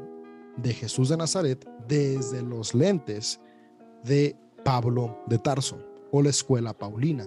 de 0.57 0.73
Jesús 0.73 1.09
de 1.09 1.17
Nazaret 1.17 1.65
desde 1.89 2.43
los 2.43 2.75
lentes 2.75 3.41
de 4.05 4.37
Pablo 4.65 5.19
de 5.27 5.39
Tarso 5.39 5.79
o 6.11 6.23
la 6.23 6.31
escuela 6.31 6.73
paulina. 6.73 7.27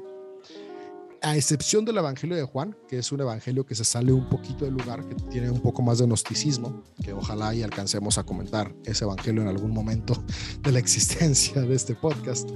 A 1.22 1.36
excepción 1.36 1.84
del 1.84 1.98
Evangelio 1.98 2.38
de 2.38 2.44
Juan, 2.44 2.76
que 2.88 3.00
es 3.00 3.12
un 3.12 3.20
evangelio 3.20 3.66
que 3.66 3.74
se 3.74 3.84
sale 3.84 4.14
un 4.14 4.30
poquito 4.30 4.66
del 4.66 4.76
lugar, 4.76 5.04
que 5.08 5.16
tiene 5.16 5.50
un 5.50 5.60
poco 5.60 5.82
más 5.82 5.98
de 5.98 6.06
gnosticismo, 6.06 6.84
que 7.04 7.12
ojalá 7.12 7.56
y 7.56 7.64
alcancemos 7.64 8.18
a 8.20 8.24
comentar 8.24 8.74
ese 8.86 9.04
evangelio 9.04 9.42
en 9.42 9.48
algún 9.48 9.72
momento 9.72 10.14
de 10.62 10.72
la 10.72 10.80
existencia 10.80 11.62
de 11.62 11.76
este 11.76 11.96
podcast. 11.96 12.50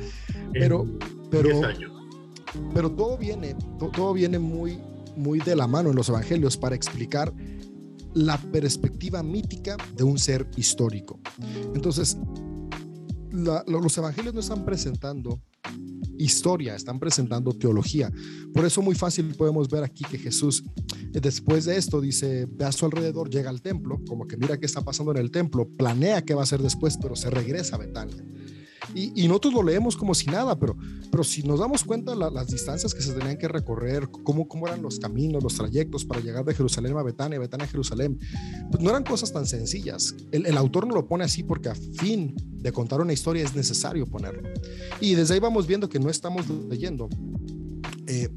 Pero, 0.54 0.86
pero, 1.32 1.50
pero 2.74 2.92
todo 2.92 3.18
viene, 3.18 3.56
todo 3.94 4.14
viene 4.14 4.38
muy, 4.38 4.80
muy 5.16 5.40
de 5.40 5.56
la 5.56 5.68
mano 5.68 5.90
en 5.90 5.96
los 5.96 6.10
evangelios 6.10 6.56
para 6.56 6.76
explicar 6.76 7.34
la 8.14 8.38
perspectiva 8.38 9.24
mítica 9.24 9.78
de 9.96 10.04
un 10.04 10.18
ser 10.20 10.50
histórico. 10.58 11.20
Entonces, 11.74 12.18
los 13.32 13.98
evangelios 13.98 14.34
no 14.34 14.40
están 14.40 14.66
presentando 14.66 15.42
historia, 16.18 16.76
están 16.76 17.00
presentando 17.00 17.54
teología. 17.54 18.12
Por 18.54 18.66
eso 18.66 18.82
muy 18.82 18.96
fácil 18.96 19.34
podemos 19.36 19.70
ver 19.70 19.84
aquí 19.84 20.04
que 20.04 20.18
Jesús 20.18 20.64
después 21.12 21.66
de 21.66 21.78
esto 21.78 22.00
dice, 22.00 22.48
ve 22.50 22.66
a 22.66 22.72
su 22.72 22.86
alrededor, 22.86 23.30
llega 23.30 23.50
al 23.50 23.62
templo, 23.62 24.00
como 24.08 24.28
que 24.28 24.38
mira 24.38 24.58
qué 24.58 24.66
está 24.66 24.82
pasando 24.82 25.12
en 25.12 25.18
el 25.18 25.32
templo, 25.32 25.68
planea 25.78 26.24
qué 26.24 26.34
va 26.34 26.42
a 26.42 26.44
hacer 26.44 26.62
después, 26.62 26.98
pero 27.02 27.16
se 27.16 27.30
regresa 27.30 27.76
a 27.76 27.80
Betania. 27.80 28.24
Y, 28.94 29.28
nosotros 29.28 29.54
lo 29.54 29.64
leemos 29.64 29.96
como 29.96 30.14
si 30.14 30.28
nada, 30.28 30.58
pero, 30.58 30.76
pero 31.10 31.24
si 31.24 31.44
nos 31.44 31.60
damos 31.60 31.84
cuenta 31.84 32.16
las 32.16 32.48
distancias 32.48 32.94
que 32.94 33.02
se 33.02 33.14
tenían 33.14 33.38
que 33.38 33.48
recorrer, 33.48 34.10
cómo, 34.24 34.48
cómo 34.48 34.68
eran 34.68 34.82
los 34.82 35.00
caminos, 35.00 35.44
los 35.44 35.56
trayectos 35.56 36.06
para 36.06 36.20
llegar 36.20 36.44
de 36.44 36.54
Jerusalén 36.54 36.98
a 36.98 37.04
Betania, 37.04 37.40
Betania 37.40 37.66
a 37.66 37.70
Jerusalén, 37.70 38.20
pues 38.70 38.84
no 38.84 38.90
eran 38.90 39.04
cosas 39.04 39.32
tan 39.32 39.46
sencillas. 39.46 40.16
El, 40.32 40.46
el 40.46 40.58
autor 40.58 40.88
no 40.88 40.96
lo 40.96 41.08
pone 41.08 41.24
así 41.24 41.44
porque 41.44 41.70
a 41.70 41.76
fin 41.76 42.36
de 42.52 42.72
contar 42.72 43.02
una 43.02 43.14
historia 43.14 43.44
es 43.44 43.56
necesario 43.56 44.06
ponerlo. 44.06 44.50
Y 45.00 45.16
desde 45.16 45.36
ahí 45.36 45.40
vamos 45.40 45.68
viendo 45.68 45.90
que 45.90 46.00
no 46.00 46.10
estamos 46.10 46.50
leyendo 46.70 47.10
eh, 48.08 48.30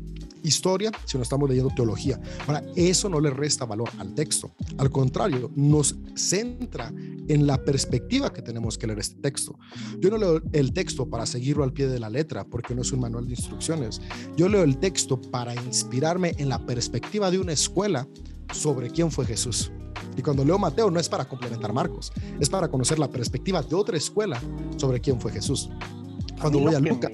historia, 0.44 0.92
sino 1.04 1.22
estamos 1.22 1.48
leyendo 1.48 1.72
teología. 1.74 2.20
Ahora, 2.46 2.62
eso 2.76 3.08
no 3.08 3.20
le 3.20 3.30
resta 3.30 3.64
valor 3.64 3.90
al 3.98 4.14
texto. 4.14 4.52
Al 4.78 4.90
contrario, 4.90 5.50
nos 5.56 5.96
centra 6.14 6.92
en 7.28 7.46
la 7.46 7.62
perspectiva 7.64 8.32
que 8.32 8.42
tenemos 8.42 8.78
que 8.78 8.86
leer 8.86 9.00
este 9.00 9.20
texto. 9.20 9.58
Yo 9.98 10.10
no 10.10 10.18
leo 10.18 10.42
el 10.52 10.72
texto 10.72 11.08
para 11.08 11.26
seguirlo 11.26 11.64
al 11.64 11.72
pie 11.72 11.88
de 11.88 11.98
la 11.98 12.10
letra, 12.10 12.44
porque 12.44 12.74
no 12.74 12.82
es 12.82 12.92
un 12.92 13.00
manual 13.00 13.26
de 13.26 13.32
instrucciones. 13.32 14.00
Yo 14.36 14.48
leo 14.48 14.62
el 14.62 14.78
texto 14.78 15.20
para 15.20 15.54
inspirarme 15.54 16.34
en 16.38 16.48
la 16.48 16.64
perspectiva 16.64 17.30
de 17.30 17.38
una 17.38 17.52
escuela 17.52 18.06
sobre 18.52 18.90
quién 18.90 19.10
fue 19.10 19.24
Jesús. 19.24 19.72
Y 20.16 20.22
cuando 20.22 20.44
leo 20.44 20.58
Mateo 20.58 20.90
no 20.90 21.00
es 21.00 21.08
para 21.08 21.24
complementar 21.24 21.72
Marcos, 21.72 22.12
es 22.38 22.48
para 22.48 22.68
conocer 22.68 22.98
la 22.98 23.10
perspectiva 23.10 23.62
de 23.62 23.74
otra 23.74 23.96
escuela 23.96 24.40
sobre 24.76 25.00
quién 25.00 25.20
fue 25.20 25.32
Jesús. 25.32 25.70
Cuando 26.40 26.60
voy 26.60 26.74
a 26.74 26.80
Lucas, 26.80 27.10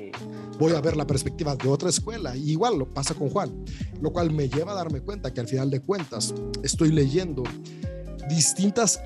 voy 0.60 0.74
a 0.74 0.80
ver 0.82 0.94
la 0.94 1.06
perspectiva 1.06 1.56
de 1.56 1.70
otra 1.70 1.88
escuela. 1.88 2.36
Igual 2.36 2.78
lo 2.78 2.86
pasa 2.86 3.14
con 3.14 3.30
Juan, 3.30 3.64
lo 4.02 4.12
cual 4.12 4.30
me 4.30 4.46
lleva 4.46 4.72
a 4.72 4.74
darme 4.74 5.00
cuenta 5.00 5.32
que 5.32 5.40
al 5.40 5.48
final 5.48 5.70
de 5.70 5.80
cuentas 5.80 6.34
estoy 6.62 6.90
leyendo 6.92 7.42
distintas 8.28 9.00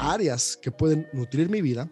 áreas 0.00 0.58
que 0.60 0.72
pueden 0.72 1.06
nutrir 1.12 1.48
mi 1.48 1.62
vida 1.62 1.88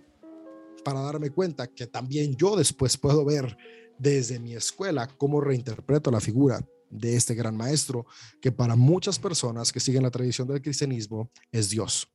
para 0.84 1.00
darme 1.00 1.30
cuenta 1.30 1.68
que 1.68 1.86
también 1.86 2.34
yo 2.34 2.56
después 2.56 2.98
puedo 2.98 3.24
ver 3.24 3.56
desde 3.98 4.40
mi 4.40 4.54
escuela 4.54 5.06
cómo 5.06 5.40
reinterpreto 5.40 6.10
la 6.10 6.20
figura 6.20 6.60
de 6.90 7.14
este 7.14 7.36
gran 7.36 7.56
maestro 7.56 8.06
que 8.42 8.50
para 8.50 8.74
muchas 8.74 9.20
personas 9.20 9.72
que 9.72 9.78
siguen 9.78 10.02
la 10.02 10.10
tradición 10.10 10.48
del 10.48 10.60
cristianismo 10.60 11.30
es 11.52 11.70
Dios. 11.70 12.08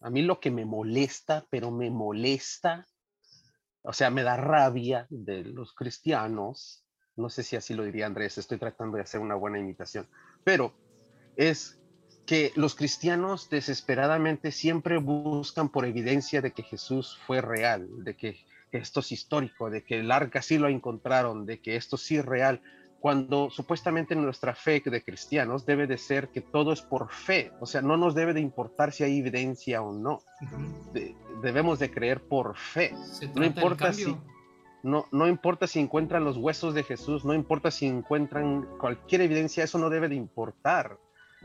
A 0.00 0.10
mí 0.10 0.22
lo 0.22 0.38
que 0.38 0.52
me 0.52 0.64
molesta, 0.64 1.44
pero 1.50 1.72
me 1.72 1.90
molesta 1.90 2.86
o 3.82 3.92
sea, 3.92 4.10
me 4.10 4.22
da 4.22 4.36
rabia 4.36 5.06
de 5.10 5.44
los 5.44 5.74
cristianos, 5.74 6.84
no 7.16 7.28
sé 7.28 7.42
si 7.42 7.56
así 7.56 7.74
lo 7.74 7.84
diría 7.84 8.06
Andrés, 8.06 8.38
estoy 8.38 8.58
tratando 8.58 8.96
de 8.96 9.02
hacer 9.02 9.20
una 9.20 9.34
buena 9.34 9.58
imitación, 9.58 10.08
pero 10.44 10.74
es 11.36 11.80
que 12.26 12.52
los 12.54 12.74
cristianos 12.74 13.50
desesperadamente 13.50 14.52
siempre 14.52 14.98
buscan 14.98 15.68
por 15.68 15.84
evidencia 15.84 16.40
de 16.40 16.52
que 16.52 16.62
Jesús 16.62 17.18
fue 17.26 17.40
real, 17.40 17.88
de 18.04 18.16
que, 18.16 18.38
esto 18.70 19.00
es 19.00 19.10
histórico, 19.10 19.68
de 19.68 19.82
que 19.82 19.98
el 19.98 20.12
arca 20.12 20.42
sí 20.42 20.56
lo 20.56 20.68
encontraron, 20.68 21.44
de 21.44 21.60
que 21.60 21.74
esto 21.74 21.96
sí 21.96 22.18
es 22.18 22.24
real, 22.24 22.62
cuando 23.00 23.48
supuestamente 23.50 24.14
nuestra 24.14 24.54
fe 24.54 24.82
de 24.84 25.02
cristianos 25.02 25.64
debe 25.64 25.86
de 25.86 25.96
ser 25.96 26.28
que 26.28 26.42
todo 26.42 26.72
es 26.72 26.82
por 26.82 27.10
fe, 27.10 27.50
o 27.58 27.66
sea, 27.66 27.80
no 27.80 27.96
nos 27.96 28.14
debe 28.14 28.34
de 28.34 28.40
importar 28.40 28.92
si 28.92 29.04
hay 29.04 29.18
evidencia 29.18 29.82
o 29.82 29.92
no, 29.92 30.20
debemos 31.42 31.78
de 31.78 31.90
creer 31.90 32.20
por 32.20 32.56
fe, 32.56 32.94
no 33.34 33.44
importa 33.44 33.92
si 33.92 34.16
no, 34.82 35.06
no 35.12 35.28
importa 35.28 35.66
si 35.66 35.78
encuentran 35.78 36.24
los 36.24 36.36
huesos 36.36 36.74
de 36.74 36.82
Jesús, 36.82 37.24
no 37.24 37.34
importa 37.34 37.70
si 37.70 37.86
encuentran 37.86 38.66
cualquier 38.78 39.22
evidencia, 39.22 39.64
eso 39.64 39.78
no 39.78 39.90
debe 39.90 40.08
de 40.08 40.14
importar, 40.14 40.98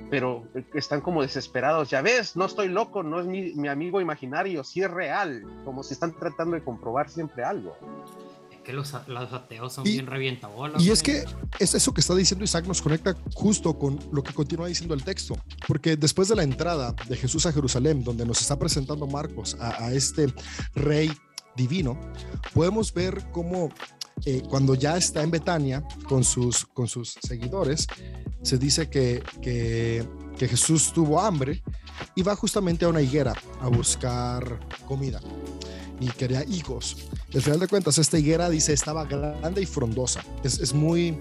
pero 0.10 0.46
están 0.74 1.00
como 1.00 1.22
desesperados, 1.22 1.90
ya 1.90 2.02
ves, 2.02 2.36
no 2.36 2.46
estoy 2.46 2.68
loco, 2.68 3.02
no 3.02 3.20
es 3.22 3.26
mi, 3.26 3.54
mi 3.54 3.70
amigo 3.70 4.02
imaginario, 4.02 4.64
sí 4.66 4.82
es 4.82 4.92
real, 4.92 5.44
como 5.64 5.84
si 5.84 5.94
están 5.94 6.14
tratando 6.14 6.56
de 6.56 6.64
comprobar 6.64 7.10
siempre 7.10 7.46
algo 7.46 7.78
que 8.66 8.74
los, 8.74 8.94
ateos 8.94 9.74
son 9.74 9.84
bien 9.84 10.08
revientabolas. 10.08 10.84
Y 10.84 10.90
es 10.92 11.02
que 11.02 11.24
es 11.60 11.76
eso 11.76 11.94
que 11.94 12.02
está 12.02 12.16
diciendo 12.16 12.44
Isaac 12.44 12.66
nos 12.66 12.82
conecta 12.82 13.16
justo 13.34 13.78
con 13.78 14.00
lo 14.12 14.24
que 14.24 14.34
continúa 14.34 14.68
diciendo 14.68 14.94
el 14.94 15.04
texto, 15.04 15.38
porque 15.68 15.96
después 15.96 16.28
de 16.28 16.36
la 16.36 16.44
entrada 16.44 16.94
de 17.08 17.16
Jesús 17.16 17.46
a 17.46 17.54
Jerusalén, 17.54 18.04
donde 18.04 18.26
nos 18.26 18.42
está 18.42 18.58
presentando 18.60 19.08
Marcos 19.08 19.56
a, 19.60 19.94
este 19.94 20.34
rey 20.74 21.12
divino, 21.56 21.98
podemos 22.54 22.94
ver 22.94 23.24
cómo 23.32 23.70
eh, 24.26 24.42
cuando 24.50 24.74
ya 24.74 24.98
está 24.98 25.22
en 25.22 25.32
Betania 25.32 25.84
con 26.10 26.24
sus, 26.24 26.66
con 26.66 26.88
sus 26.88 27.18
seguidores, 27.22 27.88
se 28.42 28.58
dice 28.58 28.90
que, 28.90 29.24
que, 29.42 30.06
que 30.38 30.48
Jesús 30.48 30.92
tuvo 30.92 31.22
hambre 31.22 31.64
y 32.16 32.24
va 32.24 32.36
justamente 32.36 32.86
a 32.86 32.90
una 32.90 33.02
higuera 33.02 33.34
a 33.62 33.68
buscar 33.68 34.60
comida 34.88 35.22
y 36.00 36.08
quería 36.08 36.44
higos. 36.44 36.98
Al 37.34 37.42
final 37.42 37.60
de 37.60 37.68
cuentas, 37.68 37.98
esta 37.98 38.18
higuera 38.18 38.50
dice 38.50 38.74
estaba 38.74 39.06
grande 39.06 39.62
y 39.62 39.66
frondosa. 39.66 40.24
Es, 40.44 40.60
es, 40.60 40.74
muy, 40.74 41.18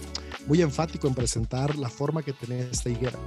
muy 0.46 0.62
enfático 0.62 1.06
en 1.08 1.14
presentar 1.14 1.76
la 1.76 1.88
forma 1.88 2.22
que 2.22 2.32
tenía 2.32 2.64
esta 2.70 2.88
higuera. 2.88 3.18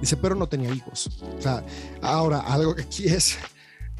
Dice, 0.00 0.16
pero 0.16 0.34
no 0.34 0.48
tenía 0.48 0.72
higos. 0.72 1.20
O 1.38 1.40
sea, 1.40 1.64
ahora 2.00 2.40
algo 2.40 2.74
que 2.74 2.82
aquí 2.82 3.06
es 3.06 3.38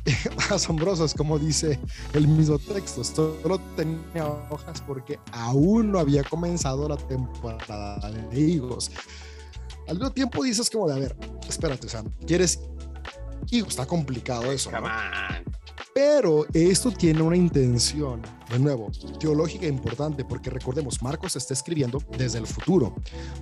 asombroso 0.51 1.05
es 1.05 1.15
como 1.15 1.39
dice 1.39 1.79
el 2.13 2.27
mismo 2.27 2.59
texto. 2.59 3.05
Solo 3.05 3.59
tenía 3.77 4.27
hojas 4.51 4.83
porque 4.87 5.19
aún 5.33 5.93
no 5.93 5.99
había 5.99 6.25
comenzado 6.25 6.89
la 6.89 6.97
temporada 6.97 8.11
de 8.11 8.41
higos. 8.41 8.91
Al 9.89 9.97
mismo 9.97 10.13
tiempo 10.13 10.43
dices 10.45 10.71
como 10.71 10.89
de, 10.89 10.95
a 10.95 10.99
ver, 10.99 11.17
espérate, 11.49 11.87
o 11.87 11.91
sea, 11.91 12.05
¿quieres 12.27 12.61
higos? 13.51 13.71
Está 13.71 13.87
complicado 13.87 14.51
eso. 14.51 14.71
¿no? 14.71 14.79
Pero 15.95 16.47
esto 16.55 16.91
tiene 16.91 17.21
una 17.21 17.37
intención, 17.37 18.23
de 18.49 18.59
nuevo, 18.59 18.91
teológica 19.21 19.67
importante, 19.67 20.25
porque 20.25 20.49
recordemos, 20.49 21.03
Marcos 21.03 21.37
está 21.37 21.53
escribiendo 21.53 22.03
desde 22.17 22.39
el 22.39 22.47
futuro. 22.47 22.95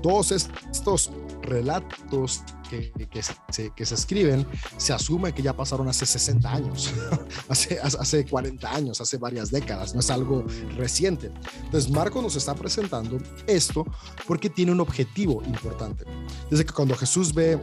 Todos 0.02 0.32
estos 0.32 1.12
relatos 1.42 2.42
que, 2.68 2.90
que, 3.08 3.22
se, 3.22 3.70
que 3.70 3.86
se, 3.86 3.94
escriben, 3.94 4.44
se 4.76 4.92
asume 4.92 5.32
que 5.32 5.42
ya 5.42 5.56
pasaron 5.56 5.88
hace 5.88 6.06
60 6.06 6.52
años, 6.52 6.92
hace, 7.48 7.78
hace 7.80 8.26
40 8.26 8.74
años, 8.74 9.00
hace 9.00 9.16
varias 9.16 9.52
décadas, 9.52 9.94
no 9.94 10.00
es 10.00 10.10
algo 10.10 10.44
reciente. 10.76 11.30
Entonces, 11.64 11.88
Marcos 11.88 12.20
nos 12.20 12.34
está 12.34 12.54
presentando 12.54 13.18
esto 13.46 13.84
porque 14.26 14.50
tiene 14.50 14.72
un 14.72 14.80
objetivo 14.80 15.42
importante. 15.46 16.04
Desde 16.50 16.64
que 16.64 16.72
cuando 16.72 16.96
Jesús 16.96 17.32
ve 17.32 17.60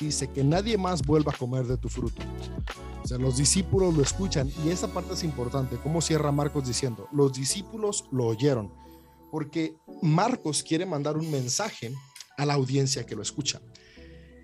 dice 0.00 0.28
que 0.30 0.44
nadie 0.44 0.76
más 0.78 1.02
vuelva 1.02 1.32
a 1.32 1.36
comer 1.36 1.66
de 1.66 1.76
tu 1.76 1.88
fruto. 1.88 2.22
O 3.02 3.06
sea, 3.06 3.18
los 3.18 3.36
discípulos 3.36 3.94
lo 3.94 4.02
escuchan 4.02 4.50
y 4.64 4.70
esa 4.70 4.88
parte 4.88 5.14
es 5.14 5.24
importante. 5.24 5.76
¿Cómo 5.82 6.00
cierra 6.00 6.32
Marcos 6.32 6.66
diciendo? 6.66 7.08
Los 7.12 7.32
discípulos 7.32 8.04
lo 8.10 8.26
oyeron, 8.26 8.72
porque 9.30 9.76
Marcos 10.02 10.62
quiere 10.62 10.84
mandar 10.86 11.16
un 11.16 11.30
mensaje 11.30 11.92
a 12.36 12.46
la 12.46 12.54
audiencia 12.54 13.04
que 13.04 13.16
lo 13.16 13.22
escucha. 13.22 13.60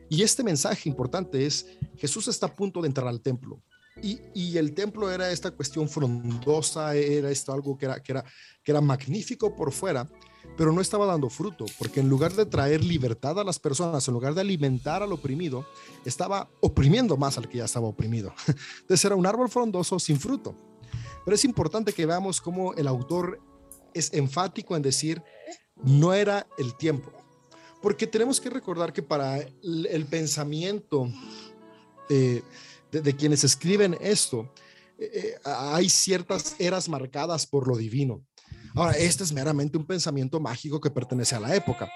Y 0.09 0.23
este 0.23 0.43
mensaje 0.43 0.89
importante 0.89 1.47
es, 1.47 1.67
Jesús 1.97 2.29
está 2.29 2.47
a 2.47 2.57
punto 2.57 2.81
de 2.81 2.89
entrar 2.89 3.09
al 3.09 3.21
templo. 3.21 3.61
Y, 4.03 4.21
y, 4.35 4.59
el 4.59 4.75
templo 4.75 5.11
era 5.11 5.31
esta 5.31 5.53
cuestión 5.53 5.89
frondosa, 5.89 6.97
era 6.97 7.31
esto 7.31 7.53
algo 7.53 7.79
que 7.79 7.87
era, 7.87 8.03
que, 8.03 8.11
era, 8.11 8.25
que 8.63 8.73
era 8.73 8.81
magnífico 8.81 9.55
por 9.55 9.71
fuera, 9.71 10.09
pero 10.57 10.73
no 10.73 10.81
estaba 10.81 11.07
dando 11.07 11.29
fruto, 11.31 11.67
porque 11.79 12.01
en 12.01 12.09
lugar 12.09 12.33
de 12.35 12.47
traer 12.47 12.85
libertad 12.85 13.39
a 13.41 13.45
las 13.45 13.59
personas, 13.59 14.07
en 14.07 14.15
lugar 14.15 14.35
de 14.35 14.41
alimentar 14.41 15.03
al 15.03 15.13
oprimido, 15.13 15.67
estaba 16.05 16.49
oprimiendo 16.61 17.17
más 17.17 17.39
al 17.39 17.49
que 17.49 17.59
ya 17.59 17.65
estaba 17.65 17.89
oprimido. 17.89 18.33
Entonces 18.81 19.05
era 19.05 19.17
un 19.17 19.27
árbol 19.27 19.49
frondoso 19.49 19.99
sin 19.99 20.19
fruto. 20.21 20.55
Pero 21.25 21.35
es 21.35 21.45
importante 21.45 21.93
que 21.93 22.07
veamos 22.07 22.41
cómo 22.41 22.75
el 22.75 22.87
autor 22.87 23.41
es 23.95 24.13
enfático 24.13 24.77
en 24.77 24.83
decir, 24.83 25.23
no 25.83 26.13
era 26.13 26.47
el 26.59 26.77
tiempo. 26.77 27.13
Porque 27.81 28.07
tenemos 28.07 28.41
que 28.41 28.51
recordar 28.51 28.93
que 28.93 29.03
para 29.03 29.39
el, 29.39 30.07
pensamiento 30.09 31.09
eh, 32.09 32.43
de, 32.91 33.17
quienes 33.17 33.45
escriben 33.45 33.97
esto, 34.01 34.53
eh, 34.99 35.11
eh, 35.13 35.35
hay 35.45 35.89
ciertas 35.89 36.57
eras 36.59 36.89
marcadas 36.89 37.47
por 37.47 37.69
lo 37.69 37.77
divino. 37.77 38.23
Ahora, 38.75 38.93
este 38.93 39.23
es 39.23 39.33
meramente 39.33 39.79
un 39.79 39.87
pensamiento 39.87 40.41
mágico 40.41 40.81
que 40.81 40.91
pertenece 40.91 41.37
a 41.37 41.41
la 41.41 41.55
época. 41.55 41.89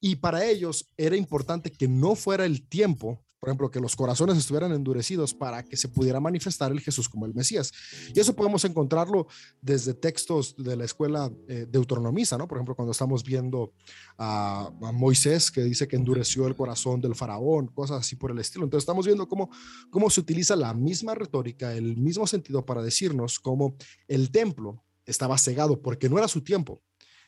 Y 0.00 0.16
para 0.16 0.44
ellos 0.44 0.90
era 0.96 1.16
importante 1.16 1.70
que 1.70 1.86
no 1.86 2.14
fuera 2.14 2.46
el 2.46 2.66
tiempo, 2.66 3.22
por 3.38 3.50
ejemplo, 3.50 3.70
que 3.70 3.78
los 3.78 3.94
corazones 3.94 4.38
estuvieran 4.38 4.72
endurecidos 4.72 5.34
para 5.34 5.62
que 5.62 5.76
se 5.76 5.88
pudiera 5.88 6.20
manifestar 6.20 6.72
el 6.72 6.80
Jesús 6.80 7.10
como 7.10 7.26
el 7.26 7.34
Mesías. 7.34 7.70
Y 8.14 8.18
eso 8.18 8.34
podemos 8.34 8.64
encontrarlo 8.64 9.26
desde 9.60 9.92
textos 9.92 10.56
de 10.56 10.76
la 10.76 10.86
escuela 10.86 11.30
eh, 11.46 11.66
deuteronomista, 11.68 12.38
¿no? 12.38 12.48
Por 12.48 12.56
ejemplo, 12.56 12.74
cuando 12.74 12.92
estamos 12.92 13.22
viendo 13.22 13.74
a, 14.16 14.70
a, 14.82 14.92
Moisés 14.92 15.50
que 15.50 15.62
dice 15.62 15.86
que 15.86 15.96
endureció 15.96 16.46
el 16.46 16.56
corazón 16.56 17.02
del 17.02 17.14
faraón, 17.14 17.66
cosas 17.68 18.00
así 18.00 18.16
por 18.16 18.30
el 18.30 18.38
estilo. 18.38 18.64
Entonces 18.64 18.84
estamos 18.84 19.04
viendo 19.04 19.28
cómo, 19.28 19.50
cómo 19.90 20.08
se 20.08 20.20
utiliza 20.20 20.56
la 20.56 20.72
misma 20.72 21.14
retórica, 21.14 21.74
el 21.74 21.98
mismo 21.98 22.26
sentido 22.26 22.64
para 22.64 22.82
decirnos 22.82 23.38
cómo 23.38 23.76
el 24.08 24.30
templo 24.30 24.84
estaba 25.06 25.38
cegado 25.38 25.80
porque 25.80 26.08
no 26.08 26.18
era 26.18 26.28
su 26.28 26.42
tiempo. 26.42 26.80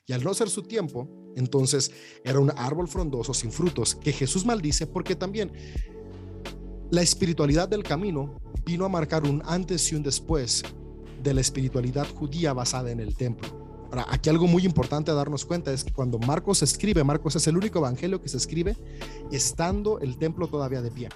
Y 0.06 0.12
al 0.12 0.22
no 0.22 0.34
ser 0.34 0.48
su 0.48 0.62
tiempo, 0.62 1.08
entonces 1.36 1.90
era 2.24 2.38
un 2.38 2.52
árbol 2.56 2.88
frondoso 2.88 3.34
sin 3.34 3.50
frutos 3.50 3.94
que 3.94 4.12
Jesús 4.12 4.46
maldice 4.46 4.86
porque 4.86 5.16
también 5.16 5.52
la 6.90 7.02
espiritualidad 7.02 7.68
del 7.68 7.82
camino 7.82 8.40
vino 8.64 8.84
a 8.84 8.88
marcar 8.88 9.24
un 9.24 9.42
antes 9.44 9.90
y 9.90 9.96
un 9.96 10.04
después 10.04 10.62
de 11.22 11.34
la 11.34 11.40
espiritualidad 11.40 12.06
judía 12.14 12.52
basada 12.52 12.92
en 12.92 13.00
el 13.00 13.16
templo. 13.16 13.66
Ahora, 13.90 14.06
aquí 14.08 14.30
algo 14.30 14.46
muy 14.46 14.64
importante 14.64 15.10
a 15.10 15.14
darnos 15.14 15.44
cuenta 15.44 15.72
es 15.72 15.82
que 15.82 15.92
cuando 15.92 16.18
Marcos 16.18 16.62
escribe, 16.62 17.02
Marcos 17.02 17.34
es 17.36 17.46
el 17.48 17.56
único 17.56 17.80
evangelio 17.80 18.22
que 18.22 18.28
se 18.28 18.36
escribe 18.36 18.76
estando 19.32 19.98
el 19.98 20.18
templo 20.18 20.46
todavía 20.46 20.82
de 20.82 20.90
pie. 20.92 21.08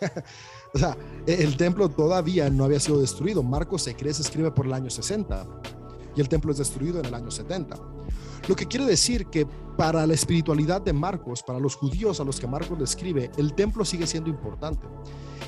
o 0.74 0.78
sea, 0.78 0.96
el 1.26 1.56
templo 1.58 1.90
todavía 1.90 2.48
no 2.48 2.64
había 2.64 2.80
sido 2.80 2.98
destruido. 2.98 3.42
Marcos 3.42 3.82
se 3.82 3.94
cree, 3.94 4.14
se 4.14 4.22
escribe 4.22 4.50
por 4.50 4.66
el 4.66 4.72
año 4.72 4.90
60 4.90 5.46
y 6.14 6.20
el 6.20 6.28
templo 6.28 6.52
es 6.52 6.58
destruido 6.58 7.00
en 7.00 7.06
el 7.06 7.14
año 7.14 7.30
70. 7.30 7.76
Lo 8.48 8.56
que 8.56 8.66
quiere 8.66 8.86
decir 8.86 9.26
que 9.26 9.46
para 9.76 10.06
la 10.06 10.14
espiritualidad 10.14 10.82
de 10.82 10.92
Marcos, 10.92 11.42
para 11.42 11.58
los 11.58 11.76
judíos 11.76 12.20
a 12.20 12.24
los 12.24 12.40
que 12.40 12.46
Marcos 12.46 12.78
le 12.78 12.84
escribe, 12.84 13.30
el 13.36 13.54
templo 13.54 13.84
sigue 13.84 14.06
siendo 14.06 14.28
importante. 14.28 14.86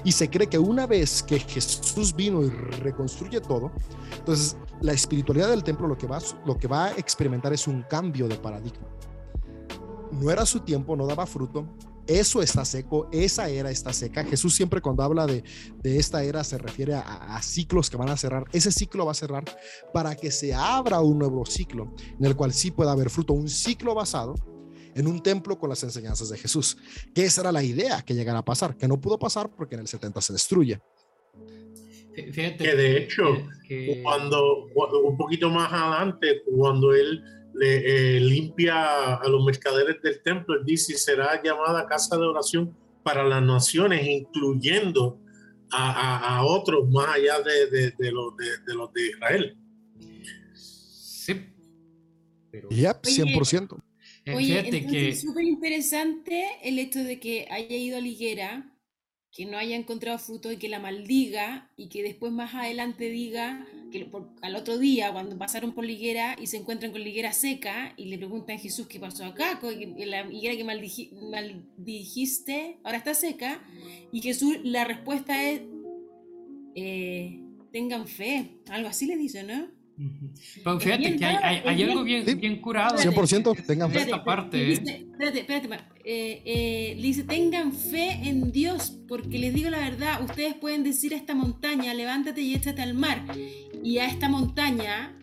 Y 0.04 0.12
se 0.12 0.28
cree 0.28 0.48
que 0.48 0.58
una 0.58 0.86
vez 0.86 1.22
que 1.22 1.38
Jesús 1.38 2.14
vino 2.14 2.42
y 2.42 2.48
reconstruye 2.48 3.40
todo, 3.40 3.72
entonces 4.18 4.56
la 4.80 4.92
espiritualidad 4.92 5.48
del 5.48 5.64
templo 5.64 5.88
lo 5.88 6.58
que 6.58 6.68
va 6.68 6.84
a 6.84 6.92
experimentar 6.92 7.52
es 7.52 7.66
un 7.66 7.82
cambio 7.82 8.28
de 8.28 8.36
paradigma. 8.36 8.86
No 10.12 10.30
era 10.30 10.46
su 10.46 10.60
tiempo, 10.60 10.94
no 10.94 11.06
daba 11.06 11.26
fruto, 11.26 11.66
eso 12.07 12.42
está 12.42 12.64
seco, 12.64 13.09
esa 13.12 13.48
era 13.48 13.70
está 13.70 13.92
seca. 13.92 14.24
Jesús 14.24 14.55
siempre 14.55 14.80
cuando 14.80 15.02
habla 15.02 15.26
de, 15.26 15.42
esta 15.82 16.22
era 16.22 16.44
se 16.44 16.59
refiere 16.59 16.94
a, 16.94 17.40
ciclos 17.42 17.88
que 17.88 17.96
van 17.96 18.11
a 18.11 18.16
cerrar. 18.16 18.44
Ese 18.52 18.70
ciclo 18.70 19.07
va 19.07 19.12
a 19.12 19.14
cerrar 19.14 19.44
para 19.92 20.14
que 20.14 20.30
se 20.30 20.52
abra 20.55 21.00
un 21.00 21.18
nuevo 21.18 21.44
ciclo 21.46 21.94
en 22.18 22.24
el 22.24 22.36
cual 22.36 22.52
sí 22.52 22.70
pueda 22.70 22.92
haber 22.92 23.11
fruto, 23.11 23.32
un 23.32 23.48
ciclo 23.48 23.94
basado 23.94 24.34
en 24.94 25.07
un 25.07 25.22
templo 25.22 25.59
con 25.59 25.70
las 25.70 25.82
enseñanzas 25.82 26.28
de 26.28 26.38
Jesús. 26.38 26.76
Que 27.14 27.24
esa 27.24 27.40
era 27.40 27.52
la 27.52 27.62
idea 27.62 28.02
que 28.02 28.14
llegara 28.14 28.40
a 28.40 28.44
pasar, 28.44 28.76
que 28.76 28.86
no 28.86 29.00
pudo 29.00 29.18
pasar 29.18 29.50
porque 29.50 29.74
en 29.74 29.82
el 29.82 29.88
70 29.88 30.20
se 30.20 30.32
destruye. 30.32 30.80
Fíjate 32.14 32.59
que 32.59 32.74
de 32.76 32.98
hecho, 32.98 33.24
cuando 34.02 34.66
un 35.02 35.16
poquito 35.16 35.50
más 35.50 35.72
adelante, 35.72 36.42
cuando 36.44 36.94
él 36.94 37.22
le, 37.55 38.16
eh, 38.16 38.20
limpia 38.20 39.16
a 39.16 39.28
los 39.28 39.44
mercaderes 39.44 40.00
del 40.02 40.22
templo. 40.22 40.57
Él 40.57 40.64
dice, 40.64 40.96
será 40.96 41.40
llamada 41.42 41.86
casa 41.86 42.16
de 42.16 42.26
oración 42.26 42.76
para 43.02 43.24
las 43.24 43.42
naciones, 43.42 44.07
incluyendo 44.07 45.20
a, 45.70 46.38
a, 46.38 46.44
otros 46.44 46.88
más 46.88 47.09
allá 47.16 47.40
de, 47.40 47.66
de, 47.66 47.90
de, 47.98 48.12
los, 48.12 48.36
de, 48.36 48.74
los 48.74 48.92
de 48.92 49.07
Israel. 49.09 49.59
Sí. 50.55 51.46
Pero... 52.50 52.68
Yep, 52.68 53.02
100%. 53.02 53.82
Oye, 54.34 54.59
entonces 54.59 55.16
es 55.16 55.20
súper 55.20 55.44
interesante 55.44 56.46
el 56.62 56.78
hecho 56.78 57.00
de 57.05 57.20
que 57.20 57.46
haya 57.50 57.76
ido 57.76 57.98
a 57.98 58.00
Liguera 58.00 58.74
que 59.34 59.44
no 59.46 59.59
haya 59.59 59.74
encontrado 59.74 60.18
fruto 60.18 60.52
y 60.52 60.59
que 60.59 60.68
la 60.68 60.78
maldiga 60.78 61.70
y 61.76 61.88
que 61.88 62.05
después 62.05 62.32
más 62.32 62.55
adelante 62.55 63.11
diga 63.11 63.66
que 63.95 64.09
al 64.42 64.57
otro 64.57 64.78
día 64.78 65.12
cuando 65.12 65.38
pasaron 65.38 65.72
por 65.72 65.84
liguera 65.84 66.34
y 66.40 66.49
se 66.49 66.57
encuentran 66.57 66.90
con 66.90 67.05
liguera 67.05 67.32
seca 67.32 67.95
y 67.97 68.07
le 68.07 68.18
preguntan 68.18 68.57
a 68.57 68.59
Jesús 68.59 68.88
qué 68.88 68.99
pasó 68.99 69.24
acá, 69.24 69.61
la 69.62 70.32
higuera 70.32 70.57
que 70.57 70.64
maldijiste 70.64 72.78
ahora 72.82 72.99
está 72.99 73.14
seca 73.14 73.62
y 74.11 74.20
Jesús 74.20 74.59
la 74.64 74.84
respuesta 74.84 75.49
es 75.49 75.62
eh, 76.74 77.40
tengan 77.72 78.09
fe, 78.09 78.59
algo 78.68 78.88
así 78.88 79.07
le 79.07 79.16
dice, 79.16 79.45
¿no? 79.45 79.68
Pero 80.64 80.80
fíjate 80.80 81.16
que 81.16 81.24
hay, 81.24 81.62
hay, 81.64 81.82
algo 81.84 82.03
bien, 82.03 82.24
bien 82.40 82.61
curado. 82.61 82.99
100% 82.99 83.64
tengan 83.64 83.92
fe. 83.92 84.01
Esta 84.01 84.24
parte. 84.24 84.72
espérate, 84.72 85.40
espérate, 85.40 85.68
eh, 86.05 86.42
eh, 86.45 86.99
dice, 87.01 87.22
tengan 87.22 87.72
fe 87.72 88.11
en 88.24 88.51
Dios, 88.51 88.99
porque 89.07 89.38
les 89.38 89.55
digo 89.55 89.70
la 89.70 89.78
verdad, 89.78 90.22
ustedes 90.22 90.55
pueden 90.55 90.82
decir 90.82 91.14
a 91.14 91.16
esta 91.16 91.34
montaña, 91.34 91.95
levántate 91.95 92.40
y 92.40 92.55
échate 92.55 92.82
al 92.82 92.95
mar. 92.95 93.24
Y 93.85 93.99
a 93.99 94.07
esta 94.07 94.30
montaña 94.30 95.14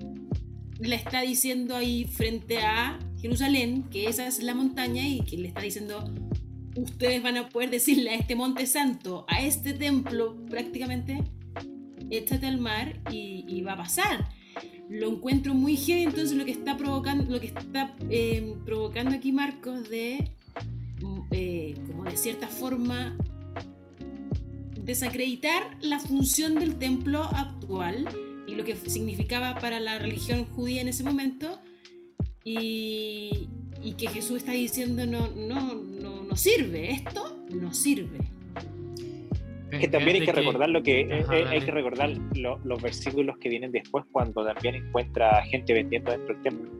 le 0.79 0.95
está 0.95 1.21
diciendo 1.21 1.75
ahí 1.75 2.05
frente 2.05 2.59
a 2.59 2.99
Jerusalén, 3.19 3.85
que 3.89 4.05
esa 4.05 4.27
es 4.27 4.43
la 4.43 4.53
montaña 4.53 5.07
y 5.07 5.21
que 5.21 5.35
le 5.35 5.47
está 5.47 5.61
diciendo, 5.61 6.03
ustedes 6.75 7.23
van 7.23 7.37
a 7.37 7.49
poder 7.49 7.71
decirle 7.71 8.11
a 8.11 8.15
este 8.15 8.35
monte 8.35 8.67
santo, 8.67 9.25
a 9.27 9.41
este 9.41 9.73
templo 9.73 10.35
prácticamente, 10.47 11.23
échate 12.11 12.45
al 12.45 12.59
mar 12.59 12.99
y, 13.11 13.61
va 13.63 13.73
a 13.73 13.77
pasar 13.77 14.29
lo 14.89 15.09
encuentro 15.09 15.53
muy 15.53 15.77
heavy, 15.77 16.03
entonces 16.03 16.33
lo 16.37 16.43
que 16.43 16.51
está 16.51 16.75
provocando, 16.75 17.31
lo 17.31 17.39
que 17.39 17.47
está 17.47 17.95
eh, 18.09 18.55
provocando 18.65 19.15
aquí 19.15 19.31
Marcos 19.31 19.89
de, 19.89 20.31
mm, 21.01 21.19
eh, 21.31 21.75
como 21.87 22.03
de 22.03 22.17
cierta 22.17 22.47
forma, 22.47 23.15
desacreditar 24.83 25.77
la 25.79 25.97
función 25.99 26.55
del 26.55 26.75
templo 26.75 27.23
actual 27.23 28.05
y 28.51 28.55
lo 28.55 28.63
que 28.63 28.75
significaba 28.75 29.55
para 29.55 29.79
la 29.79 29.99
religión 29.99 30.45
judía 30.45 30.81
en 30.81 30.87
ese 30.89 31.03
momento 31.03 31.59
y, 32.43 33.49
y 33.81 33.93
que 33.93 34.07
Jesús 34.07 34.37
está 34.37 34.51
diciendo 34.51 35.05
no, 35.05 35.27
no, 35.29 35.75
no, 35.75 36.23
no 36.23 36.35
sirve, 36.35 36.91
esto 36.91 37.45
no 37.49 37.73
sirve 37.73 38.31
que 39.79 39.87
también 39.87 40.17
hay 40.17 40.25
que 40.25 40.31
recordar 40.31 40.69
lo 40.69 40.83
que 40.83 41.01
eh, 41.01 41.25
eh, 41.31 41.45
hay 41.47 41.61
que 41.61 41.71
recordar 41.71 42.11
los 42.35 42.81
versículos 42.81 43.37
que 43.37 43.49
vienen 43.49 43.71
después 43.71 44.05
cuando 44.11 44.45
también 44.45 44.75
encuentra 44.75 45.43
gente 45.45 45.73
vendiendo 45.73 46.11
dentro 46.11 46.33
del 46.33 46.43
templo. 46.43 46.71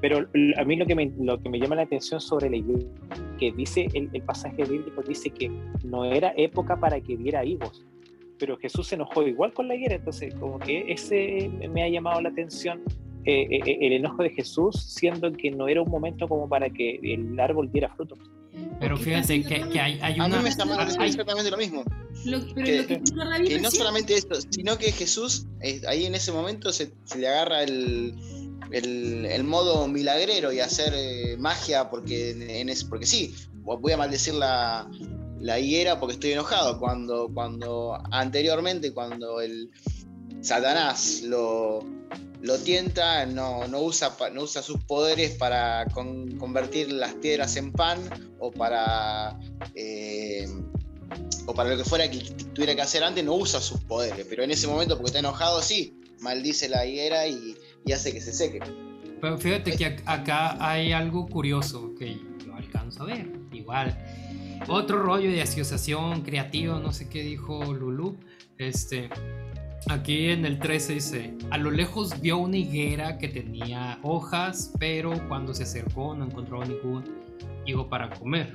Pero 0.00 0.26
a 0.56 0.64
mí 0.64 0.76
lo 0.76 0.86
que 0.86 0.94
me, 0.94 1.12
lo 1.18 1.40
que 1.40 1.48
me 1.48 1.58
llama 1.58 1.76
la 1.76 1.82
atención 1.82 2.20
sobre 2.20 2.50
la 2.50 2.56
iglesia, 2.56 2.88
que 3.38 3.52
dice 3.52 3.88
el, 3.94 4.22
pasaje 4.22 4.64
bíblico, 4.64 5.02
dice 5.02 5.30
que 5.30 5.50
no 5.84 6.04
era 6.04 6.32
época 6.36 6.78
para 6.78 7.00
que 7.00 7.16
diera 7.16 7.44
higos, 7.44 7.84
pero 8.38 8.56
Jesús 8.56 8.88
se 8.88 8.94
enojó 8.94 9.22
igual 9.26 9.52
con 9.52 9.68
la 9.68 9.74
higuera, 9.74 9.96
entonces 9.96 10.34
como 10.34 10.58
que 10.58 10.92
ese 10.92 11.50
me 11.70 11.82
ha 11.82 11.88
llamado 11.88 12.20
la 12.20 12.28
atención 12.28 12.82
eh, 13.24 13.60
el 13.80 13.92
enojo 13.92 14.22
de 14.22 14.30
Jesús, 14.30 14.80
siendo 14.80 15.32
que 15.32 15.50
no 15.50 15.66
era 15.66 15.82
un 15.82 15.90
momento 15.90 16.28
como 16.28 16.48
para 16.48 16.70
que 16.70 17.00
el 17.02 17.38
árbol 17.40 17.70
diera 17.72 17.92
frutos. 17.94 18.18
Pero 18.78 18.96
fíjate 18.96 19.42
que, 19.42 19.68
que 19.68 19.80
hay, 19.80 19.98
hay, 20.00 20.14
una... 20.14 20.24
A 20.24 20.28
mí 20.28 20.36
me 20.44 20.48
está 20.48 20.64
exactamente 21.04 21.50
lo 21.50 21.56
mismo. 21.56 21.84
que, 22.54 23.58
no 23.60 23.70
solamente 23.70 24.14
esto, 24.14 24.36
sino 24.50 24.78
que 24.78 24.92
Jesús, 24.92 25.46
eh, 25.60 25.80
ahí 25.88 26.06
en 26.06 26.14
ese 26.14 26.32
momento 26.32 26.72
se, 26.72 26.92
se 27.04 27.18
le 27.18 27.28
agarra 27.28 27.62
el, 27.62 28.14
el, 28.70 29.26
el, 29.26 29.44
modo 29.44 29.88
milagrero 29.88 30.52
y 30.52 30.60
hacer 30.60 30.92
eh, 30.94 31.36
magia 31.38 31.90
porque, 31.90 32.30
en, 32.60 32.68
es, 32.68 32.84
porque 32.84 33.06
sí, 33.06 33.34
voy 33.64 33.92
a 33.92 33.96
maldecir 33.96 34.34
la, 34.34 34.88
la 35.46 35.60
higuera 35.60 35.98
porque 35.98 36.14
estoy 36.14 36.32
enojado. 36.32 36.78
Cuando, 36.78 37.30
cuando 37.32 37.98
anteriormente, 38.10 38.92
cuando 38.92 39.40
el 39.40 39.70
Satanás 40.40 41.22
lo, 41.22 41.80
lo 42.42 42.58
tienta, 42.58 43.24
no, 43.26 43.66
no, 43.68 43.80
usa, 43.80 44.16
no 44.32 44.42
usa 44.42 44.60
sus 44.60 44.82
poderes 44.84 45.36
para 45.36 45.86
convertir 45.94 46.92
las 46.92 47.14
piedras 47.14 47.56
en 47.56 47.72
pan 47.72 47.98
o 48.40 48.50
para, 48.50 49.38
eh, 49.74 50.48
o 51.46 51.54
para 51.54 51.70
lo 51.70 51.76
que 51.76 51.84
fuera 51.84 52.10
que 52.10 52.18
tuviera 52.52 52.74
que 52.74 52.82
hacer 52.82 53.04
antes, 53.04 53.24
no 53.24 53.34
usa 53.34 53.60
sus 53.60 53.80
poderes, 53.84 54.26
pero 54.28 54.42
en 54.42 54.50
ese 54.50 54.66
momento, 54.66 54.96
porque 54.96 55.10
está 55.10 55.20
enojado, 55.20 55.62
sí, 55.62 55.96
maldice 56.20 56.68
la 56.68 56.84
higuera 56.84 57.26
y, 57.28 57.56
hace 57.92 58.12
que 58.12 58.20
se 58.20 58.32
seque. 58.32 58.58
Pero 59.20 59.38
fíjate 59.38 59.76
que 59.76 59.96
acá 60.06 60.56
hay 60.58 60.90
algo 60.90 61.28
curioso 61.28 61.94
que 61.96 62.18
yo 62.44 62.52
alcanzo 62.54 63.04
a 63.04 63.06
ver. 63.06 63.30
Igual, 63.52 63.96
otro 64.68 65.02
rollo 65.02 65.30
de 65.30 65.42
asociación 65.42 66.22
creativa, 66.22 66.78
no 66.80 66.92
sé 66.92 67.08
qué 67.08 67.22
dijo 67.22 67.72
Lulu. 67.72 68.18
Este, 68.58 69.10
aquí 69.88 70.28
en 70.28 70.44
el 70.44 70.58
13 70.58 70.94
dice: 70.94 71.34
A 71.50 71.58
lo 71.58 71.70
lejos 71.70 72.20
vio 72.20 72.38
una 72.38 72.56
higuera 72.56 73.18
que 73.18 73.28
tenía 73.28 73.98
hojas, 74.02 74.72
pero 74.78 75.12
cuando 75.28 75.54
se 75.54 75.64
acercó 75.64 76.14
no 76.14 76.24
encontró 76.24 76.64
ningún 76.64 77.04
higo 77.66 77.88
para 77.88 78.10
comer 78.10 78.52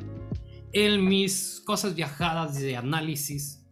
en 0.73 1.07
mis 1.07 1.61
cosas 1.65 1.95
viajadas 1.95 2.59
de 2.59 2.77
análisis, 2.77 3.65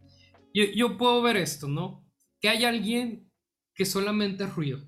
yo, 0.53 0.97
puedo 0.97 1.21
ver 1.21 1.37
esto, 1.37 1.67
¿no? 1.67 2.05
Que 2.41 2.49
hay 2.49 2.65
alguien 2.65 3.31
que 3.73 3.85
solamente 3.85 4.45
ruido. 4.45 4.79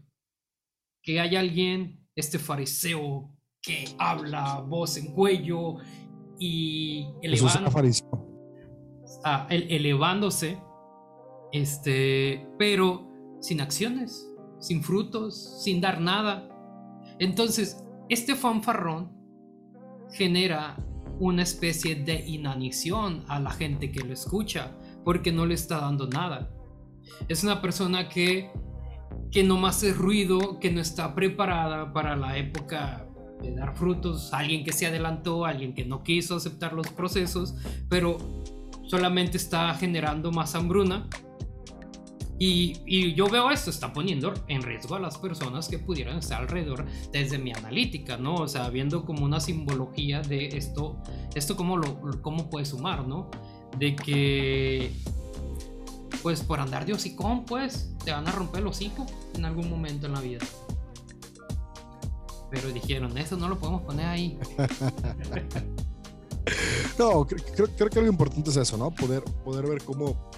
Que 1.03 1.19
hay 1.19 1.35
alguien, 1.35 2.07
este 2.15 2.39
fariseo, 2.39 3.37
que 3.61 3.85
habla 3.97 4.59
voz 4.59 4.97
en 4.97 5.13
cuello 5.13 5.77
y 6.43 7.05
ah, 9.23 9.45
elevándose, 9.51 10.57
este, 11.51 12.47
pero 12.57 13.07
sin 13.39 13.61
acciones, 13.61 14.27
sin 14.59 14.81
frutos, 14.81 15.61
sin 15.63 15.79
dar 15.81 16.01
nada. 16.01 16.49
Entonces, 17.19 17.85
este 18.09 18.35
fanfarrón 18.35 19.11
genera 20.13 20.83
una 21.19 21.43
especie 21.43 21.93
de 21.93 22.25
inanición 22.27 23.23
a 23.27 23.39
la 23.39 23.51
gente 23.51 23.91
que 23.91 23.99
lo 23.99 24.11
escucha 24.11 24.75
porque 25.05 25.31
no 25.31 25.45
le 25.45 25.53
está 25.53 25.81
dando 25.81 26.07
nada. 26.07 26.51
Es 27.29 27.43
una 27.43 27.61
persona 27.61 28.09
que, 28.09 28.49
que 29.29 29.43
no 29.43 29.57
más 29.57 29.83
es 29.83 29.95
ruido, 29.95 30.59
que 30.59 30.71
no 30.71 30.81
está 30.81 31.13
preparada 31.13 31.93
para 31.93 32.15
la 32.15 32.35
época 32.39 33.00
de 33.41 33.55
dar 33.55 33.75
frutos, 33.75 34.33
alguien 34.33 34.63
que 34.63 34.73
se 34.73 34.87
adelantó, 34.87 35.45
alguien 35.45 35.73
que 35.73 35.85
no 35.85 36.03
quiso 36.03 36.35
aceptar 36.35 36.73
los 36.73 36.87
procesos, 36.89 37.55
pero 37.89 38.17
solamente 38.85 39.37
está 39.37 39.73
generando 39.75 40.31
más 40.31 40.55
hambruna 40.55 41.07
y, 42.43 43.13
yo 43.13 43.29
veo 43.29 43.51
esto, 43.51 43.69
está 43.69 43.93
poniendo 43.93 44.33
en 44.47 44.63
riesgo 44.63 44.95
a 44.95 44.99
las 44.99 45.19
personas 45.19 45.69
que 45.69 45.77
pudieran 45.77 46.17
estar 46.17 46.41
alrededor 46.41 46.87
desde 47.11 47.37
mi 47.37 47.51
analítica, 47.51 48.17
¿no? 48.17 48.33
O 48.33 48.47
sea, 48.47 48.67
viendo 48.71 49.05
como 49.05 49.23
una 49.23 49.39
simbología 49.39 50.23
de 50.23 50.47
esto, 50.47 50.97
esto 51.35 51.55
cómo, 51.55 51.77
lo, 51.77 52.01
cómo 52.23 52.49
puede 52.49 52.65
sumar, 52.65 53.07
¿no? 53.07 53.29
De 53.77 53.95
que, 53.95 54.91
pues 56.23 56.41
por 56.41 56.59
andar 56.59 56.83
de 56.83 56.93
hocicón, 56.93 57.45
pues, 57.45 57.93
te 58.03 58.11
van 58.11 58.27
a 58.27 58.31
romper 58.31 58.61
el 58.61 58.67
hocico 58.67 59.05
en 59.35 59.45
algún 59.45 59.69
momento 59.69 60.07
en 60.07 60.13
la 60.13 60.21
vida. 60.21 60.39
Pero 62.51 62.71
dijeron, 62.71 63.17
eso 63.17 63.37
no 63.37 63.47
lo 63.47 63.57
podemos 63.57 63.81
poner 63.81 64.05
ahí. 64.05 64.37
no, 66.99 67.25
creo, 67.25 67.67
creo, 67.75 67.89
que 67.89 68.01
lo 68.01 68.07
importante 68.07 68.49
es 68.49 68.57
eso, 68.57 68.77
¿no? 68.77 68.91
Poder, 68.91 69.23
poder 69.43 69.65
ver 69.65 69.83
cómo 69.83 70.29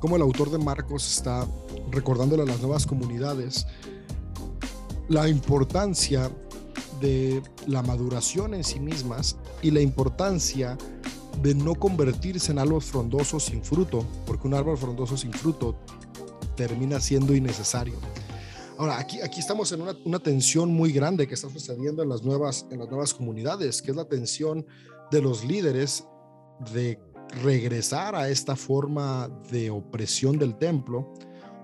cómo 0.00 0.16
el 0.16 0.22
autor 0.22 0.50
de 0.50 0.58
Marcos 0.58 1.08
está 1.08 1.46
recordándole 1.90 2.42
a 2.42 2.46
las 2.46 2.60
nuevas 2.60 2.86
comunidades 2.86 3.66
la 5.08 5.28
importancia 5.28 6.30
de 7.00 7.42
la 7.66 7.82
maduración 7.82 8.54
en 8.54 8.64
sí 8.64 8.80
mismas 8.80 9.36
y 9.62 9.70
la 9.70 9.80
importancia 9.80 10.76
de 11.40 11.54
no 11.54 11.74
convertirse 11.74 12.52
en 12.52 12.58
árboles 12.58 12.84
frondosos 12.84 13.44
sin 13.44 13.64
fruto, 13.64 14.04
porque 14.26 14.46
un 14.46 14.54
árbol 14.54 14.76
frondoso 14.76 15.16
sin 15.16 15.32
fruto 15.32 15.76
termina 16.56 17.00
siendo 17.00 17.34
innecesario. 17.34 17.94
Ahora, 18.82 18.98
aquí, 18.98 19.20
aquí 19.20 19.38
estamos 19.38 19.70
en 19.70 19.80
una, 19.80 19.96
una, 20.04 20.18
tensión 20.18 20.74
muy 20.74 20.90
grande 20.90 21.28
que 21.28 21.34
está 21.34 21.48
sucediendo 21.48 22.02
en 22.02 22.08
las, 22.08 22.24
nuevas, 22.24 22.66
en 22.68 22.80
las 22.80 22.88
nuevas 22.88 23.14
comunidades, 23.14 23.80
que 23.80 23.92
es 23.92 23.96
la 23.96 24.06
tensión 24.06 24.66
de 25.12 25.22
los 25.22 25.44
líderes 25.44 26.04
de 26.72 26.98
regresar 27.44 28.16
a 28.16 28.28
esta 28.28 28.56
forma 28.56 29.28
de 29.52 29.70
opresión 29.70 30.36
del 30.36 30.56
templo 30.56 31.14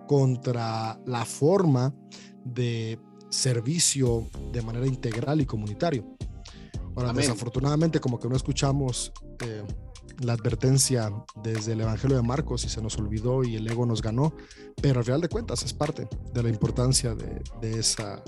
contra 0.07 1.01
la 1.07 1.25
forma 1.25 1.93
de 2.45 3.01
servicio 3.31 4.29
de 4.53 4.62
manera 4.62 4.87
integral 4.87 5.41
y 5.41 5.45
comunitario. 5.45 6.05
Ahora, 6.95 7.12
desafortunadamente, 7.12 7.99
como 7.99 8.21
que 8.21 8.29
no 8.29 8.37
escuchamos 8.37 9.12
eh, 9.45 9.64
la 10.20 10.32
advertencia 10.32 11.12
desde 11.43 11.72
el 11.72 11.80
Evangelio 11.82 12.16
de 12.16 12.22
Marcos 12.22 12.64
y 12.64 12.68
se 12.68 12.82
nos 12.82 12.97
olvidó 12.99 13.45
y 13.45 13.57
el 13.57 13.68
ego 13.68 13.86
nos 13.86 14.03
ganó, 14.03 14.32
pero 14.80 15.01
al 15.01 15.05
final 15.05 15.20
de 15.20 15.28
cuentas 15.28 15.62
es 15.62 15.72
parte 15.72 16.09
de 16.32 16.43
la 16.43 16.49
importancia 16.49 17.14
de, 17.14 17.78
esa, 17.78 18.22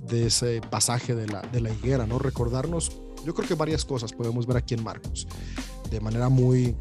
de 0.00 0.26
ese 0.26 0.60
pasaje 0.70 1.14
de 1.14 1.26
la, 1.26 1.42
de 1.42 1.60
la 1.60 1.70
higuera, 1.70 2.06
¿no? 2.06 2.18
Recordarnos, 2.18 3.00
yo 3.24 3.34
creo 3.34 3.48
que 3.48 3.54
varias 3.54 3.84
cosas 3.84 4.12
podemos 4.12 4.46
ver 4.46 4.58
aquí 4.58 4.74
en 4.74 4.84
Marcos 4.84 5.26
de 5.90 6.00
manera 6.00 6.28
muy 6.28 6.76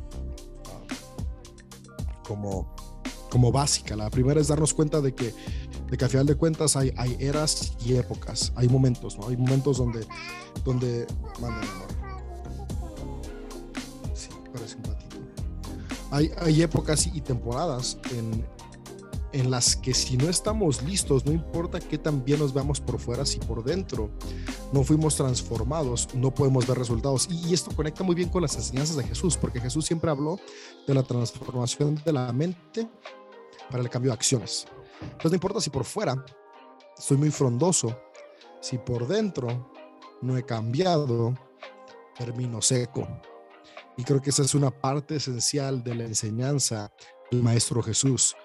como, 2.28 2.74
como 3.30 3.52
básica. 3.52 3.96
La 3.96 4.10
primera 4.10 4.42
es 4.42 4.48
darnos 4.48 4.74
cuenta 4.74 5.02
de 5.02 5.14
que, 5.14 5.34
de 5.90 5.98
que 5.98 6.06
al 6.06 6.12
final 6.12 6.26
de 6.26 6.36
cuentas 6.36 6.76
hay, 6.76 6.94
eras 7.20 7.74
y 7.86 7.96
épocas, 7.96 8.54
hay 8.56 8.68
momentos, 8.68 9.18
¿no? 9.18 9.28
Hay 9.28 9.38
momentos 9.38 9.78
donde, 9.78 10.06
donde, 10.64 11.06
Hay, 16.14 16.32
hay 16.38 16.62
épocas 16.62 17.08
y 17.08 17.22
temporadas 17.22 17.98
en, 18.12 18.46
en 19.34 19.50
las 19.50 19.76
que 19.76 19.96
si 19.96 20.16
no 20.16 20.30
estamos 20.30 20.84
listos, 20.84 21.26
no 21.26 21.32
importa 21.32 21.80
qué 21.80 21.98
tan 21.98 22.24
bien 22.24 22.40
nos 22.40 22.54
veamos 22.54 22.80
por 22.80 23.00
fuera, 23.00 23.26
si 23.26 23.40
por 23.40 23.64
dentro 23.64 24.12
no 24.72 24.84
fuimos 24.84 25.16
transformados, 25.16 26.08
no 26.14 26.32
podemos 26.32 26.68
ver 26.68 26.78
resultados. 26.78 27.28
Y, 27.30 27.52
esto 27.52 27.76
conecta 27.76 28.04
muy 28.04 28.14
bien 28.14 28.30
con 28.30 28.44
las 28.44 28.56
enseñanzas 28.56 28.96
de 28.96 29.04
Jesús, 29.04 29.36
porque 29.36 29.60
Jesús 29.60 29.86
siempre 29.86 30.12
habló 30.12 30.40
de 30.88 30.94
la 30.94 31.02
transformación 31.02 32.00
de 32.06 32.14
la 32.14 32.32
mente 32.32 32.88
para 33.72 33.82
el 33.82 33.90
cambio 33.90 34.12
de 34.12 34.16
acciones. 34.16 34.68
Entonces 35.02 35.32
no 35.32 35.36
importa 35.36 35.60
si 35.60 35.72
por 35.72 35.84
fuera 35.84 36.24
soy 36.96 37.18
muy 37.18 37.32
frondoso, 37.32 37.98
si 38.62 38.78
por 38.78 39.08
dentro 39.08 39.72
no 40.22 40.38
he 40.38 40.44
cambiado, 40.44 41.34
termino 42.16 42.62
seco. 42.62 43.08
Y 43.98 44.04
creo 44.04 44.22
que 44.22 44.32
esa 44.32 44.44
es 44.44 44.56
una 44.56 44.72
parte 44.72 45.16
esencial 45.18 45.84
de 45.84 45.96
la 45.96 46.06
enseñanza 46.06 46.92
del 47.30 47.44
Maestro 47.44 47.82
Jesús 47.84 48.36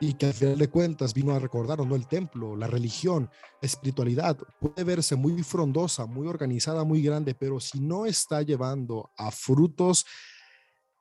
y 0.00 0.14
que 0.14 0.26
al 0.26 0.34
final 0.34 0.58
de 0.58 0.68
cuentas 0.68 1.14
vino 1.14 1.32
a 1.32 1.38
recordarnos, 1.38 1.86
¿no? 1.86 1.94
El 1.94 2.08
templo, 2.08 2.56
la 2.56 2.66
religión, 2.66 3.30
la 3.60 3.66
espiritualidad 3.66 4.36
puede 4.60 4.82
verse 4.82 5.14
muy 5.14 5.42
frondosa, 5.44 6.06
muy 6.06 6.26
organizada, 6.26 6.82
muy 6.82 7.02
grande, 7.02 7.34
pero 7.34 7.60
si 7.60 7.78
no 7.78 8.04
está 8.04 8.42
llevando 8.42 9.12
a 9.16 9.30
frutos 9.30 10.04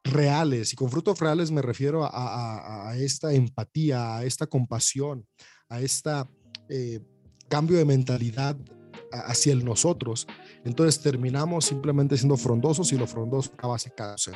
reales, 0.04 0.74
y 0.74 0.76
con 0.76 0.92
frutos 0.92 1.20
reales 1.20 1.50
me 1.50 1.64
refiero 1.64 2.08
a, 2.12 2.94
esta 2.96 3.34
empatía, 3.34 4.18
a 4.18 4.24
esta 4.24 4.46
compasión, 4.46 5.28
a 5.68 5.80
este 5.80 6.12
cambio 7.50 7.78
de 7.80 7.86
mentalidad 7.86 8.56
hacia 9.12 9.54
el 9.54 9.64
nosotros, 9.66 10.28
entonces 10.64 11.02
terminamos 11.02 11.66
simplemente 11.66 12.18
siendo 12.18 12.38
frondosos 12.38 12.92
y 12.94 12.98
lo 12.98 13.08
frondoso 13.08 13.52
acaba 13.54 13.78
secándose. 13.80 14.32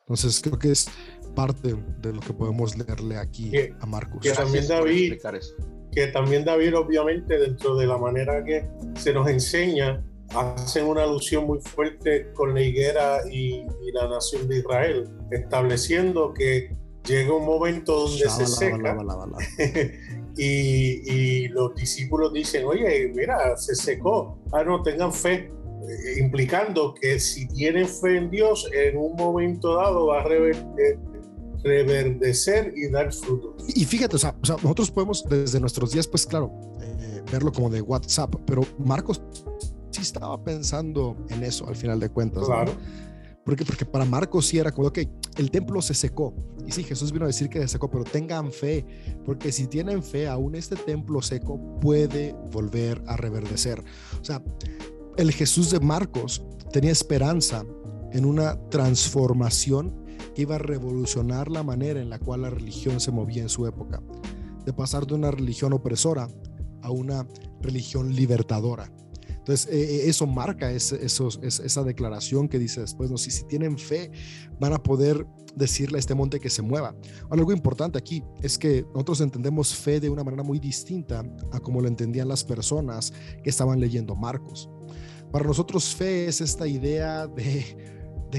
Entonces 0.00 0.40
creo 0.42 0.58
que 0.58 0.72
es 0.72 0.88
parte 1.34 1.74
de 1.98 2.12
lo 2.12 2.20
que 2.20 2.32
podemos 2.32 2.76
leerle 2.76 3.16
aquí 3.16 3.52
a 3.80 3.86
Marcos. 3.86 4.20
Que 4.22 4.32
también 4.32 4.66
David, 4.66 5.14
que 5.92 6.06
también 6.08 6.44
David 6.44 6.76
obviamente 6.76 7.38
dentro 7.38 7.76
de 7.76 7.86
la 7.86 7.98
manera 7.98 8.44
que 8.44 8.68
se 8.96 9.12
nos 9.12 9.28
enseña, 9.28 10.04
hacen 10.34 10.86
una 10.86 11.02
alusión 11.02 11.46
muy 11.46 11.60
fuerte 11.60 12.32
con 12.32 12.54
la 12.54 12.62
higuera 12.62 13.20
y, 13.30 13.64
la 13.92 14.08
nación 14.08 14.46
de 14.48 14.58
Israel, 14.58 15.08
estableciendo 15.30 16.32
que 16.32 16.76
llega 17.04 17.34
un 17.34 17.44
momento 17.44 18.06
donde 18.06 18.30
se 18.30 18.46
seca 18.46 18.96
y, 20.36 21.12
y, 21.12 21.48
los 21.48 21.74
discípulos 21.74 22.32
dicen, 22.32 22.64
oye, 22.66 23.12
mira, 23.14 23.56
se 23.56 23.74
secó, 23.74 24.38
ah, 24.52 24.62
no, 24.64 24.82
tengan 24.82 25.12
fe, 25.12 25.50
eh, 25.90 26.20
implicando 26.20 26.94
que 26.94 27.18
si 27.18 27.48
tienen 27.48 27.88
fe 27.88 28.18
en 28.18 28.30
Dios, 28.30 28.68
en 28.72 28.96
un 28.96 29.16
momento 29.16 29.76
dado 29.76 30.06
va 30.06 30.20
a 30.20 30.24
reverdecer 31.64 32.72
y 32.76 32.88
dar 32.88 33.12
fruto. 33.12 33.56
Y 33.74 33.84
fíjate, 33.84 34.16
o 34.16 34.18
sea, 34.18 34.34
nosotros 34.42 34.90
podemos 34.90 35.24
desde 35.28 35.58
nuestros 35.58 35.92
días, 35.92 36.06
pues 36.06 36.26
claro, 36.26 36.52
eh, 36.80 37.22
verlo 37.32 37.52
como 37.52 37.70
de 37.70 37.80
WhatsApp, 37.80 38.34
pero 38.46 38.62
Marcos 38.78 39.22
sí 39.90 40.02
estaba 40.02 40.42
pensando 40.42 41.16
en 41.30 41.42
eso 41.42 41.66
al 41.66 41.76
final 41.76 41.98
de 41.98 42.08
cuentas. 42.08 42.44
Claro. 42.44 42.72
Porque, 43.44 43.64
porque 43.64 43.86
para 43.86 44.04
Marcos 44.04 44.46
sí 44.46 44.58
era 44.58 44.70
como, 44.70 44.88
ok, 44.88 44.98
el 45.36 45.50
templo 45.50 45.80
se 45.82 45.94
secó. 45.94 46.34
Y 46.66 46.72
sí, 46.72 46.84
Jesús 46.84 47.10
vino 47.12 47.24
a 47.24 47.28
decir 47.28 47.48
que 47.48 47.60
se 47.60 47.68
secó, 47.68 47.90
pero 47.90 48.04
tengan 48.04 48.52
fe, 48.52 48.84
porque 49.24 49.50
si 49.50 49.66
tienen 49.66 50.02
fe, 50.02 50.28
aún 50.28 50.54
este 50.54 50.76
templo 50.76 51.22
seco 51.22 51.58
puede 51.80 52.34
volver 52.52 53.02
a 53.06 53.16
reverdecer. 53.16 53.82
O 54.20 54.24
sea, 54.24 54.42
el 55.16 55.32
Jesús 55.32 55.70
de 55.70 55.80
Marcos 55.80 56.44
tenía 56.72 56.92
esperanza 56.92 57.64
en 58.12 58.24
una 58.24 58.60
transformación 58.68 60.04
que 60.34 60.42
iba 60.42 60.56
a 60.56 60.58
revolucionar 60.58 61.50
la 61.50 61.62
manera 61.62 62.00
en 62.00 62.10
la 62.10 62.18
cual 62.18 62.42
la 62.42 62.50
religión 62.50 63.00
se 63.00 63.10
movía 63.10 63.42
en 63.42 63.48
su 63.48 63.66
época, 63.66 64.02
de 64.64 64.72
pasar 64.72 65.06
de 65.06 65.14
una 65.14 65.30
religión 65.30 65.72
opresora 65.72 66.28
a 66.82 66.90
una 66.90 67.26
religión 67.60 68.14
libertadora. 68.14 68.92
Entonces, 69.50 69.74
eh, 69.74 69.96
eh, 69.96 70.08
eso 70.08 70.28
marca 70.28 70.70
esa 70.70 71.82
declaración 71.82 72.48
que 72.48 72.56
dice 72.60 72.82
después, 72.82 73.10
no, 73.10 73.18
si, 73.18 73.30
tienen 73.48 73.78
fe, 73.78 74.12
van 74.60 74.72
a 74.72 74.80
poder 74.80 75.26
decirle 75.56 75.98
a 75.98 75.98
este 75.98 76.14
monte 76.14 76.38
que 76.38 76.48
se 76.48 76.62
mueva. 76.62 76.94
algo 77.30 77.50
importante 77.50 77.98
aquí 77.98 78.22
es 78.42 78.56
que 78.56 78.84
nosotros 78.94 79.20
entendemos 79.22 79.74
fe 79.74 79.98
de 79.98 80.08
una 80.08 80.22
manera 80.22 80.44
muy 80.44 80.60
distinta 80.60 81.24
a 81.50 81.58
como 81.58 81.80
lo 81.80 81.88
entendían 81.88 82.28
las 82.28 82.44
personas 82.44 83.12
que 83.42 83.50
estaban 83.50 83.80
leyendo 83.80 84.14
Marcos. 84.14 84.70
Para 85.32 85.44
nosotros 85.44 85.96
fe 85.96 86.26
es 86.26 86.40
esta 86.40 86.68
idea 86.68 87.26
de, 87.26 87.76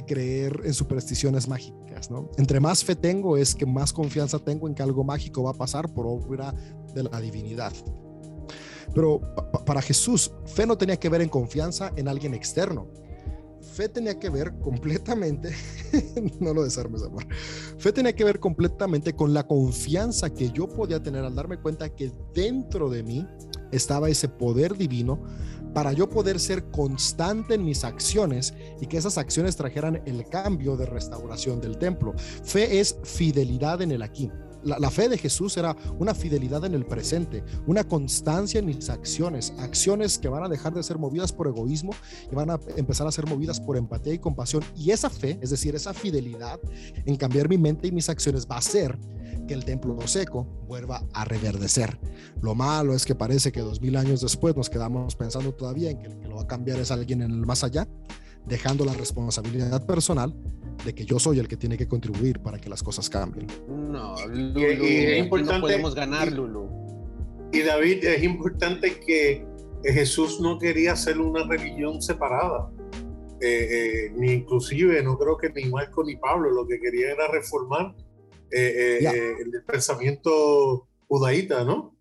creer 0.08 0.62
en 0.64 0.74
supersticiones 0.74 1.50
mágicas. 1.50 2.10
Entre 2.38 2.62
más 2.62 2.86
fe 2.86 2.96
tengo 2.96 3.36
es 3.36 3.54
que 3.54 3.66
más 3.66 3.92
confianza 3.92 4.40
tengo 4.40 4.70
en 4.70 4.76
que 4.76 4.82
algo 4.82 5.04
mágico 5.04 5.44
va 5.44 5.52
a 5.52 5.56
pasar 5.56 5.94
por 5.94 6.08
obra 6.08 6.54
de 6.96 7.04
la 7.04 7.20
divinidad. 7.20 7.74
Pero 8.94 9.22
para 9.66 9.82
Jesús, 9.82 10.32
fe 10.46 10.66
no 10.66 10.78
tenía 10.78 10.98
que 10.98 11.10
ver 11.10 11.22
en 11.22 11.30
confianza 11.30 11.92
en 11.96 12.08
alguien 12.08 12.34
externo. 12.34 12.88
Fe 13.62 13.88
tenía 13.88 14.20
que 14.20 14.30
ver 14.30 14.54
completamente, 14.60 15.56
no 16.40 16.54
lo 16.54 16.64
desarmes, 16.64 17.04
amor. 17.04 17.26
Fe 17.78 17.94
tenía 17.94 18.14
que 18.14 18.24
ver 18.24 18.40
completamente 18.40 19.16
con 19.16 19.34
la 19.34 19.48
confianza 19.48 20.30
que 20.32 20.50
yo 20.52 20.68
podía 20.68 21.02
tener 21.02 21.24
al 21.24 21.36
darme 21.36 21.58
cuenta 21.58 21.90
que 21.90 22.12
dentro 22.34 22.90
de 22.90 23.04
mí 23.04 23.26
estaba 23.72 24.10
ese 24.10 24.28
poder 24.28 24.76
divino 24.76 25.24
para 25.74 25.94
yo 25.94 26.10
poder 26.10 26.40
ser 26.40 26.66
constante 26.72 27.54
en 27.54 27.64
mis 27.64 27.86
acciones 27.86 28.54
y 28.82 28.88
que 28.88 28.98
esas 28.98 29.18
acciones 29.18 29.56
trajeran 29.56 30.02
el 30.06 30.28
cambio 30.28 30.76
de 30.76 30.86
restauración 30.86 31.62
del 31.62 31.78
templo. 31.78 32.14
Fe 32.44 32.80
es 32.80 32.98
fidelidad 33.04 33.82
en 33.82 33.92
el 33.92 34.02
aquí 34.02 34.30
la, 34.64 34.90
fe 34.90 35.10
de 35.10 35.18
Jesús 35.18 35.58
era 35.58 35.76
una 36.00 36.14
fidelidad 36.14 36.66
en 36.66 36.74
el 36.74 36.86
presente, 36.86 37.44
una 37.68 37.84
constancia 37.84 38.60
en 38.60 38.66
mis 38.66 38.90
acciones, 38.90 39.54
acciones 39.60 40.18
que 40.18 40.28
van 40.28 40.44
a 40.44 40.50
dejar 40.50 40.74
de 40.74 40.84
ser 40.84 40.98
movidas 40.98 41.32
por 41.32 41.48
egoísmo 41.48 41.94
y 42.32 42.36
van 42.36 42.50
a 42.52 42.60
empezar 42.76 43.08
a 43.08 43.12
ser 43.12 43.28
movidas 43.28 43.60
por 43.60 43.78
empatía 43.78 44.14
y 44.14 44.20
compasión. 44.20 44.64
Y 44.76 44.92
esa 44.92 45.10
fe, 45.10 45.40
es 45.42 45.50
decir, 45.50 45.76
esa 45.76 45.94
fidelidad 45.94 46.60
en 47.06 47.16
cambiar 47.16 47.50
mi 47.50 47.58
mente 47.58 47.88
y 47.88 47.92
mis 47.92 48.10
acciones 48.10 48.48
va 48.50 48.56
a 48.56 48.60
hacer 48.60 48.98
que 49.48 49.54
el 49.54 49.66
templo 49.66 49.98
seco 50.08 50.46
vuelva 50.68 51.04
a 51.14 51.26
reverdecer. 51.26 52.00
Lo 52.42 52.56
malo 52.56 52.94
es 52.94 53.06
que 53.06 53.16
parece 53.16 53.52
que 53.52 53.62
dos 53.62 53.82
mil 53.82 53.96
años 53.96 54.22
después 54.22 54.56
nos 54.56 54.70
quedamos 54.70 55.16
pensando 55.16 55.54
todavía 55.54 55.90
en 55.90 56.00
que 56.00 56.08
el 56.08 56.20
que 56.20 56.28
lo 56.28 56.36
va 56.36 56.44
a 56.44 56.48
cambiar 56.48 56.80
es 56.80 56.92
alguien 56.92 57.22
en 57.22 57.32
el 57.32 57.46
más 57.46 57.64
allá, 57.64 57.88
dejando 58.46 58.86
la 58.86 58.94
responsabilidad 58.94 59.86
personal 59.86 60.34
de 60.84 60.96
que 60.96 61.06
yo 61.06 61.20
soy 61.20 61.40
el 61.40 61.48
que 61.48 61.58
tiene 61.58 61.78
que 61.78 61.88
contribuir 61.88 62.40
para 62.40 62.60
que 62.60 62.70
las 62.70 62.82
cosas 62.82 63.10
cambien. 63.10 63.48
No, 63.68 64.16
Lulu, 64.28 64.60
es 64.62 65.20
importante, 65.20 65.54
no 65.56 65.62
podemos 65.62 65.96
ganar, 65.96 66.32
Lulu. 66.32 66.70
Y 67.54 67.62
David, 67.62 68.06
es 68.06 68.24
importante 68.24 69.00
que 69.00 69.46
Jesús 69.84 70.40
no 70.40 70.58
quería 70.58 70.96
ser 70.96 71.20
una 71.20 71.46
religión 71.46 72.02
separada. 72.02 72.72
Eh, 73.42 73.68
eh, 73.72 74.14
ni 74.16 74.34
inclusive, 74.34 75.02
no 75.04 75.18
creo 75.18 75.38
que 75.38 75.50
ni 75.50 75.70
Marco 75.70 76.04
ni 76.04 76.16
Pablo, 76.16 76.52
lo 76.52 76.68
que 76.68 76.80
quería 76.80 77.12
era 77.12 77.28
reformar 77.28 77.96
eh, 78.52 79.00
el 79.40 79.64
pensamiento 79.64 80.88
judaíta, 81.08 81.64
¿no? 81.64 81.96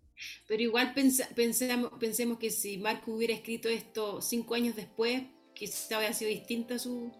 Pero 0.47 0.61
igual 0.61 0.93
pensemos, 0.93 1.91
pensemos 1.99 2.37
que 2.37 2.51
si 2.51 2.77
Marco 2.77 3.13
hubiera 3.13 3.33
escrito 3.33 3.69
esto 3.69 4.21
cinco 4.21 4.53
años 4.53 4.75
después, 4.75 5.23
quizá 5.61 5.95
habría 5.95 6.11
sido 6.11 6.29
distinta 6.29 6.79
su, 6.79 7.11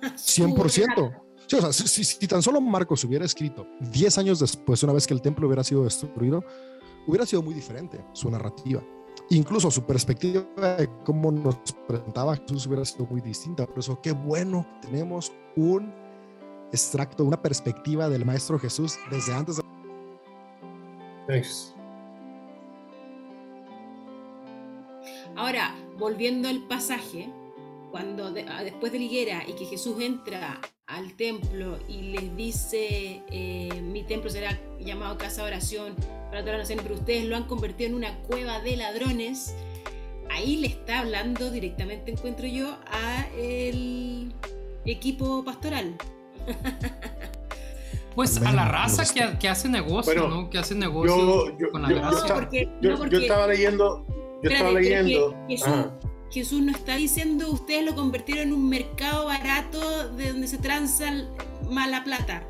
100%. 0.00 1.22
Sí, 1.46 1.56
o 1.56 1.60
sea, 1.60 1.72
si, 1.72 2.26
tan 2.26 2.42
solo 2.42 2.60
Marcos 2.60 3.04
hubiera 3.04 3.24
escrito 3.24 3.66
10 3.80 4.18
años 4.18 4.40
después, 4.40 4.82
una 4.82 4.94
vez 4.94 5.06
que 5.06 5.12
el 5.12 5.20
templo 5.20 5.46
hubiera 5.46 5.62
sido 5.62 5.84
destruido, 5.84 6.42
hubiera 7.06 7.26
sido 7.26 7.42
muy 7.42 7.52
diferente 7.52 8.02
su 8.14 8.30
narrativa. 8.30 8.82
Incluso 9.28 9.70
su 9.70 9.84
perspectiva 9.84 10.46
de 10.76 10.88
cómo 11.04 11.30
nos 11.30 11.56
presentaba 11.86 12.36
Jesús 12.36 12.66
hubiera 12.66 12.84
sido 12.84 13.06
muy 13.06 13.20
distinta. 13.20 13.66
Por 13.66 13.80
eso, 13.80 14.00
qué 14.00 14.12
bueno 14.12 14.66
tenemos 14.80 15.32
un 15.54 15.92
extracto, 16.72 17.24
una 17.24 17.40
perspectiva 17.42 18.08
del 18.08 18.24
Maestro 18.24 18.58
Jesús 18.58 18.96
desde 19.10 19.34
antes 19.34 19.56
de... 19.58 19.62
Ahora, 25.36 25.74
volviendo 25.98 26.48
al 26.48 26.66
pasaje, 26.66 27.30
cuando 27.96 28.30
ah, 28.50 28.62
después 28.62 28.92
de 28.92 28.98
la 28.98 29.04
higuera 29.06 29.42
y 29.48 29.54
que 29.54 29.64
Jesús 29.64 29.96
entra 30.02 30.60
al 30.86 31.14
templo 31.14 31.78
y 31.88 32.12
les 32.12 32.36
dice, 32.36 33.22
eh, 33.30 33.80
mi 33.82 34.02
templo 34.02 34.28
será 34.28 34.60
llamado 34.78 35.16
casa 35.16 35.40
de 35.40 35.48
oración 35.48 35.94
para 36.28 36.42
todas 36.42 36.58
las 36.58 36.58
naciones, 36.58 36.82
pero 36.82 36.96
ustedes 36.96 37.24
lo 37.24 37.36
han 37.36 37.44
convertido 37.44 37.88
en 37.88 37.94
una 37.94 38.18
cueva 38.24 38.60
de 38.60 38.76
ladrones, 38.76 39.56
ahí 40.30 40.56
le 40.56 40.66
está 40.66 40.98
hablando 40.98 41.50
directamente, 41.50 42.10
encuentro 42.10 42.46
yo, 42.46 42.76
a 42.86 43.26
el 43.38 44.34
equipo 44.84 45.42
pastoral. 45.42 45.96
Pues 48.14 48.40
a 48.40 48.50
la 48.50 48.66
raza 48.66 49.04
que, 49.38 49.46
hace 49.46 49.68
negocio, 49.68 50.26
¿no? 50.26 50.48
Que 50.48 50.56
hace 50.56 50.74
negocio 50.74 51.54
con 51.70 51.82
la 51.82 51.90
gracia. 51.90 52.48
Yo, 52.80 52.94
estaba 53.18 53.46
leyendo, 53.46 54.06
yo 54.42 54.50
estaba 54.50 54.70
leyendo. 54.72 55.36
Jesús 56.30 56.60
no 56.60 56.72
está 56.72 56.96
diciendo 56.96 57.50
ustedes 57.50 57.84
lo 57.84 57.94
convirtieron 57.94 58.48
en 58.48 58.52
un 58.54 58.68
mercado 58.68 59.26
barato 59.26 60.12
de 60.12 60.32
donde 60.32 60.48
se 60.48 60.58
transa 60.58 61.12
mala 61.70 62.04
plata. 62.04 62.42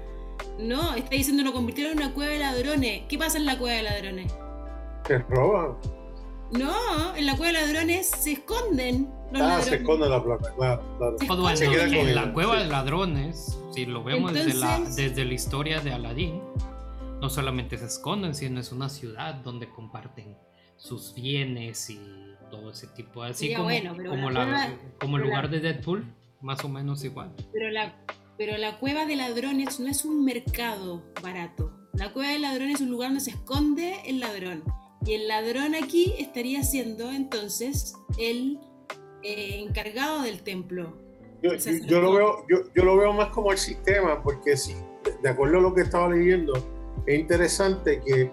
No, 0.59 0.95
está 0.95 1.11
diciendo 1.11 1.43
lo 1.43 1.53
convirtieron 1.53 1.93
en 1.93 1.99
una 1.99 2.14
cueva 2.14 2.33
de 2.33 2.39
ladrones. 2.39 3.03
¿Qué 3.09 3.18
pasa 3.18 3.39
en 3.39 3.47
la 3.47 3.59
cueva 3.59 3.77
de 3.77 3.83
ladrones? 3.83 4.35
Se 5.07 5.18
roban. 5.18 5.77
No, 6.53 7.14
en 7.16 7.27
la 7.27 7.37
cueva 7.37 7.59
de 7.59 7.66
ladrones 7.66 8.09
se 8.09 8.33
esconden. 8.33 9.11
Los 9.33 9.43
ah, 9.43 9.61
se 9.61 9.77
esconde 9.77 10.09
la 10.09 10.22
plata, 10.22 10.55
claro. 10.55 10.83
en 11.61 12.14
la 12.14 12.33
cueva 12.33 12.62
de 12.62 12.66
ladrones, 12.68 13.59
si 13.72 13.85
lo 13.85 14.05
vemos 14.05 14.33
desde, 14.33 14.55
la, 14.55 14.79
desde 14.79 15.24
la 15.24 15.35
historia 15.35 15.81
de 15.81 15.93
Aladín, 15.93 16.41
no 17.20 17.29
solamente 17.29 17.77
se 17.77 17.87
esconden, 17.87 18.37
sino 18.37 18.61
es 18.61 18.70
una 18.70 18.89
ciudad 18.89 19.35
donde 19.35 19.68
comparten 19.68 20.37
sus 20.77 21.12
bienes 21.14 21.91
y 21.91 21.99
todo 22.51 22.71
ese 22.71 22.87
tipo, 22.89 23.23
así 23.23 23.55
como, 23.55 23.69
como, 23.69 24.29
como 25.01 25.17
el 25.17 25.23
lugar 25.23 25.51
de 25.51 25.61
Deadpool, 25.61 26.05
más 26.41 26.65
o 26.65 26.69
menos 26.69 27.05
igual. 27.05 27.33
Pero 27.53 27.71
la, 27.71 27.97
pero 28.39 28.57
la 28.57 28.79
cueva 28.79 29.07
de 29.07 29.17
ladrones 29.17 29.81
no 29.81 29.89
es 29.89 30.05
un 30.05 30.25
mercado 30.25 31.03
barato. 31.23 31.73
La 31.93 32.13
cueva 32.13 32.33
de 32.33 32.39
ladrones 32.39 32.77
es 32.77 32.81
un 32.83 32.91
lugar 32.91 33.09
donde 33.11 33.25
se 33.25 33.31
esconde 33.31 33.95
el 34.07 34.21
ladrón. 34.21 34.63
Y 35.05 35.15
el 35.15 35.29
ladrón 35.29 35.75
aquí 35.75 36.15
estaría 36.19 36.63
siendo 36.63 37.11
entonces 37.11 37.95
el 38.19 38.59
eh, 39.23 39.65
encargado 39.67 40.23
del 40.23 40.43
templo. 40.43 40.97
Yo, 41.43 41.55
yo, 41.55 42.01
lo 42.01 42.13
veo, 42.13 42.47
yo, 42.49 42.57
yo, 42.75 42.85
lo 42.85 42.97
veo 42.97 43.13
más 43.13 43.29
como 43.29 43.53
el 43.53 43.59
sistema, 43.59 44.23
porque 44.23 44.57
si, 44.57 44.75
de 45.23 45.29
acuerdo 45.29 45.59
a 45.59 45.61
lo 45.61 45.75
que 45.75 45.83
estaba 45.83 46.09
leyendo, 46.09 46.55
es 47.07 47.19
interesante 47.19 48.01
que 48.05 48.31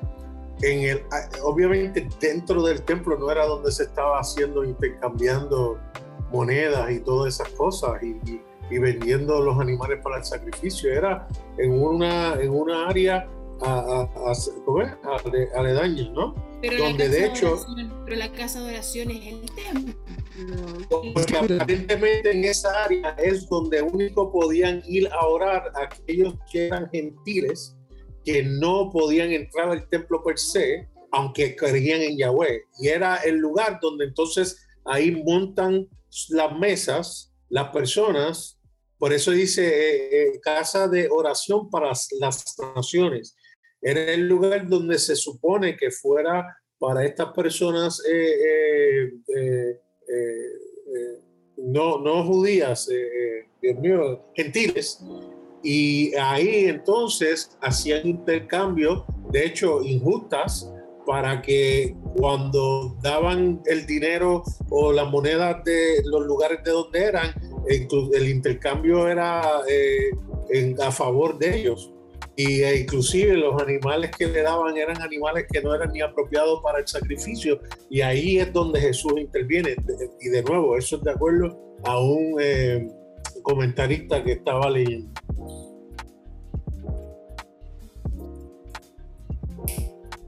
en 0.61 0.79
el, 0.81 1.03
ah, 1.11 1.29
obviamente 1.43 2.07
dentro 2.19 2.61
del 2.63 2.81
templo 2.83 3.17
no 3.17 3.31
era 3.31 3.45
donde 3.45 3.71
se 3.71 3.83
estaba 3.83 4.19
haciendo, 4.19 4.63
intercambiando 4.63 5.79
monedas 6.31 6.91
y 6.91 6.99
todas 6.99 7.35
esas 7.35 7.49
cosas 7.49 8.01
y, 8.01 8.41
vendiendo 8.79 9.39
los 9.39 9.59
animales 9.59 9.99
para 10.01 10.17
el 10.17 10.25
sacrificio, 10.25 10.91
era 10.91 11.27
en 11.59 11.79
una, 11.79 12.33
en 12.41 12.49
una 12.49 12.87
área 12.87 13.29
a, 13.61 14.09
a, 14.15 15.59
aledaña, 15.59 16.09
¿no? 16.09 16.33
Pero 16.59 16.85
donde 16.85 17.07
de, 17.07 17.25
hecho... 17.27 17.63
pero 18.03 18.17
la 18.17 18.31
casa 18.31 18.61
de 18.61 18.71
oración 18.71 19.11
es 19.11 19.27
el 19.27 19.41
templo. 19.51 19.93
Porque 21.13 21.37
aparentemente 21.37 22.31
en 22.31 22.45
esa 22.45 22.83
área 22.83 23.15
es 23.19 23.47
donde 23.47 23.81
único 23.83 24.31
podían 24.31 24.81
ir 24.87 25.07
a 25.09 25.27
orar 25.27 25.71
aquellos 25.75 26.33
que 26.51 26.67
eran 26.67 26.89
gentiles 26.89 27.75
que 28.23 28.43
no 28.43 28.89
podían 28.91 29.31
entrar 29.31 29.69
al 29.69 29.87
templo 29.89 30.23
per 30.23 30.37
se, 30.37 30.87
aunque 31.11 31.55
creían 31.55 32.01
en 32.01 32.17
Yahweh. 32.17 32.63
Y 32.79 32.87
era 32.87 33.17
el 33.17 33.37
lugar 33.37 33.79
donde 33.81 34.05
entonces 34.05 34.65
ahí 34.85 35.11
montan 35.23 35.87
las 36.29 36.57
mesas, 36.57 37.33
las 37.49 37.69
personas, 37.69 38.59
por 39.03 39.11
eso 39.11 39.31
dice 39.31 39.67
eh, 39.67 40.27
eh, 40.27 40.39
casa 40.39 40.87
de 40.87 41.09
oración 41.09 41.69
para 41.69 41.91
las 42.21 42.55
naciones. 42.73 43.35
Era 43.81 44.13
el 44.13 44.29
lugar 44.29 44.65
donde 44.65 44.97
se 44.97 45.17
supone 45.17 45.75
que 45.75 45.91
fuera 45.91 46.55
para 46.79 47.03
estas 47.05 47.33
personas 47.33 48.01
eh, 48.09 49.11
no, 51.57 51.99
no 51.99 52.25
judías, 52.25 52.87
Dios 53.61 53.79
mío, 53.79 54.25
gentiles, 54.35 54.99
y 55.63 56.13
ahí 56.15 56.65
entonces 56.65 57.57
hacían 57.61 58.05
intercambio, 58.05 59.05
de 59.31 59.45
hecho 59.45 59.81
injustas, 59.81 60.69
para 61.05 61.41
que 61.41 61.95
cuando 62.15 62.97
daban 63.01 63.61
el 63.65 63.85
dinero 63.85 64.43
o 64.69 64.91
las 64.91 65.09
monedas 65.09 65.63
de 65.63 66.01
los 66.05 66.25
lugares 66.25 66.63
de 66.63 66.71
donde 66.71 67.03
eran, 67.03 67.33
el 67.67 68.29
intercambio 68.29 69.07
era 69.07 69.41
eh, 69.69 70.09
en, 70.49 70.81
a 70.81 70.91
favor 70.91 71.37
de 71.37 71.57
ellos. 71.57 71.89
Y 72.35 72.63
e 72.63 72.79
inclusive 72.79 73.37
los 73.37 73.61
animales 73.61 74.09
que 74.17 74.25
le 74.27 74.41
daban 74.41 74.75
eran 74.75 74.99
animales 75.01 75.45
que 75.51 75.61
no 75.61 75.73
eran 75.75 75.91
ni 75.91 76.01
apropiados 76.01 76.61
para 76.63 76.79
el 76.79 76.87
sacrificio. 76.87 77.59
Y 77.89 78.01
ahí 78.01 78.39
es 78.39 78.51
donde 78.51 78.81
Jesús 78.81 79.13
interviene. 79.17 79.75
Y 80.19 80.29
de 80.29 80.41
nuevo, 80.41 80.75
eso 80.75 80.97
es 80.97 81.03
de 81.03 81.11
acuerdo 81.11 81.55
a 81.83 81.99
un 81.99 82.37
eh, 82.41 82.87
comentarista 83.43 84.23
que 84.23 84.31
estaba 84.33 84.69
leyendo. 84.69 85.11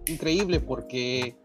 Increíble 0.08 0.60
porque 0.60 1.36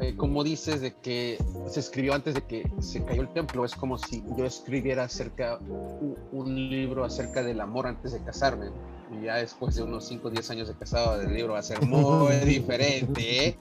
eh, 0.00 0.14
como 0.14 0.44
dices, 0.44 0.82
de 0.82 0.92
que 0.92 1.38
se 1.68 1.80
escribió 1.80 2.12
antes 2.14 2.34
de 2.34 2.42
que 2.42 2.70
se 2.80 3.02
cayó 3.02 3.22
el 3.22 3.32
templo, 3.32 3.64
es 3.64 3.74
como 3.74 3.96
si 3.96 4.22
yo 4.36 4.44
escribiera 4.44 5.04
acerca, 5.04 5.58
un, 5.58 6.54
libro 6.68 7.04
acerca 7.04 7.42
del 7.42 7.60
amor 7.60 7.86
antes 7.86 8.12
de 8.12 8.20
casarme. 8.20 8.66
Y 9.10 9.24
ya 9.24 9.36
después 9.36 9.74
de 9.76 9.84
unos 9.84 10.06
5 10.06 10.28
o 10.28 10.30
10 10.30 10.50
años 10.50 10.68
de 10.68 10.74
casado, 10.74 11.20
el 11.20 11.32
libro 11.32 11.54
va 11.54 11.60
a 11.60 11.62
ser 11.62 11.80
muy 11.82 12.34
diferente. 12.44 13.48
¿eh? 13.48 13.58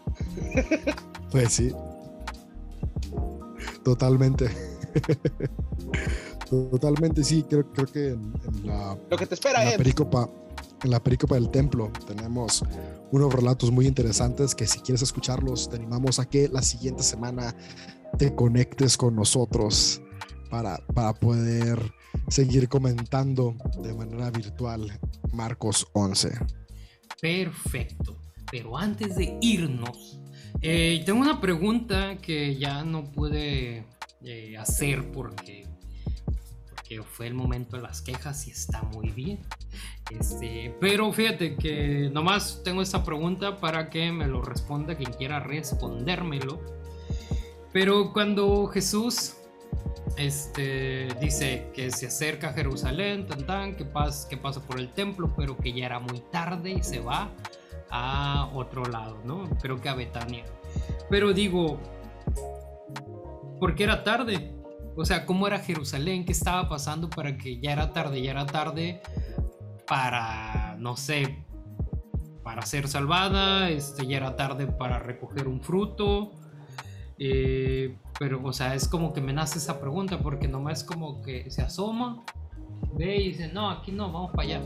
Pues 1.32 1.54
sí. 1.54 1.72
Totalmente. 3.84 4.50
Totalmente, 6.50 7.24
sí, 7.24 7.44
creo, 7.50 7.72
creo 7.72 7.88
que 7.88 8.10
en, 8.10 8.34
la, 8.64 8.98
Lo 9.10 9.18
que 9.18 9.26
te 9.26 9.36
espera, 9.36 9.64
en 9.64 9.72
la 9.72 9.78
pericopa 9.78 10.30
en 10.84 10.92
la 10.92 11.02
pericopa 11.02 11.36
del 11.36 11.50
templo 11.50 11.92
tenemos 12.06 12.64
unos 13.12 13.34
relatos 13.34 13.72
muy 13.72 13.88
interesantes 13.88 14.54
que 14.54 14.68
si 14.68 14.80
quieres 14.80 15.02
escucharlos 15.02 15.70
te 15.70 15.78
animamos 15.78 16.20
a 16.20 16.26
que 16.26 16.48
la 16.48 16.62
siguiente 16.62 17.02
semana 17.02 17.56
te 18.18 18.36
conectes 18.36 18.98
con 18.98 19.16
nosotros 19.16 20.02
para, 20.50 20.78
para 20.94 21.14
poder 21.14 21.80
seguir 22.28 22.70
comentando 22.70 23.56
de 23.82 23.94
manera 23.94 24.30
virtual 24.32 25.00
Marcos 25.34 25.88
11. 25.94 26.32
Perfecto, 27.22 28.18
pero 28.52 28.78
antes 28.78 29.16
de 29.16 29.38
irnos, 29.42 30.20
eh, 30.62 31.02
tengo 31.06 31.20
una 31.20 31.42
pregunta 31.42 32.18
que 32.18 32.58
ya 32.58 32.84
no 32.84 33.12
pude 33.12 33.86
eh, 34.24 34.58
hacer 34.58 35.12
porque 35.12 35.65
que 36.88 37.02
fue 37.02 37.28
el 37.28 37.34
momento 37.34 37.78
de 37.78 37.84
las 37.84 38.02
quejas 38.02 38.48
y 38.48 38.52
está 38.52 38.84
muy 38.84 39.10
bien. 39.10 39.40
Este, 40.12 40.76
pero 40.80 41.12
fíjate 41.12 41.56
que 41.56 42.10
nomás 42.14 42.62
tengo 42.64 42.82
esta 42.82 43.04
pregunta 43.04 43.58
para 43.60 43.90
que 43.90 44.12
me 44.12 44.28
lo 44.28 44.42
responda 44.42 44.96
quien 44.96 45.12
quiera 45.14 45.40
respondérmelo. 45.40 46.62
Pero 47.74 48.14
cuando 48.14 48.68
Jesús 48.68 49.36
este, 50.18 51.08
dice 51.20 51.72
que 51.74 51.92
se 51.92 52.08
acerca 52.08 52.50
a 52.50 52.54
Jerusalén, 52.54 53.28
tan, 53.28 53.46
tan, 53.46 53.76
que, 53.76 53.84
pasa, 53.84 54.30
que 54.30 54.38
pasa 54.38 54.62
por 54.62 54.80
el 54.80 54.94
templo, 54.94 55.34
pero 55.36 55.58
que 55.58 55.74
ya 55.74 55.88
era 55.88 56.00
muy 56.00 56.20
tarde 56.32 56.72
y 56.72 56.84
se 56.84 57.00
va 57.00 57.32
a 57.90 58.50
otro 58.54 58.86
lado, 58.86 59.18
¿no? 59.26 59.50
Creo 59.62 59.82
que 59.82 59.90
a 59.90 59.96
Betania. 59.96 60.46
Pero 61.10 61.34
digo, 61.34 61.80
¿por 63.60 63.76
qué 63.76 63.84
era 63.84 64.04
tarde? 64.04 64.55
O 64.96 65.04
sea, 65.04 65.26
¿cómo 65.26 65.46
era 65.46 65.60
Jerusalén? 65.60 66.26
¿Qué 66.26 66.32
estaba 66.32 66.70
pasando 66.70 67.10
para 67.10 67.38
que 67.38 67.60
ya 67.60 67.74
era 67.74 67.92
tarde, 67.92 68.22
ya 68.22 68.32
era 68.32 68.46
tarde 68.46 69.02
para, 69.86 70.78
no 70.80 70.96
sé, 70.96 71.44
para 72.44 72.66
ser 72.66 72.88
salvada? 72.88 73.70
Este, 73.70 74.08
ya 74.08 74.18
era 74.18 74.38
tarde 74.38 74.68
para 74.68 75.00
recoger 75.00 75.50
un 75.50 75.62
fruto. 75.62 76.32
Eh, 77.20 77.98
pero, 78.18 78.42
o 78.42 78.54
sea, 78.54 78.74
es 78.74 78.88
como 78.88 79.12
que 79.12 79.20
me 79.20 79.34
nace 79.34 79.58
esa 79.58 79.82
pregunta 79.82 80.20
porque 80.20 80.48
nomás 80.48 80.84
como 80.86 81.22
que 81.22 81.52
se 81.52 81.62
asoma, 81.62 82.24
ve 82.94 83.18
y 83.18 83.28
dice, 83.30 83.50
no, 83.50 83.70
aquí 83.70 83.92
no, 83.92 84.12
vamos 84.12 84.32
para 84.32 84.44
allá. 84.44 84.62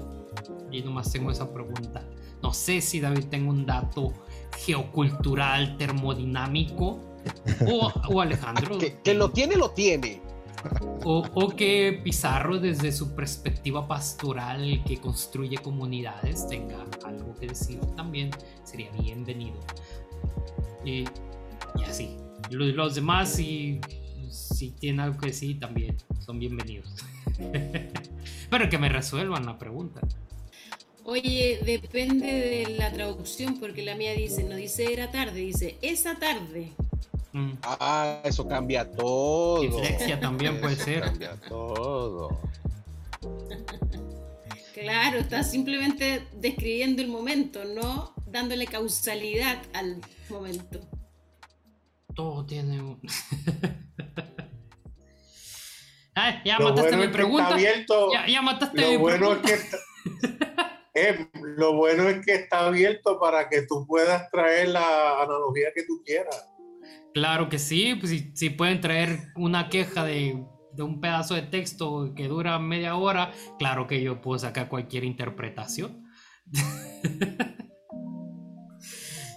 Y 0.71 0.83
nomás 0.83 1.11
tengo 1.11 1.31
esa 1.31 1.51
pregunta. 1.51 2.03
No 2.43 2.53
sé 2.53 2.81
si 2.81 2.99
David 2.99 3.25
tengo 3.25 3.49
un 3.49 3.65
dato 3.65 4.13
geocultural, 4.59 5.75
termodinámico 5.77 7.08
o, 7.67 8.21
Alejandro. 8.21 8.77
que, 9.03 9.13
lo 9.13 9.31
tiene, 9.31 9.55
lo 9.55 9.71
tiene. 9.71 10.21
O, 11.03 11.53
que 11.55 12.01
Pizarro, 12.03 12.59
desde 12.59 12.91
su 12.91 13.15
perspectiva 13.15 13.87
pastoral 13.87 14.83
que 14.85 14.97
construye 14.97 15.57
comunidades, 15.57 16.47
tenga 16.47 16.85
algo 17.05 17.33
que 17.35 17.47
decir 17.47 17.79
también, 17.95 18.31
sería 18.63 18.91
bienvenido. 18.91 19.59
Y, 20.85 21.05
así. 21.87 22.17
Los, 22.49 22.95
demás, 22.95 23.29
si, 23.29 23.79
si 24.29 24.71
tienen 24.71 25.01
algo 25.01 25.19
que 25.19 25.27
decir, 25.27 25.59
también 25.59 25.95
son 26.19 26.39
bienvenidos. 26.39 26.93
Pero 28.49 28.69
que 28.69 28.77
me 28.77 28.89
resuelvan 28.89 29.45
la 29.45 29.57
pregunta. 29.57 30.01
Oye, 31.05 31.59
depende 31.65 32.27
de 32.27 32.75
la 32.77 32.91
traducción, 32.91 33.59
porque 33.59 33.83
la 33.83 33.95
mía 33.95 34.13
dice, 34.13 34.43
no 34.43 34.55
dice 34.55 34.93
era 34.93 35.09
tarde, 35.09 35.39
dice 35.39 35.77
esa 35.81 36.19
tarde. 36.19 36.73
Mm. 37.33 37.51
Ah, 37.63 38.21
eso 38.23 38.47
cambia 38.47 38.89
todo. 38.89 39.61
Dislexia 39.61 40.19
también 40.19 40.59
puede 40.59 40.75
ser. 40.75 41.01
Cambia 41.01 41.35
todo. 41.47 42.39
Claro, 44.73 45.19
está 45.19 45.43
simplemente 45.43 46.25
describiendo 46.33 47.01
el 47.01 47.09
momento, 47.09 47.65
no 47.65 48.13
dándole 48.25 48.65
causalidad 48.65 49.61
al 49.73 50.01
momento. 50.29 50.79
Todo 52.15 52.45
tiene 52.45 52.81
un... 52.81 53.01
ya 56.45 56.59
mataste 56.59 56.97
mi 56.97 57.07
pregunta. 57.07 57.57
ya, 57.59 58.41
mataste 58.41 58.93
lo 58.93 58.99
bueno 58.99 59.33
Es 59.33 59.41
que 59.41 59.79
eh, 60.95 61.29
lo 61.33 61.75
bueno 61.75 62.09
es 62.09 62.25
que 62.25 62.35
está 62.35 62.67
abierto 62.67 63.19
para 63.19 63.47
que 63.49 63.63
tú 63.63 63.85
puedas 63.85 64.29
traer 64.31 64.69
la 64.69 65.21
analogía 65.21 65.69
que 65.75 65.83
tú 65.83 66.01
quieras. 66.05 66.45
Claro 67.13 67.49
que 67.49 67.59
sí, 67.59 67.95
pues 67.95 68.25
si, 68.33 68.49
pueden 68.51 68.81
traer 68.81 69.31
una 69.35 69.69
queja 69.69 70.05
de, 70.05 70.45
un 70.77 71.01
pedazo 71.01 71.35
de 71.35 71.41
texto 71.43 72.13
que 72.15 72.27
dura 72.27 72.59
media 72.59 72.95
hora, 72.95 73.33
claro 73.57 73.87
que 73.87 74.01
yo 74.01 74.21
puedo 74.21 74.39
sacar 74.39 74.69
cualquier 74.69 75.03
interpretación. 75.03 76.05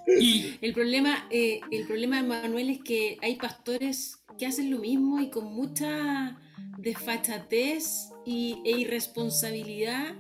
el 0.07 0.73
problema, 0.73 1.27
eh, 1.31 1.61
el 1.71 1.87
problema 1.87 2.17
de 2.17 2.29
Manuel 2.29 2.71
es 2.71 2.81
que 2.83 3.17
hay 3.23 3.37
pastores 3.37 4.23
que 4.39 4.47
hacen 4.47 4.71
lo 4.71 4.79
mismo 4.79 5.21
y 5.21 5.31
con 5.31 5.53
mucha 5.53 6.39
desfachatez 6.79 8.11
y, 8.25 8.59
e 8.65 8.79
irresponsabilidad 8.79 10.15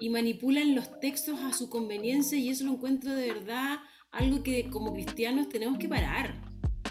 y 0.00 0.10
manipulan 0.10 0.74
los 0.74 0.98
textos 1.00 1.40
a 1.40 1.52
su 1.52 1.68
conveniencia 1.70 2.38
y 2.38 2.48
eso 2.48 2.64
lo 2.64 2.72
encuentro 2.72 3.14
de 3.14 3.32
verdad 3.32 3.78
algo 4.10 4.42
que 4.42 4.68
como 4.70 4.92
cristianos 4.92 5.48
tenemos 5.48 5.78
que 5.78 5.88
parar 5.88 6.45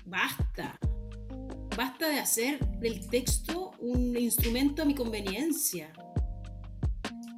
basta. 0.05 0.77
Basta 1.75 2.07
de 2.07 2.19
hacer 2.19 2.59
del 2.79 3.07
texto 3.09 3.71
un 3.79 4.15
instrumento 4.17 4.83
a 4.83 4.85
mi 4.85 4.95
conveniencia. 4.95 5.91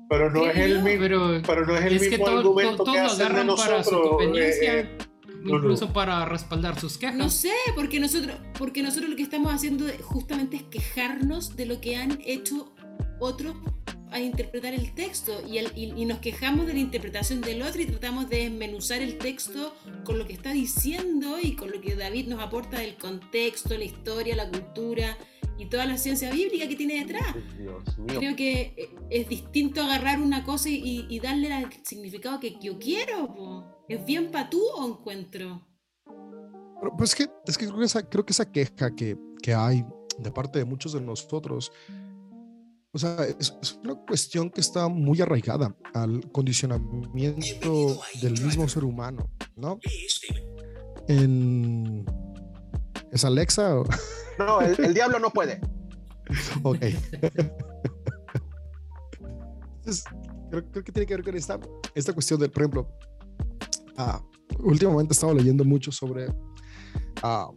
Pero 0.09 0.31
no 0.31 0.45
es 0.45 0.57
el 0.57 0.83
mismo, 0.83 1.41
pero, 1.45 1.65
no 1.65 1.75
es 1.75 1.85
el 1.85 1.99
mismo 1.99 2.25
que 2.25 2.31
argumento 2.31 2.83
que 2.85 2.99
hacen 2.99 3.33
de 3.33 3.43
nosotros. 3.43 3.67
Para 3.67 3.83
su 3.83 4.01
conveniencia, 4.01 4.79
eh, 4.79 4.97
incluso 5.43 5.91
para 5.91 6.23
respaldar 6.25 6.79
sus 6.79 6.97
quejas. 6.97 7.15
No 7.15 7.29
sé, 7.29 7.51
porque 7.75 7.99
nosotros, 7.99 8.37
porque 8.57 8.83
nosotros 8.83 9.09
lo 9.09 9.15
que 9.15 9.23
estamos 9.23 9.53
haciendo 9.53 9.85
justamente 10.03 10.57
es 10.57 10.63
quejarnos 10.63 11.55
de 11.55 11.65
lo 11.65 11.81
que 11.81 11.97
han 11.97 12.19
hecho 12.23 12.73
otros 13.19 13.55
a 14.11 14.19
interpretar 14.19 14.73
el 14.73 14.93
texto 14.93 15.41
y, 15.47 15.59
y, 15.75 16.05
nos 16.05 16.19
quejamos 16.19 16.65
de 16.67 16.73
la 16.73 16.79
interpretación 16.79 17.41
del 17.41 17.61
otro 17.61 17.81
y 17.81 17.85
tratamos 17.85 18.29
de 18.29 18.43
desmenuzar 18.43 19.01
el 19.01 19.17
texto 19.17 19.75
con 20.03 20.17
lo 20.17 20.25
que 20.25 20.33
está 20.33 20.53
diciendo 20.53 21.37
y 21.41 21.55
con 21.55 21.71
lo 21.71 21.81
que 21.81 21.95
David 21.95 22.27
nos 22.27 22.39
aporta 22.39 22.79
del 22.79 22.95
contexto, 22.95 23.77
la 23.77 23.83
historia, 23.83 24.35
la 24.35 24.49
cultura 24.49 25.17
y 25.57 25.65
toda 25.65 25.85
la 25.85 25.97
ciencia 25.97 26.31
bíblica 26.31 26.67
que 26.67 26.75
tiene 26.75 27.03
detrás. 27.03 27.35
Creo 28.07 28.35
que 28.35 28.73
eh, 28.77 28.89
es 29.09 29.27
distinto 29.27 29.81
agarrar 29.81 30.21
una 30.21 30.43
cosa 30.43 30.69
y, 30.69 31.19
darle 31.19 31.47
el 31.47 31.67
significado 31.83 32.39
que 32.39 32.57
yo 32.61 32.77
quiero. 32.77 33.83
Es 33.89 34.05
bien 34.05 34.31
patú 34.31 34.61
o 34.77 34.87
encuentro. 34.87 35.67
pues 36.97 37.15
que, 37.15 37.27
es 37.45 37.57
que 37.57 37.65
creo 37.65 37.79
que 37.79 37.85
esa, 37.85 38.07
creo 38.07 38.25
que 38.25 38.33
esa 38.33 38.51
queja 38.51 38.95
que, 38.95 39.17
que 39.41 39.53
hay 39.53 39.83
de 40.19 40.31
parte 40.31 40.59
de 40.59 40.65
muchos 40.65 40.93
de 40.93 41.01
nosotros 41.01 41.71
o 42.97 42.99
sea, 42.99 43.15
es, 43.39 43.79
una 43.83 43.93
cuestión 43.93 44.49
que 44.49 44.59
está 44.59 44.87
muy 44.87 45.21
arraigada 45.21 45.75
al 45.93 46.31
condicionamiento 46.31 48.01
del 48.23 48.41
mismo 48.41 48.67
ser 48.67 48.83
humano, 48.83 49.29
¿no? 49.55 49.79
En... 51.07 52.03
¿Es 53.11 53.23
Alexa? 53.23 53.79
O? 53.79 53.85
No, 54.39 54.61
el, 54.61 54.93
diablo 54.95 55.19
no 55.19 55.29
puede. 55.29 55.61
Ok. 56.63 56.81
Entonces, 59.77 60.03
creo, 60.49 60.83
que 60.83 60.91
tiene 60.91 61.05
que 61.05 61.15
ver 61.15 61.23
con 61.23 61.37
esta, 61.37 61.59
esta 61.95 62.13
cuestión 62.13 62.39
de, 62.39 62.49
por 62.49 62.63
ejemplo, 62.63 62.89
ah, 63.97 64.21
últimamente 64.59 65.13
he 65.13 65.15
estado 65.15 65.33
leyendo 65.35 65.63
mucho 65.63 65.91
sobre 65.91 66.27
ah, 67.23 67.49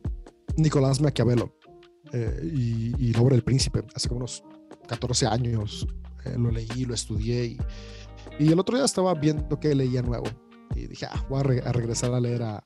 Nicolás 0.57 1.01
Maquiavelo 1.01 1.57
eh, 2.12 2.41
y, 2.45 3.09
y 3.09 3.12
la 3.12 3.22
obra 3.22 3.34
del 3.34 3.43
príncipe, 3.43 3.82
hace 3.93 4.09
como 4.09 4.18
unos 4.18 4.45
14 4.91 5.26
años 5.28 5.86
eh, 6.24 6.34
lo 6.36 6.51
leí, 6.51 6.84
lo 6.84 6.95
estudié 6.95 7.45
y, 7.45 7.59
y, 8.41 8.53
el 8.53 8.59
otro 8.59 8.76
día 8.76 8.84
estaba 8.84 9.14
viendo 9.14 9.61
que 9.61 9.72
leía 9.72 10.03
nuevo 10.03 10.26
y 10.74 10.88
dije, 10.88 11.07
ah, 11.07 11.24
voy 11.28 11.41
a, 11.64 11.72
regresar 11.72 12.12
a 12.12 12.18
leer 12.18 12.43
a, 12.43 12.64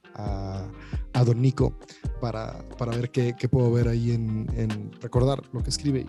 a, 1.12 1.24
Don 1.24 1.40
Nico 1.40 1.78
para, 2.20 2.66
para 2.78 2.96
ver 2.96 3.10
qué, 3.10 3.34
qué, 3.38 3.48
puedo 3.48 3.70
ver 3.70 3.88
ahí 3.88 4.12
en, 4.12 4.46
en, 4.56 4.90
recordar 5.00 5.42
lo 5.52 5.62
que 5.62 5.70
escribe. 5.70 6.06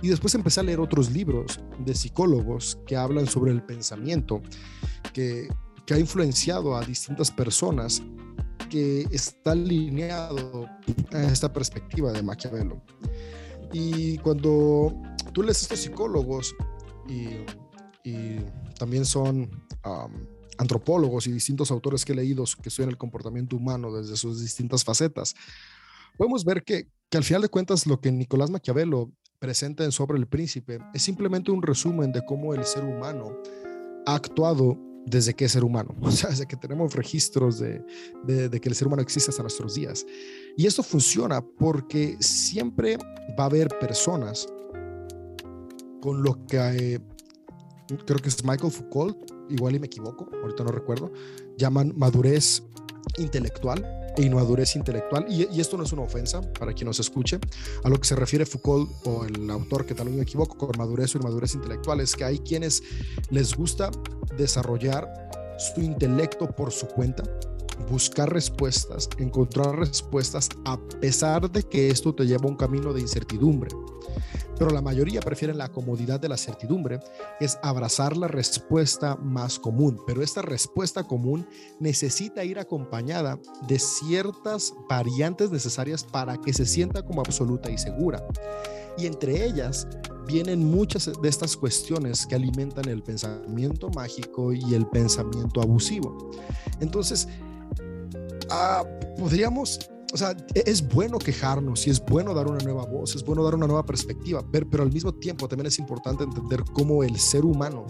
Y 0.00 0.08
después 0.08 0.34
empecé 0.34 0.60
a 0.60 0.62
leer 0.62 0.80
otros 0.80 1.10
libros 1.10 1.60
de 1.84 1.94
psicólogos 1.94 2.78
que 2.86 2.96
hablan 2.96 3.26
sobre 3.26 3.52
el 3.52 3.62
pensamiento, 3.62 4.40
que, 5.12 5.48
que 5.84 5.94
ha 5.94 5.98
influenciado 5.98 6.76
a 6.76 6.82
distintas 6.82 7.30
personas 7.30 8.02
que 8.70 9.06
está 9.10 9.52
alineado 9.52 10.68
a 11.12 11.22
esta 11.24 11.52
perspectiva 11.52 12.12
de 12.12 12.22
Maquiavelo. 12.22 12.82
Y 13.72 14.16
cuando 14.18 14.94
tú 15.38 15.44
lees 15.44 15.62
estos 15.62 15.78
psicólogos 15.78 16.56
y, 17.06 17.28
y 18.02 18.40
también 18.76 19.04
son 19.04 19.48
antropólogos 20.58 21.28
y 21.28 21.32
distintos 21.32 21.70
autores 21.70 22.04
que 22.04 22.12
he 22.12 22.16
leído 22.16 22.42
que 22.60 22.68
estudian 22.68 22.90
el 22.90 22.98
comportamiento 22.98 23.54
humano 23.54 23.94
desde 23.94 24.16
sus 24.16 24.40
distintas 24.40 24.82
facetas, 24.82 25.36
podemos 26.16 26.44
ver 26.44 26.64
que, 26.64 26.88
que 27.08 27.18
al 27.18 27.22
final 27.22 27.42
de 27.42 27.50
cuentas 27.50 27.86
lo 27.86 28.00
que 28.00 28.10
Nicolás 28.10 28.50
Maquiavelo 28.50 29.12
presenta 29.38 29.84
en 29.84 29.92
Sobre 29.92 30.18
el 30.18 30.26
Príncipe 30.26 30.80
es 30.92 31.02
simplemente 31.02 31.52
un 31.52 31.62
resumen 31.62 32.10
de 32.10 32.26
cómo 32.26 32.52
el 32.52 32.64
ser 32.64 32.82
humano 32.82 33.36
ha 34.06 34.16
actuado 34.16 34.76
desde 35.06 35.34
que 35.34 35.44
es 35.44 35.52
ser 35.52 35.62
humano, 35.62 35.94
o 36.00 36.10
sea, 36.10 36.30
desde 36.30 36.46
que 36.46 36.56
tenemos 36.56 36.94
registros 36.94 37.60
de, 37.60 37.80
de, 38.24 38.60
que 38.60 38.68
el 38.68 38.74
ser 38.74 38.88
humano 38.88 39.02
existe 39.02 39.30
hasta 39.30 39.44
nuestros 39.44 39.76
días. 39.76 40.04
Y 40.56 40.66
esto 40.66 40.82
funciona 40.82 41.40
porque 41.40 42.16
siempre 42.18 42.98
va 43.38 43.44
a 43.44 43.46
haber 43.46 43.68
personas 43.78 44.48
con 46.00 46.22
lo 46.22 46.46
que 46.46 46.58
eh, 46.58 47.00
creo 48.06 48.18
que 48.18 48.28
es 48.28 48.44
Michael 48.44 48.72
Foucault, 48.72 49.16
igual 49.48 49.76
y 49.76 49.78
me 49.78 49.86
equivoco, 49.86 50.28
ahorita 50.42 50.64
no 50.64 50.70
recuerdo, 50.70 51.12
llaman 51.56 51.92
madurez 51.96 52.62
intelectual 53.16 53.84
e 54.16 54.22
inmadurez 54.22 54.76
intelectual. 54.76 55.26
Y, 55.28 55.48
y, 55.50 55.60
esto 55.60 55.76
no 55.76 55.84
es 55.84 55.92
una 55.92 56.02
ofensa 56.02 56.40
para 56.52 56.72
quien 56.72 56.86
nos 56.86 57.00
escuche. 57.00 57.38
A 57.84 57.88
lo 57.88 57.98
que 57.98 58.06
se 58.06 58.16
refiere 58.16 58.44
Foucault 58.44 58.90
o 59.06 59.24
el 59.24 59.48
autor, 59.50 59.86
que 59.86 59.94
tal 59.94 60.06
vez 60.08 60.16
me 60.16 60.22
equivoco, 60.22 60.56
con 60.56 60.76
madurez 60.76 61.14
o 61.14 61.18
inmadurez 61.18 61.54
intelectual, 61.54 62.00
es 62.00 62.14
que 62.14 62.24
hay 62.24 62.38
quienes 62.40 62.82
les 63.30 63.54
gusta 63.54 63.90
desarrollar 64.36 65.28
su 65.58 65.80
intelecto 65.80 66.50
por 66.54 66.72
su 66.72 66.86
cuenta, 66.86 67.24
buscar 67.90 68.32
respuestas, 68.32 69.08
encontrar 69.18 69.76
respuestas 69.76 70.48
a 70.64 70.78
pesar 71.00 71.50
de 71.50 71.62
que 71.62 71.90
esto 71.90 72.14
te 72.14 72.26
lleva 72.26 72.44
a 72.44 72.48
un 72.48 72.56
camino 72.56 72.92
de 72.92 73.00
incertidumbre 73.00 73.70
pero 74.58 74.70
la 74.70 74.82
mayoría 74.82 75.20
prefieren 75.20 75.56
la 75.56 75.70
comodidad 75.70 76.18
de 76.18 76.28
la 76.28 76.36
certidumbre, 76.36 76.98
es 77.38 77.58
abrazar 77.62 78.16
la 78.16 78.26
respuesta 78.26 79.16
más 79.16 79.58
común, 79.58 80.00
pero 80.06 80.22
esta 80.22 80.42
respuesta 80.42 81.04
común 81.04 81.46
necesita 81.78 82.44
ir 82.44 82.58
acompañada 82.58 83.38
de 83.68 83.78
ciertas 83.78 84.74
variantes 84.88 85.50
necesarias 85.50 86.02
para 86.02 86.36
que 86.38 86.52
se 86.52 86.66
sienta 86.66 87.02
como 87.02 87.20
absoluta 87.20 87.70
y 87.70 87.78
segura. 87.78 88.26
Y 88.98 89.06
entre 89.06 89.46
ellas 89.46 89.86
vienen 90.26 90.64
muchas 90.64 91.10
de 91.22 91.28
estas 91.28 91.56
cuestiones 91.56 92.26
que 92.26 92.34
alimentan 92.34 92.88
el 92.88 93.02
pensamiento 93.02 93.88
mágico 93.90 94.52
y 94.52 94.74
el 94.74 94.86
pensamiento 94.88 95.62
abusivo. 95.62 96.32
Entonces, 96.80 97.28
ah, 98.50 98.84
podríamos 99.18 99.78
o 100.12 100.16
sea, 100.16 100.34
e-, 100.54 100.62
es 100.66 100.86
bueno 100.86 101.18
quejarnos 101.18 101.86
y 101.86 101.90
es 101.90 102.04
bueno 102.04 102.34
dar 102.34 102.46
una 102.46 102.58
nueva 102.58 102.84
voz, 102.84 103.14
es 103.14 103.24
bueno 103.24 103.44
dar 103.44 103.54
una 103.54 103.66
nueva 103.66 103.84
perspectiva, 103.84 104.44
pero, 104.50 104.68
pero 104.68 104.82
al 104.82 104.92
mismo 104.92 105.14
tiempo 105.14 105.48
también 105.48 105.66
es 105.66 105.78
importante 105.78 106.24
entender 106.24 106.64
cómo 106.72 107.02
el 107.02 107.18
ser 107.18 107.44
humano 107.44 107.86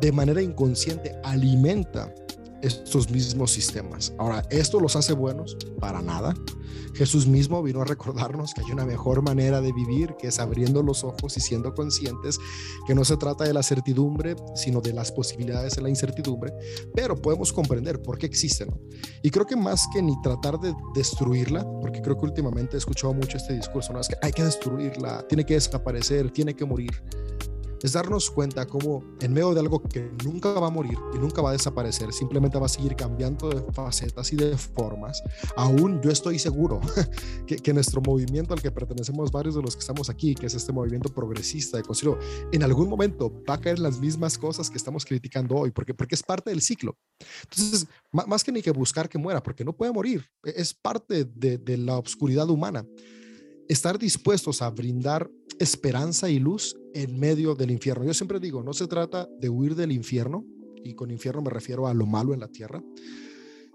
de 0.00 0.12
manera 0.12 0.40
inconsciente 0.40 1.14
alimenta 1.24 2.14
estos 2.62 3.10
mismos 3.10 3.52
sistemas. 3.52 4.12
Ahora, 4.18 4.42
¿esto 4.50 4.80
los 4.80 4.96
hace 4.96 5.12
buenos? 5.12 5.56
Para 5.78 6.02
nada. 6.02 6.34
Jesús 6.94 7.26
mismo 7.26 7.62
vino 7.62 7.80
a 7.80 7.84
recordarnos 7.84 8.52
que 8.52 8.62
hay 8.62 8.72
una 8.72 8.84
mejor 8.84 9.22
manera 9.22 9.60
de 9.60 9.72
vivir, 9.72 10.16
que 10.18 10.28
es 10.28 10.38
abriendo 10.38 10.82
los 10.82 11.04
ojos 11.04 11.36
y 11.36 11.40
siendo 11.40 11.74
conscientes 11.74 12.38
que 12.86 12.94
no 12.94 13.04
se 13.04 13.16
trata 13.16 13.44
de 13.44 13.54
la 13.54 13.62
certidumbre, 13.62 14.36
sino 14.54 14.80
de 14.80 14.92
las 14.92 15.12
posibilidades 15.12 15.76
en 15.76 15.84
la 15.84 15.88
incertidumbre, 15.88 16.52
pero 16.94 17.16
podemos 17.16 17.52
comprender 17.52 18.02
por 18.02 18.18
qué 18.18 18.26
existen. 18.26 18.68
Y 19.22 19.30
creo 19.30 19.46
que 19.46 19.56
más 19.56 19.86
que 19.92 20.02
ni 20.02 20.20
tratar 20.20 20.58
de 20.58 20.74
destruirla, 20.94 21.64
porque 21.80 22.02
creo 22.02 22.18
que 22.18 22.26
últimamente 22.26 22.76
he 22.76 22.78
escuchado 22.78 23.14
mucho 23.14 23.36
este 23.36 23.54
discurso, 23.54 23.92
¿no? 23.92 24.00
es 24.00 24.08
que 24.08 24.16
hay 24.20 24.32
que 24.32 24.44
destruirla, 24.44 25.26
tiene 25.28 25.46
que 25.46 25.54
desaparecer, 25.54 26.30
tiene 26.30 26.54
que 26.54 26.64
morir 26.64 27.02
es 27.82 27.92
darnos 27.92 28.30
cuenta 28.30 28.66
cómo 28.66 29.04
en 29.20 29.32
medio 29.32 29.54
de 29.54 29.60
algo 29.60 29.82
que 29.82 30.10
nunca 30.24 30.52
va 30.52 30.68
a 30.68 30.70
morir 30.70 30.98
y 31.14 31.18
nunca 31.18 31.42
va 31.42 31.50
a 31.50 31.52
desaparecer, 31.52 32.12
simplemente 32.12 32.58
va 32.58 32.66
a 32.66 32.68
seguir 32.68 32.94
cambiando 32.96 33.48
de 33.48 33.62
facetas 33.72 34.32
y 34.32 34.36
de 34.36 34.56
formas, 34.56 35.22
aún 35.56 36.00
yo 36.02 36.10
estoy 36.10 36.38
seguro 36.38 36.80
que, 37.46 37.56
que 37.56 37.72
nuestro 37.72 38.00
movimiento 38.00 38.54
al 38.54 38.62
que 38.62 38.70
pertenecemos 38.70 39.30
varios 39.30 39.54
de 39.54 39.62
los 39.62 39.74
que 39.74 39.80
estamos 39.80 40.10
aquí, 40.10 40.34
que 40.34 40.46
es 40.46 40.54
este 40.54 40.72
movimiento 40.72 41.08
progresista 41.08 41.76
de 41.76 41.82
concilio, 41.82 42.18
en 42.52 42.62
algún 42.62 42.88
momento 42.88 43.32
va 43.48 43.54
a 43.54 43.60
caer 43.60 43.78
las 43.78 43.98
mismas 43.98 44.38
cosas 44.38 44.70
que 44.70 44.76
estamos 44.76 45.04
criticando 45.04 45.56
hoy, 45.56 45.70
porque, 45.70 45.94
porque 45.94 46.14
es 46.14 46.22
parte 46.22 46.50
del 46.50 46.60
ciclo. 46.60 46.96
Entonces, 47.42 47.86
más 48.12 48.44
que 48.44 48.52
ni 48.52 48.62
que 48.62 48.70
buscar 48.70 49.08
que 49.08 49.18
muera, 49.18 49.42
porque 49.42 49.64
no 49.64 49.72
puede 49.72 49.92
morir, 49.92 50.26
e, 50.44 50.54
es 50.56 50.74
parte 50.74 51.24
de, 51.24 51.58
de 51.58 51.76
la 51.76 51.98
oscuridad 51.98 52.48
humana 52.48 52.84
estar 53.70 54.00
dispuestos 54.00 54.62
a 54.62 54.70
brindar 54.70 55.30
esperanza 55.60 56.28
y 56.28 56.40
luz 56.40 56.76
en 56.92 57.20
medio 57.20 57.54
del 57.54 57.70
infierno. 57.70 58.04
Yo 58.04 58.14
siempre 58.14 58.40
digo, 58.40 58.64
no 58.64 58.72
se 58.72 58.88
trata 58.88 59.28
de 59.38 59.48
huir 59.48 59.76
del 59.76 59.92
infierno, 59.92 60.44
y 60.82 60.94
con 60.94 61.12
infierno 61.12 61.40
me 61.40 61.50
refiero 61.50 61.86
a 61.86 61.94
lo 61.94 62.04
malo 62.04 62.34
en 62.34 62.40
la 62.40 62.48
tierra, 62.48 62.82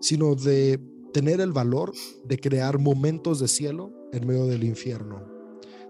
sino 0.02 0.36
de 0.36 0.82
tener 1.14 1.40
el 1.40 1.54
valor 1.54 1.94
de 2.26 2.38
crear 2.38 2.78
momentos 2.78 3.40
de 3.40 3.48
cielo 3.48 3.94
en 4.12 4.28
medio 4.28 4.48
del 4.48 4.66
infierno. 4.66 5.24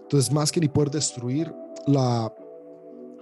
Entonces, 0.02 0.32
más 0.32 0.52
que 0.52 0.60
ni 0.60 0.68
poder 0.68 0.92
destruir 0.92 1.52
la 1.88 2.32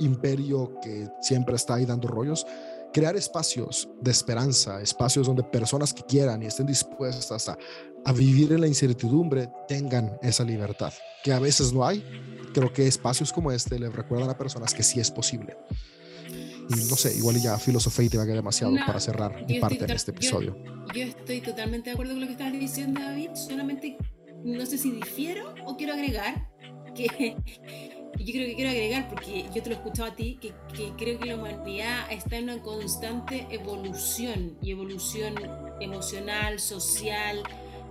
imperio 0.01 0.79
que 0.83 1.09
siempre 1.23 1.57
está 1.57 1.77
ahí 1.77 1.87
dando 1.87 2.09
rollos, 2.09 2.47
crear 2.93 3.17
espacios 3.17 3.89
de 4.01 4.11
esperanza, 4.11 4.83
espacios 4.83 5.27
donde 5.27 5.45
personas 5.45 5.95
que 5.95 6.03
quieran 6.03 6.43
y 6.43 6.47
estén 6.47 6.67
dispuestas 6.67 7.49
a, 7.49 7.57
a 8.05 8.13
vivir 8.13 8.53
en 8.53 8.61
la 8.61 8.67
incertidumbre 8.67 9.49
tengan 9.67 10.19
esa 10.23 10.45
libertad, 10.45 10.93
que 11.23 11.33
a 11.33 11.39
veces 11.39 11.73
no 11.73 11.87
hay. 11.87 12.05
Creo 12.53 12.73
que 12.73 12.87
espacios 12.87 13.33
como 13.33 13.51
este 13.51 13.79
le 13.79 13.89
recuerdan 13.89 14.31
a 14.31 14.39
personas 14.39 14.75
que 14.75 14.83
sí 14.83 15.01
es 15.01 15.11
posible. 15.11 15.57
Y 16.69 16.75
no 16.89 16.97
sé, 16.97 17.15
igual 17.17 17.41
ya 17.41 17.59
filosofía 17.59 18.07
y 18.07 18.09
te 18.09 18.17
va 18.17 18.23
a 18.23 18.27
quedar 18.27 18.39
demasiado 18.39 18.75
para 18.87 19.01
cerrar 19.01 19.45
mi 19.47 19.59
parte 19.61 19.87
de 19.87 19.95
este 19.95 20.13
episodio. 20.13 20.57
Yo, 20.95 21.03
estoy 21.03 21.41
totalmente 21.41 21.91
de 21.91 21.95
acuerdo 21.95 22.13
con 22.13 22.21
lo 22.21 22.27
que 22.27 22.33
estabas 22.33 22.53
diciendo, 22.55 23.01
David. 23.01 23.31
Solamente 23.35 23.99
no 24.45 24.65
sé 24.65 24.79
si 24.79 24.91
difiero 24.91 25.55
o 25.67 25.77
quiero 25.77 25.95
agregar 25.95 26.49
que 26.95 27.37
yo 28.19 28.33
creo 28.33 28.47
que 28.47 28.55
quiero 28.55 28.71
agregar, 28.71 29.09
porque 29.09 29.45
yo 29.55 29.63
te 29.63 29.71
lo 29.71 29.75
he 29.75 29.79
escuchado 29.79 30.11
a 30.11 30.15
ti, 30.15 30.39
que, 30.41 30.55
que, 30.75 30.93
creo 30.97 31.19
que 31.19 31.27
la 31.27 31.37
humanidad 31.37 32.11
está 32.11 32.37
en 32.37 32.45
una 32.45 32.63
constante 32.63 33.47
evolución 33.51 34.57
y 34.63 34.71
evolución 34.71 35.35
emocional, 35.81 36.61
social, 36.61 37.43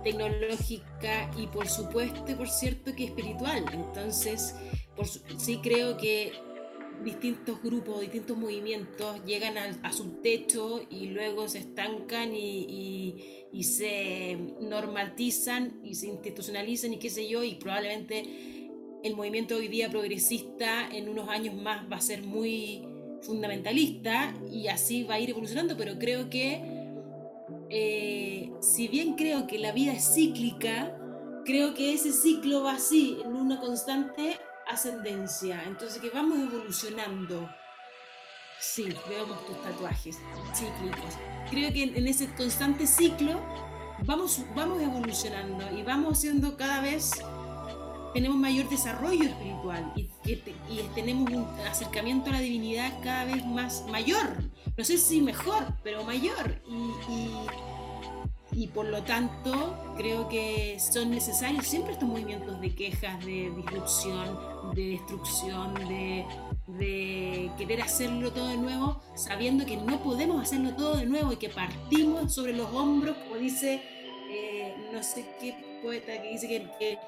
tecnológica 0.04 1.30
y 1.36 1.46
por 1.48 1.68
supuesto, 1.68 2.24
por 2.36 2.48
cierto, 2.48 2.94
que 2.94 3.04
espiritual. 3.04 3.64
Entonces, 3.72 4.54
sí 5.38 5.58
creo 5.62 5.96
que 5.96 6.32
distintos 7.02 7.60
grupos, 7.62 8.00
distintos 8.00 8.36
movimientos 8.36 9.24
llegan 9.24 9.56
a, 9.58 9.92
su 9.92 10.20
techo 10.22 10.82
y 10.90 11.06
luego 11.06 11.48
se 11.48 11.58
estancan 11.58 12.34
y, 12.34 13.48
y, 13.52 13.64
se 13.64 14.38
normatizan 14.60 15.80
y 15.82 15.94
se 15.96 16.06
institucionalizan 16.06 16.92
y 16.92 16.98
qué 16.98 17.10
sé 17.10 17.28
yo, 17.28 17.42
y 17.42 17.54
probablemente 17.56 18.22
el 19.02 19.16
movimiento 19.16 19.56
hoy 19.56 19.68
día 19.68 19.90
progresista 19.90 20.88
en 20.90 21.08
unos 21.08 21.28
años 21.28 21.54
más 21.54 21.90
va 21.90 21.96
a 21.96 22.00
ser 22.00 22.22
muy 22.22 22.86
fundamentalista 23.22 24.34
y 24.50 24.68
así 24.68 25.02
va 25.02 25.14
a 25.14 25.20
ir 25.20 25.30
evolucionando, 25.30 25.76
pero 25.76 25.98
creo 25.98 26.30
que 26.30 26.73
eh, 27.76 28.52
si 28.60 28.86
bien 28.86 29.16
creo 29.16 29.48
que 29.48 29.58
la 29.58 29.72
vida 29.72 29.92
es 29.92 30.14
cíclica, 30.14 30.96
creo 31.44 31.74
que 31.74 31.92
ese 31.92 32.12
ciclo 32.12 32.62
va 32.62 32.74
así, 32.74 33.18
en 33.24 33.34
una 33.34 33.58
constante 33.58 34.38
ascendencia. 34.68 35.60
Entonces 35.66 36.00
que 36.00 36.08
vamos 36.10 36.38
evolucionando. 36.38 37.50
Sí, 38.60 38.94
veamos 39.08 39.44
tus 39.44 39.60
tatuajes 39.60 40.18
cíclicos. 40.54 41.14
Creo 41.50 41.72
que 41.72 41.82
en, 41.82 42.06
ese 42.06 42.32
constante 42.34 42.86
ciclo 42.86 43.42
vamos, 44.04 44.42
vamos 44.54 44.80
evolucionando 44.80 45.76
y 45.76 45.82
vamos 45.82 46.20
siendo 46.20 46.56
cada 46.56 46.80
vez 46.80 47.10
tenemos 48.14 48.38
mayor 48.38 48.68
desarrollo 48.68 49.24
espiritual 49.24 49.92
y, 49.96 50.08
tenemos 50.94 51.30
un 51.32 51.44
acercamiento 51.68 52.30
a 52.30 52.34
la 52.34 52.40
divinidad 52.40 52.92
cada 53.02 53.24
vez 53.24 53.44
más 53.44 53.84
mayor. 53.90 54.44
No 54.76 54.84
sé 54.84 54.96
si 54.96 55.20
mejor, 55.20 55.66
pero 55.82 56.04
mayor. 56.04 56.62
Y, 58.52 58.62
y, 58.62 58.68
por 58.68 58.86
lo 58.86 59.02
tanto, 59.02 59.76
creo 59.96 60.28
que 60.28 60.78
son 60.78 61.10
necesarios 61.10 61.66
siempre 61.66 61.94
estos 61.94 62.08
movimientos 62.08 62.60
de 62.60 62.74
quejas, 62.74 63.24
de 63.26 63.50
disrupción, 63.56 64.38
de 64.74 64.86
destrucción, 64.90 65.74
de, 65.74 67.50
querer 67.58 67.82
hacerlo 67.82 68.32
todo 68.32 68.48
de 68.48 68.56
nuevo, 68.56 69.00
sabiendo 69.16 69.66
que 69.66 69.76
no 69.76 70.00
podemos 70.02 70.40
hacerlo 70.40 70.74
todo 70.74 70.96
de 70.96 71.06
nuevo 71.06 71.32
y 71.32 71.36
que 71.36 71.48
partimos 71.48 72.32
sobre 72.32 72.52
los 72.52 72.70
hombros, 72.72 73.16
como 73.16 73.36
dice, 73.36 73.82
eh, 74.30 74.74
no 74.92 75.02
sé 75.02 75.26
qué 75.40 75.80
poeta 75.82 76.22
que 76.22 76.30
dice 76.30 76.48
que, 76.48 76.98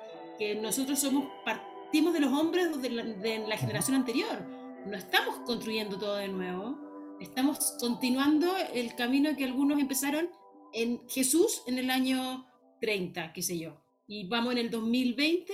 nosotros 0.61 0.99
somos 0.99 1.25
partimos 1.45 2.13
de 2.13 2.21
los 2.21 2.33
hombres 2.33 2.81
de 2.81 2.91
la, 2.91 3.05
de 3.05 3.47
la 3.47 3.57
generación 3.57 3.97
anterior. 3.97 4.47
No 4.87 4.97
estamos 4.97 5.37
construyendo 5.47 5.99
todo 5.99 6.17
de 6.17 6.29
nuevo, 6.29 6.79
estamos 7.21 7.77
continuando 7.81 8.47
el 8.73 8.95
camino 8.95 9.35
que 9.37 9.45
algunos 9.45 9.79
empezaron 9.79 10.29
en 10.73 11.01
Jesús 11.09 11.63
en 11.67 11.79
el 11.79 11.91
año 11.91 12.47
30, 12.81 13.33
qué 13.33 13.43
sé 13.43 13.59
yo. 13.59 13.81
Y 14.07 14.29
vamos 14.29 14.53
en 14.53 14.59
el 14.59 14.71
2020, 14.71 15.53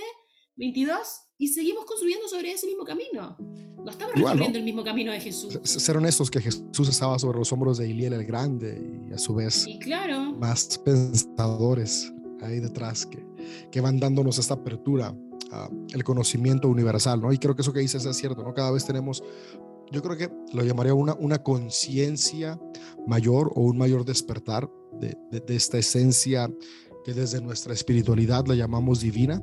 22 0.55 0.99
y 1.37 1.47
seguimos 1.47 1.85
construyendo 1.85 2.27
sobre 2.27 2.51
ese 2.51 2.67
mismo 2.67 2.83
camino. 2.83 3.35
No 3.83 3.91
estamos 3.91 4.15
recorriendo 4.15 4.57
el 4.57 4.63
mismo 4.63 4.83
camino 4.83 5.11
de 5.11 5.19
Jesús. 5.19 5.59
Ser 5.63 5.97
honestos 5.97 6.31
que 6.31 6.39
Jesús 6.39 6.87
estaba 6.87 7.19
sobre 7.19 7.39
los 7.39 7.51
hombros 7.51 7.77
de 7.77 7.89
Iliel 7.89 8.13
el 8.13 8.25
Grande 8.25 8.81
y 9.09 9.13
a 9.13 9.17
su 9.17 9.35
vez 9.35 9.67
y 9.67 9.77
claro. 9.79 10.31
más 10.33 10.77
pensadores 10.77 12.11
ahí 12.41 12.59
detrás 12.59 13.05
que, 13.05 13.25
que 13.71 13.81
van 13.81 13.99
dándonos 13.99 14.37
esta 14.37 14.55
apertura 14.55 15.15
el 15.93 16.03
conocimiento 16.03 16.67
universal, 16.67 17.21
¿no? 17.21 17.31
Y 17.31 17.37
creo 17.37 17.55
que 17.55 17.61
eso 17.61 17.73
que 17.73 17.79
dices 17.79 18.05
es 18.05 18.17
cierto, 18.17 18.43
¿no? 18.43 18.53
Cada 18.53 18.71
vez 18.71 18.85
tenemos, 18.85 19.23
yo 19.91 20.01
creo 20.01 20.17
que 20.17 20.31
lo 20.53 20.63
llamaría 20.63 20.93
una, 20.93 21.13
una 21.15 21.43
conciencia 21.43 22.59
mayor 23.07 23.51
o 23.55 23.61
un 23.61 23.77
mayor 23.77 24.05
despertar 24.05 24.69
de, 24.99 25.15
de, 25.31 25.55
esta 25.55 25.77
esencia 25.77 26.51
que 27.03 27.13
desde 27.13 27.41
nuestra 27.41 27.73
espiritualidad 27.73 28.45
la 28.47 28.55
llamamos 28.55 29.01
divina, 29.01 29.41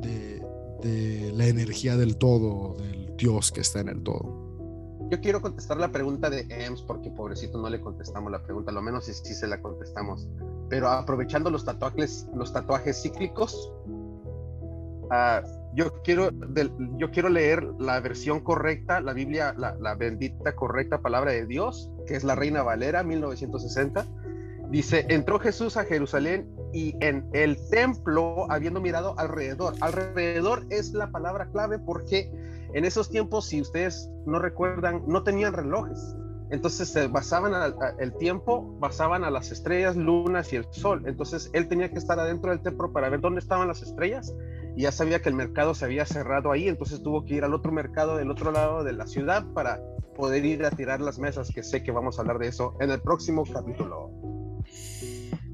de, 0.00 1.32
la 1.34 1.46
energía 1.46 1.96
del 1.96 2.18
todo, 2.18 2.74
del 2.74 3.16
Dios 3.16 3.50
que 3.50 3.62
está 3.62 3.80
en 3.80 3.88
el 3.88 4.02
todo. 4.02 5.08
Yo 5.10 5.20
quiero 5.20 5.40
contestar 5.40 5.78
la 5.78 5.90
pregunta 5.90 6.28
de 6.28 6.46
Ems 6.50 6.82
porque 6.82 7.10
pobrecito 7.10 7.60
no 7.60 7.70
le 7.70 7.80
contestamos 7.80 8.30
la 8.30 8.42
pregunta, 8.42 8.70
lo 8.70 8.82
menos 8.82 9.06
sí, 9.06 9.14
sí 9.14 9.34
se 9.34 9.46
la 9.46 9.60
contestamos. 9.60 10.28
Pero 10.74 10.88
aprovechando 10.88 11.50
los 11.50 11.64
tatuajes, 11.64 12.26
cíclicos, 13.00 13.72
yo, 15.72 16.02
quiero 16.02 16.30
yo 16.98 17.12
quiero 17.12 17.28
leer 17.28 17.62
la 17.78 18.00
versión 18.00 18.40
correcta, 18.40 19.00
la 19.00 19.12
Biblia, 19.12 19.54
la, 19.56 19.76
la 19.76 19.94
bendita 19.94 20.56
correcta 20.56 21.00
palabra 21.00 21.30
de 21.30 21.46
Dios, 21.46 21.92
que 22.08 22.16
es 22.16 22.24
la 22.24 22.34
Reina 22.34 22.64
Valera 22.64 23.04
1960 23.04 24.04
Dice, 24.68 25.06
entró 25.10 25.38
Jesús 25.38 25.76
a 25.76 25.84
Jerusalén 25.84 26.50
y 26.72 26.96
en 27.00 27.28
el 27.32 27.56
templo, 27.70 28.50
habiendo 28.50 28.80
mirado 28.80 29.14
alrededor. 29.16 29.74
Alrededor 29.80 30.66
es 30.70 30.92
la 30.92 31.12
palabra 31.12 31.46
clave 31.52 31.78
porque 31.78 32.28
en 32.72 32.84
esos 32.84 33.08
tiempos, 33.08 33.46
si 33.46 33.60
ustedes 33.60 34.10
no 34.26 34.40
recuerdan, 34.40 35.04
no 35.06 35.22
tenían 35.22 35.52
relojes. 35.52 36.16
Entonces 36.50 36.88
se 36.88 37.06
basaban 37.08 37.52
el 37.98 38.16
tiempo, 38.16 38.76
basaban 38.78 39.24
a 39.24 39.30
las 39.30 39.50
estrellas, 39.50 39.96
lunas 39.96 40.52
y 40.52 40.56
el 40.56 40.66
sol. 40.70 41.02
Entonces 41.06 41.50
él 41.52 41.68
tenía 41.68 41.90
que 41.90 41.98
estar 41.98 42.18
adentro 42.18 42.50
del 42.50 42.60
templo 42.60 42.92
para 42.92 43.08
ver 43.08 43.20
dónde 43.20 43.40
estaban 43.40 43.66
las 43.68 43.82
estrellas 43.82 44.34
y 44.76 44.82
ya 44.82 44.92
sabía 44.92 45.22
que 45.22 45.28
el 45.28 45.34
mercado 45.34 45.74
se 45.74 45.84
había 45.84 46.04
cerrado 46.04 46.50
ahí, 46.50 46.68
entonces 46.68 47.02
tuvo 47.02 47.24
que 47.24 47.34
ir 47.34 47.44
al 47.44 47.54
otro 47.54 47.72
mercado 47.72 48.16
del 48.16 48.30
otro 48.30 48.50
lado 48.50 48.84
de 48.84 48.92
la 48.92 49.06
ciudad 49.06 49.44
para 49.54 49.80
poder 50.16 50.44
ir 50.44 50.64
a 50.64 50.70
tirar 50.70 51.00
las 51.00 51.18
mesas, 51.18 51.50
que 51.52 51.62
sé 51.62 51.82
que 51.82 51.92
vamos 51.92 52.18
a 52.18 52.22
hablar 52.22 52.38
de 52.38 52.48
eso 52.48 52.76
en 52.80 52.90
el 52.90 53.00
próximo 53.00 53.44
capítulo. 53.44 54.10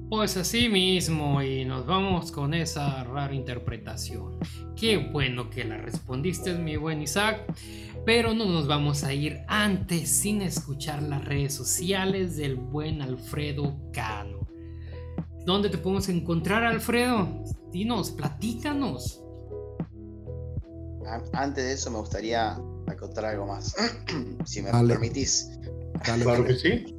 Pues 0.09 0.37
así 0.37 0.69
mismo, 0.69 1.41
y 1.41 1.65
nos 1.65 1.87
vamos 1.87 2.33
con 2.33 2.53
esa 2.53 3.05
rara 3.05 3.33
interpretación. 3.33 4.41
Qué 4.75 4.97
bueno 4.97 5.51
que 5.51 5.65
la 5.65 5.77
respondiste, 5.77 6.55
mi 6.55 6.77
buen 6.77 7.01
Isaac, 7.01 7.45
pero 8.05 8.35
no 8.35 8.47
nos 8.47 8.67
vamos 8.67 9.05
a 9.05 9.13
ir 9.13 9.43
antes 9.47 10.11
sin 10.11 10.43
escuchar 10.43 11.03
las 11.03 11.25
redes 11.25 11.55
sociales 11.55 12.37
del 12.37 12.57
buen 12.57 13.03
Alfredo 13.03 13.77
Cano. 13.93 14.47
¿Dónde 15.45 15.69
te 15.71 15.79
podemos 15.79 16.09
encontrar, 16.09 16.65
Alfredo? 16.65 17.43
Dinos, 17.73 18.11
platícanos. 18.11 19.23
Antes 21.33 21.65
de 21.65 21.73
eso 21.73 21.91
me 21.91 21.99
gustaría 21.99 22.59
acotar 22.87 23.25
algo 23.25 23.47
más, 23.47 23.75
si 24.45 24.63
me 24.63 24.71
permitís. 24.71 25.51
claro 26.03 26.45
que 26.45 26.55
sí. 26.55 26.97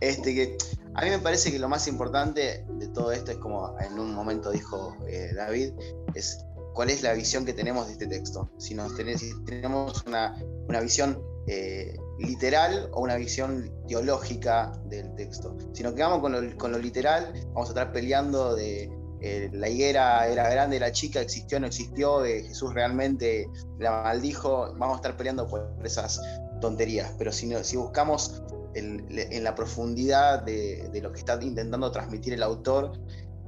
Este 0.00 0.34
que 0.34 0.58
a 0.94 1.02
mí 1.02 1.10
me 1.10 1.18
parece 1.18 1.50
que 1.50 1.58
lo 1.58 1.68
más 1.68 1.88
importante 1.88 2.64
de 2.68 2.88
todo 2.88 3.12
esto 3.12 3.32
es 3.32 3.38
como 3.38 3.76
en 3.80 3.98
un 3.98 4.14
momento 4.14 4.50
dijo 4.50 4.96
eh, 5.08 5.32
David, 5.34 5.72
es 6.14 6.44
cuál 6.74 6.90
es 6.90 7.02
la 7.02 7.14
visión 7.14 7.44
que 7.44 7.54
tenemos 7.54 7.86
de 7.86 7.92
este 7.92 8.06
texto. 8.06 8.50
Si, 8.58 8.74
nos 8.74 8.94
tenemos 8.96 10.04
una, 10.06 10.34
visión 10.82 11.22
eh, 11.46 11.96
literal 12.18 12.90
o 12.92 13.02
una 13.02 13.16
visión 13.16 13.72
teológica 13.88 14.72
del 14.86 15.14
texto. 15.14 15.56
Si 15.72 15.82
nos 15.82 15.94
quedamos 15.94 16.20
con 16.20 16.72
lo, 16.72 16.78
literal, 16.78 17.32
vamos 17.54 17.68
a 17.68 17.72
estar 17.72 17.92
peleando 17.92 18.54
de 18.54 18.90
eh, 19.20 19.48
la 19.52 19.68
higuera 19.70 20.26
era 20.26 20.50
grande, 20.50 20.78
la 20.78 20.92
chica 20.92 21.20
existió, 21.20 21.58
no 21.60 21.68
existió, 21.68 22.20
de 22.20 22.42
Jesús 22.42 22.74
realmente 22.74 23.48
la 23.78 24.02
maldijo, 24.02 24.74
vamos 24.76 24.94
a 24.94 24.96
estar 24.96 25.16
peleando 25.16 25.46
por 25.46 25.74
esas 25.84 26.20
tonterías. 26.60 27.14
Pero 27.16 27.32
si, 27.32 27.50
si 27.62 27.76
buscamos 27.76 28.42
en 28.74 29.44
la 29.44 29.54
profundidad 29.54 30.42
de, 30.42 30.90
lo 31.00 31.12
que 31.12 31.20
está 31.20 31.40
intentando 31.40 31.92
transmitir 31.92 32.32
el 32.34 32.42
autor, 32.42 32.98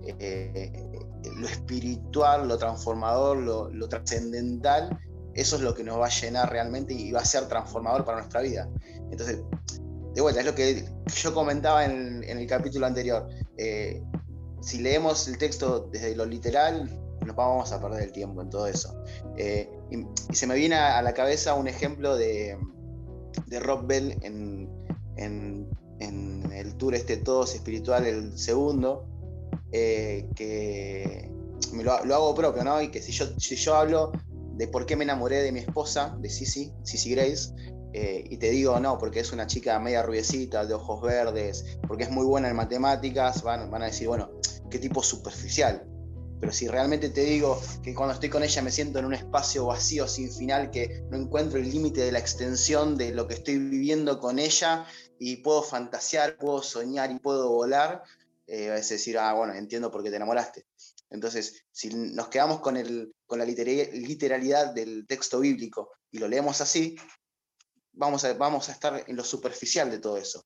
eh, 0.06 0.70
lo 1.34 1.46
espiritual, 1.46 2.48
lo 2.48 2.58
transformador, 2.58 3.38
lo, 3.38 3.88
trascendental, 3.88 4.98
eso 5.34 5.56
es 5.56 5.62
lo 5.62 5.74
que 5.74 5.84
nos 5.84 5.98
va 5.98 6.06
a 6.06 6.10
llenar 6.10 6.50
realmente 6.50 6.94
y 6.94 7.12
va 7.12 7.20
a 7.20 7.24
ser 7.24 7.46
transformador 7.48 8.04
para 8.04 8.18
nuestra 8.18 8.40
vida. 8.40 8.68
Entonces, 9.10 9.42
de 10.14 10.20
vuelta, 10.20 10.40
es 10.40 10.46
lo 10.46 10.54
que 10.54 10.84
yo 11.14 11.34
comentaba 11.34 11.84
en, 11.84 12.24
el 12.24 12.46
capítulo 12.46 12.86
anterior. 12.86 13.28
Eh, 13.58 14.02
si 14.62 14.78
leemos 14.78 15.28
el 15.28 15.38
texto 15.38 15.88
desde 15.92 16.16
lo 16.16 16.24
literal, 16.24 16.88
nos 17.24 17.36
vamos 17.36 17.72
a 17.72 17.80
perder 17.80 18.04
el 18.04 18.12
tiempo 18.12 18.40
en 18.40 18.50
todo 18.50 18.66
eso. 18.66 18.94
Eh, 19.36 19.70
y, 19.90 20.34
se 20.34 20.46
me 20.46 20.54
viene 20.54 20.76
a, 20.76 21.02
la 21.02 21.12
cabeza 21.12 21.54
un 21.54 21.68
ejemplo 21.68 22.16
de, 22.16 22.58
de 23.46 23.60
Bell 23.84 24.16
en, 24.22 24.68
en, 25.16 25.68
el 26.52 26.74
tour 26.76 26.94
este 26.94 27.16
Todos 27.16 27.54
Espiritual, 27.54 28.06
el 28.06 28.38
segundo, 28.38 29.06
eh, 29.72 30.28
que 30.34 31.30
me 31.72 31.82
lo, 31.82 31.92
hago 31.92 32.34
propio, 32.34 32.64
¿no? 32.64 32.80
Y 32.80 32.90
que 32.90 33.02
si 33.02 33.12
yo, 33.12 33.26
si 33.38 33.56
yo 33.56 33.74
hablo 33.74 34.12
de 34.54 34.68
por 34.68 34.86
qué 34.86 34.96
me 34.96 35.04
enamoré 35.04 35.42
de 35.42 35.52
mi 35.52 35.60
esposa, 35.60 36.16
de 36.20 36.28
Sisi, 36.28 36.72
Sisi 36.82 37.10
Grace, 37.10 37.50
eh, 37.92 38.24
y 38.28 38.36
te 38.36 38.50
digo, 38.50 38.78
no, 38.80 38.98
porque 38.98 39.20
es 39.20 39.32
una 39.32 39.46
chica 39.46 39.78
media 39.78 40.02
rubiecita, 40.02 40.66
de 40.66 40.74
ojos 40.74 41.02
verdes, 41.02 41.78
porque 41.86 42.04
es 42.04 42.10
muy 42.10 42.26
buena 42.26 42.48
en 42.48 42.56
matemáticas, 42.56 43.42
van, 43.42 43.70
van 43.70 43.82
a 43.82 43.86
decir, 43.86 44.08
bueno, 44.08 44.30
qué 44.70 44.78
tipo 44.78 45.02
superficial. 45.02 45.86
Pero 46.38 46.52
si 46.52 46.68
realmente 46.68 47.08
te 47.08 47.22
digo 47.22 47.60
que 47.82 47.94
cuando 47.94 48.14
estoy 48.14 48.28
con 48.28 48.42
ella 48.42 48.60
me 48.60 48.70
siento 48.70 48.98
en 48.98 49.06
un 49.06 49.14
espacio 49.14 49.66
vacío, 49.66 50.06
sin 50.06 50.30
final, 50.30 50.70
que 50.70 51.02
no 51.10 51.16
encuentro 51.16 51.58
el 51.58 51.70
límite 51.70 52.02
de 52.02 52.12
la 52.12 52.18
extensión 52.18 52.96
de 52.96 53.12
lo 53.12 53.26
que 53.26 53.34
estoy 53.34 53.58
viviendo 53.58 54.18
con 54.18 54.38
ella 54.38 54.84
y 55.18 55.36
puedo 55.36 55.62
fantasear, 55.62 56.36
puedo 56.36 56.62
soñar 56.62 57.10
y 57.10 57.18
puedo 57.18 57.50
volar, 57.50 58.02
eh, 58.46 58.74
es 58.76 58.88
decir, 58.88 59.18
ah, 59.18 59.32
bueno, 59.32 59.54
entiendo 59.54 59.90
por 59.90 60.02
qué 60.02 60.10
te 60.10 60.16
enamoraste. 60.16 60.66
Entonces, 61.10 61.64
si 61.70 61.88
nos 61.88 62.28
quedamos 62.28 62.60
con, 62.60 62.76
el, 62.76 63.14
con 63.26 63.38
la 63.38 63.44
literalidad 63.44 64.72
del 64.74 65.06
texto 65.06 65.40
bíblico 65.40 65.92
y 66.10 66.18
lo 66.18 66.28
leemos 66.28 66.60
así, 66.60 66.96
vamos 67.92 68.24
a, 68.24 68.32
vamos 68.34 68.68
a 68.68 68.72
estar 68.72 69.04
en 69.06 69.16
lo 69.16 69.24
superficial 69.24 69.90
de 69.90 69.98
todo 69.98 70.16
eso. 70.16 70.44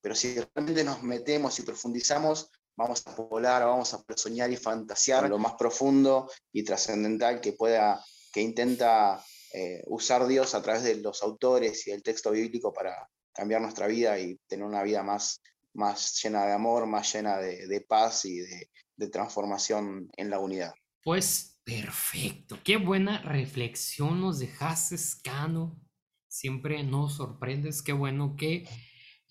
Pero 0.00 0.14
si 0.14 0.38
realmente 0.54 0.84
nos 0.84 1.02
metemos 1.02 1.58
y 1.58 1.62
profundizamos, 1.62 2.50
vamos 2.76 3.02
a 3.06 3.14
volar, 3.14 3.64
vamos 3.64 3.94
a 3.94 4.04
soñar 4.14 4.50
y 4.50 4.56
fantasear 4.56 5.28
lo 5.28 5.38
más 5.38 5.54
profundo 5.54 6.30
y 6.52 6.62
trascendental 6.62 7.40
que 7.40 7.52
pueda, 7.52 8.04
que 8.32 8.40
intenta 8.40 9.24
eh, 9.52 9.82
usar 9.86 10.26
Dios 10.26 10.54
a 10.54 10.62
través 10.62 10.82
de 10.82 10.96
los 10.96 11.22
autores 11.22 11.86
y 11.86 11.90
el 11.90 12.02
texto 12.02 12.30
bíblico 12.30 12.72
para 12.72 13.08
cambiar 13.32 13.60
nuestra 13.60 13.86
vida 13.86 14.18
y 14.18 14.38
tener 14.46 14.64
una 14.64 14.82
vida 14.82 15.02
más, 15.02 15.40
más 15.76 16.20
llena 16.22 16.44
de 16.46 16.52
amor, 16.52 16.86
más 16.86 17.12
llena 17.12 17.36
de, 17.36 17.84
paz 17.88 18.24
y 18.24 18.38
de, 18.38 18.70
de 18.96 19.08
transformación 19.08 20.08
en 20.16 20.30
la 20.30 20.38
unidad. 20.38 20.74
Pues 21.02 21.60
perfecto, 21.64 22.58
qué 22.64 22.76
buena 22.76 23.22
reflexión 23.22 24.20
nos 24.20 24.38
dejaste, 24.38 24.96
Cano. 25.22 25.80
Siempre 26.28 26.82
nos 26.82 27.16
sorprendes, 27.16 27.82
qué 27.82 27.92
bueno 27.92 28.34
que 28.36 28.68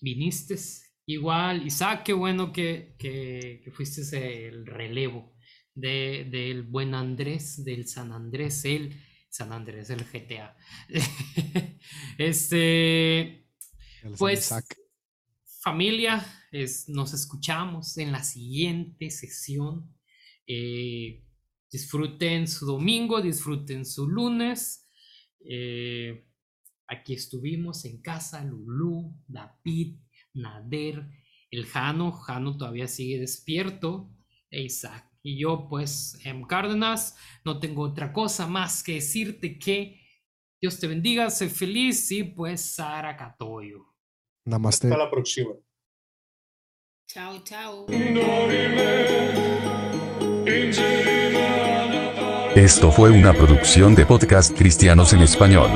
viniste 0.00 0.56
Igual, 1.08 1.64
Isaac, 1.64 2.02
qué 2.02 2.12
bueno 2.12 2.52
que, 2.52 2.96
que, 2.98 3.62
fuiste 3.72 4.48
el 4.48 4.66
relevo 4.66 5.36
de, 5.72 6.26
del 6.28 6.64
buen 6.64 6.94
Andrés, 6.96 7.64
del 7.64 7.86
San 7.86 8.10
Andrés, 8.10 8.64
el 8.64 9.00
San 9.28 9.52
Andrés, 9.52 9.88
el 9.90 10.04
GTA. 10.04 10.56
este, 12.18 13.46
pues, 14.18 14.52
familia, 15.66 16.24
nos 16.86 17.12
escuchamos 17.12 17.98
en 17.98 18.12
la 18.12 18.22
siguiente 18.22 19.10
sesión. 19.10 19.92
Eh, 20.46 21.24
disfruten 21.68 22.46
su 22.46 22.66
domingo, 22.66 23.20
disfruten 23.20 23.84
su 23.84 24.06
lunes. 24.08 24.88
Eh, 25.40 26.24
Aquí 26.88 27.14
estuvimos 27.14 27.84
en 27.84 28.00
casa, 28.00 28.44
Lulú, 28.44 29.12
David, 29.26 29.96
Nader, 30.34 31.08
el 31.50 31.66
Jano, 31.66 32.12
Jano 32.12 32.56
todavía 32.56 32.86
sigue 32.86 33.18
despierto, 33.18 34.08
e 34.50 34.62
Isaac. 34.62 35.10
Y 35.20 35.36
yo, 35.36 35.66
pues, 35.68 36.16
en 36.24 36.44
Cárdenas, 36.44 37.16
no 37.44 37.58
tengo 37.58 37.82
otra 37.82 38.12
cosa 38.12 38.46
más 38.46 38.84
que 38.84 38.94
decirte 38.94 39.58
que 39.58 40.00
Dios 40.60 40.78
te 40.78 40.86
bendiga, 40.86 41.28
sé 41.30 41.48
feliz 41.48 42.08
y 42.12 42.22
pues, 42.22 42.60
Sara 42.60 43.16
Catoyo. 43.16 43.95
Namaste. 44.46 44.86
Hasta 44.86 44.98
la 44.98 45.10
próxima. 45.10 45.50
Chao, 47.08 47.42
chao. 47.44 47.86
Esto 52.54 52.90
fue 52.90 53.10
una 53.10 53.32
producción 53.34 53.94
de 53.94 54.06
podcast 54.06 54.56
cristianos 54.56 55.12
en 55.12 55.20
español. 55.20 55.70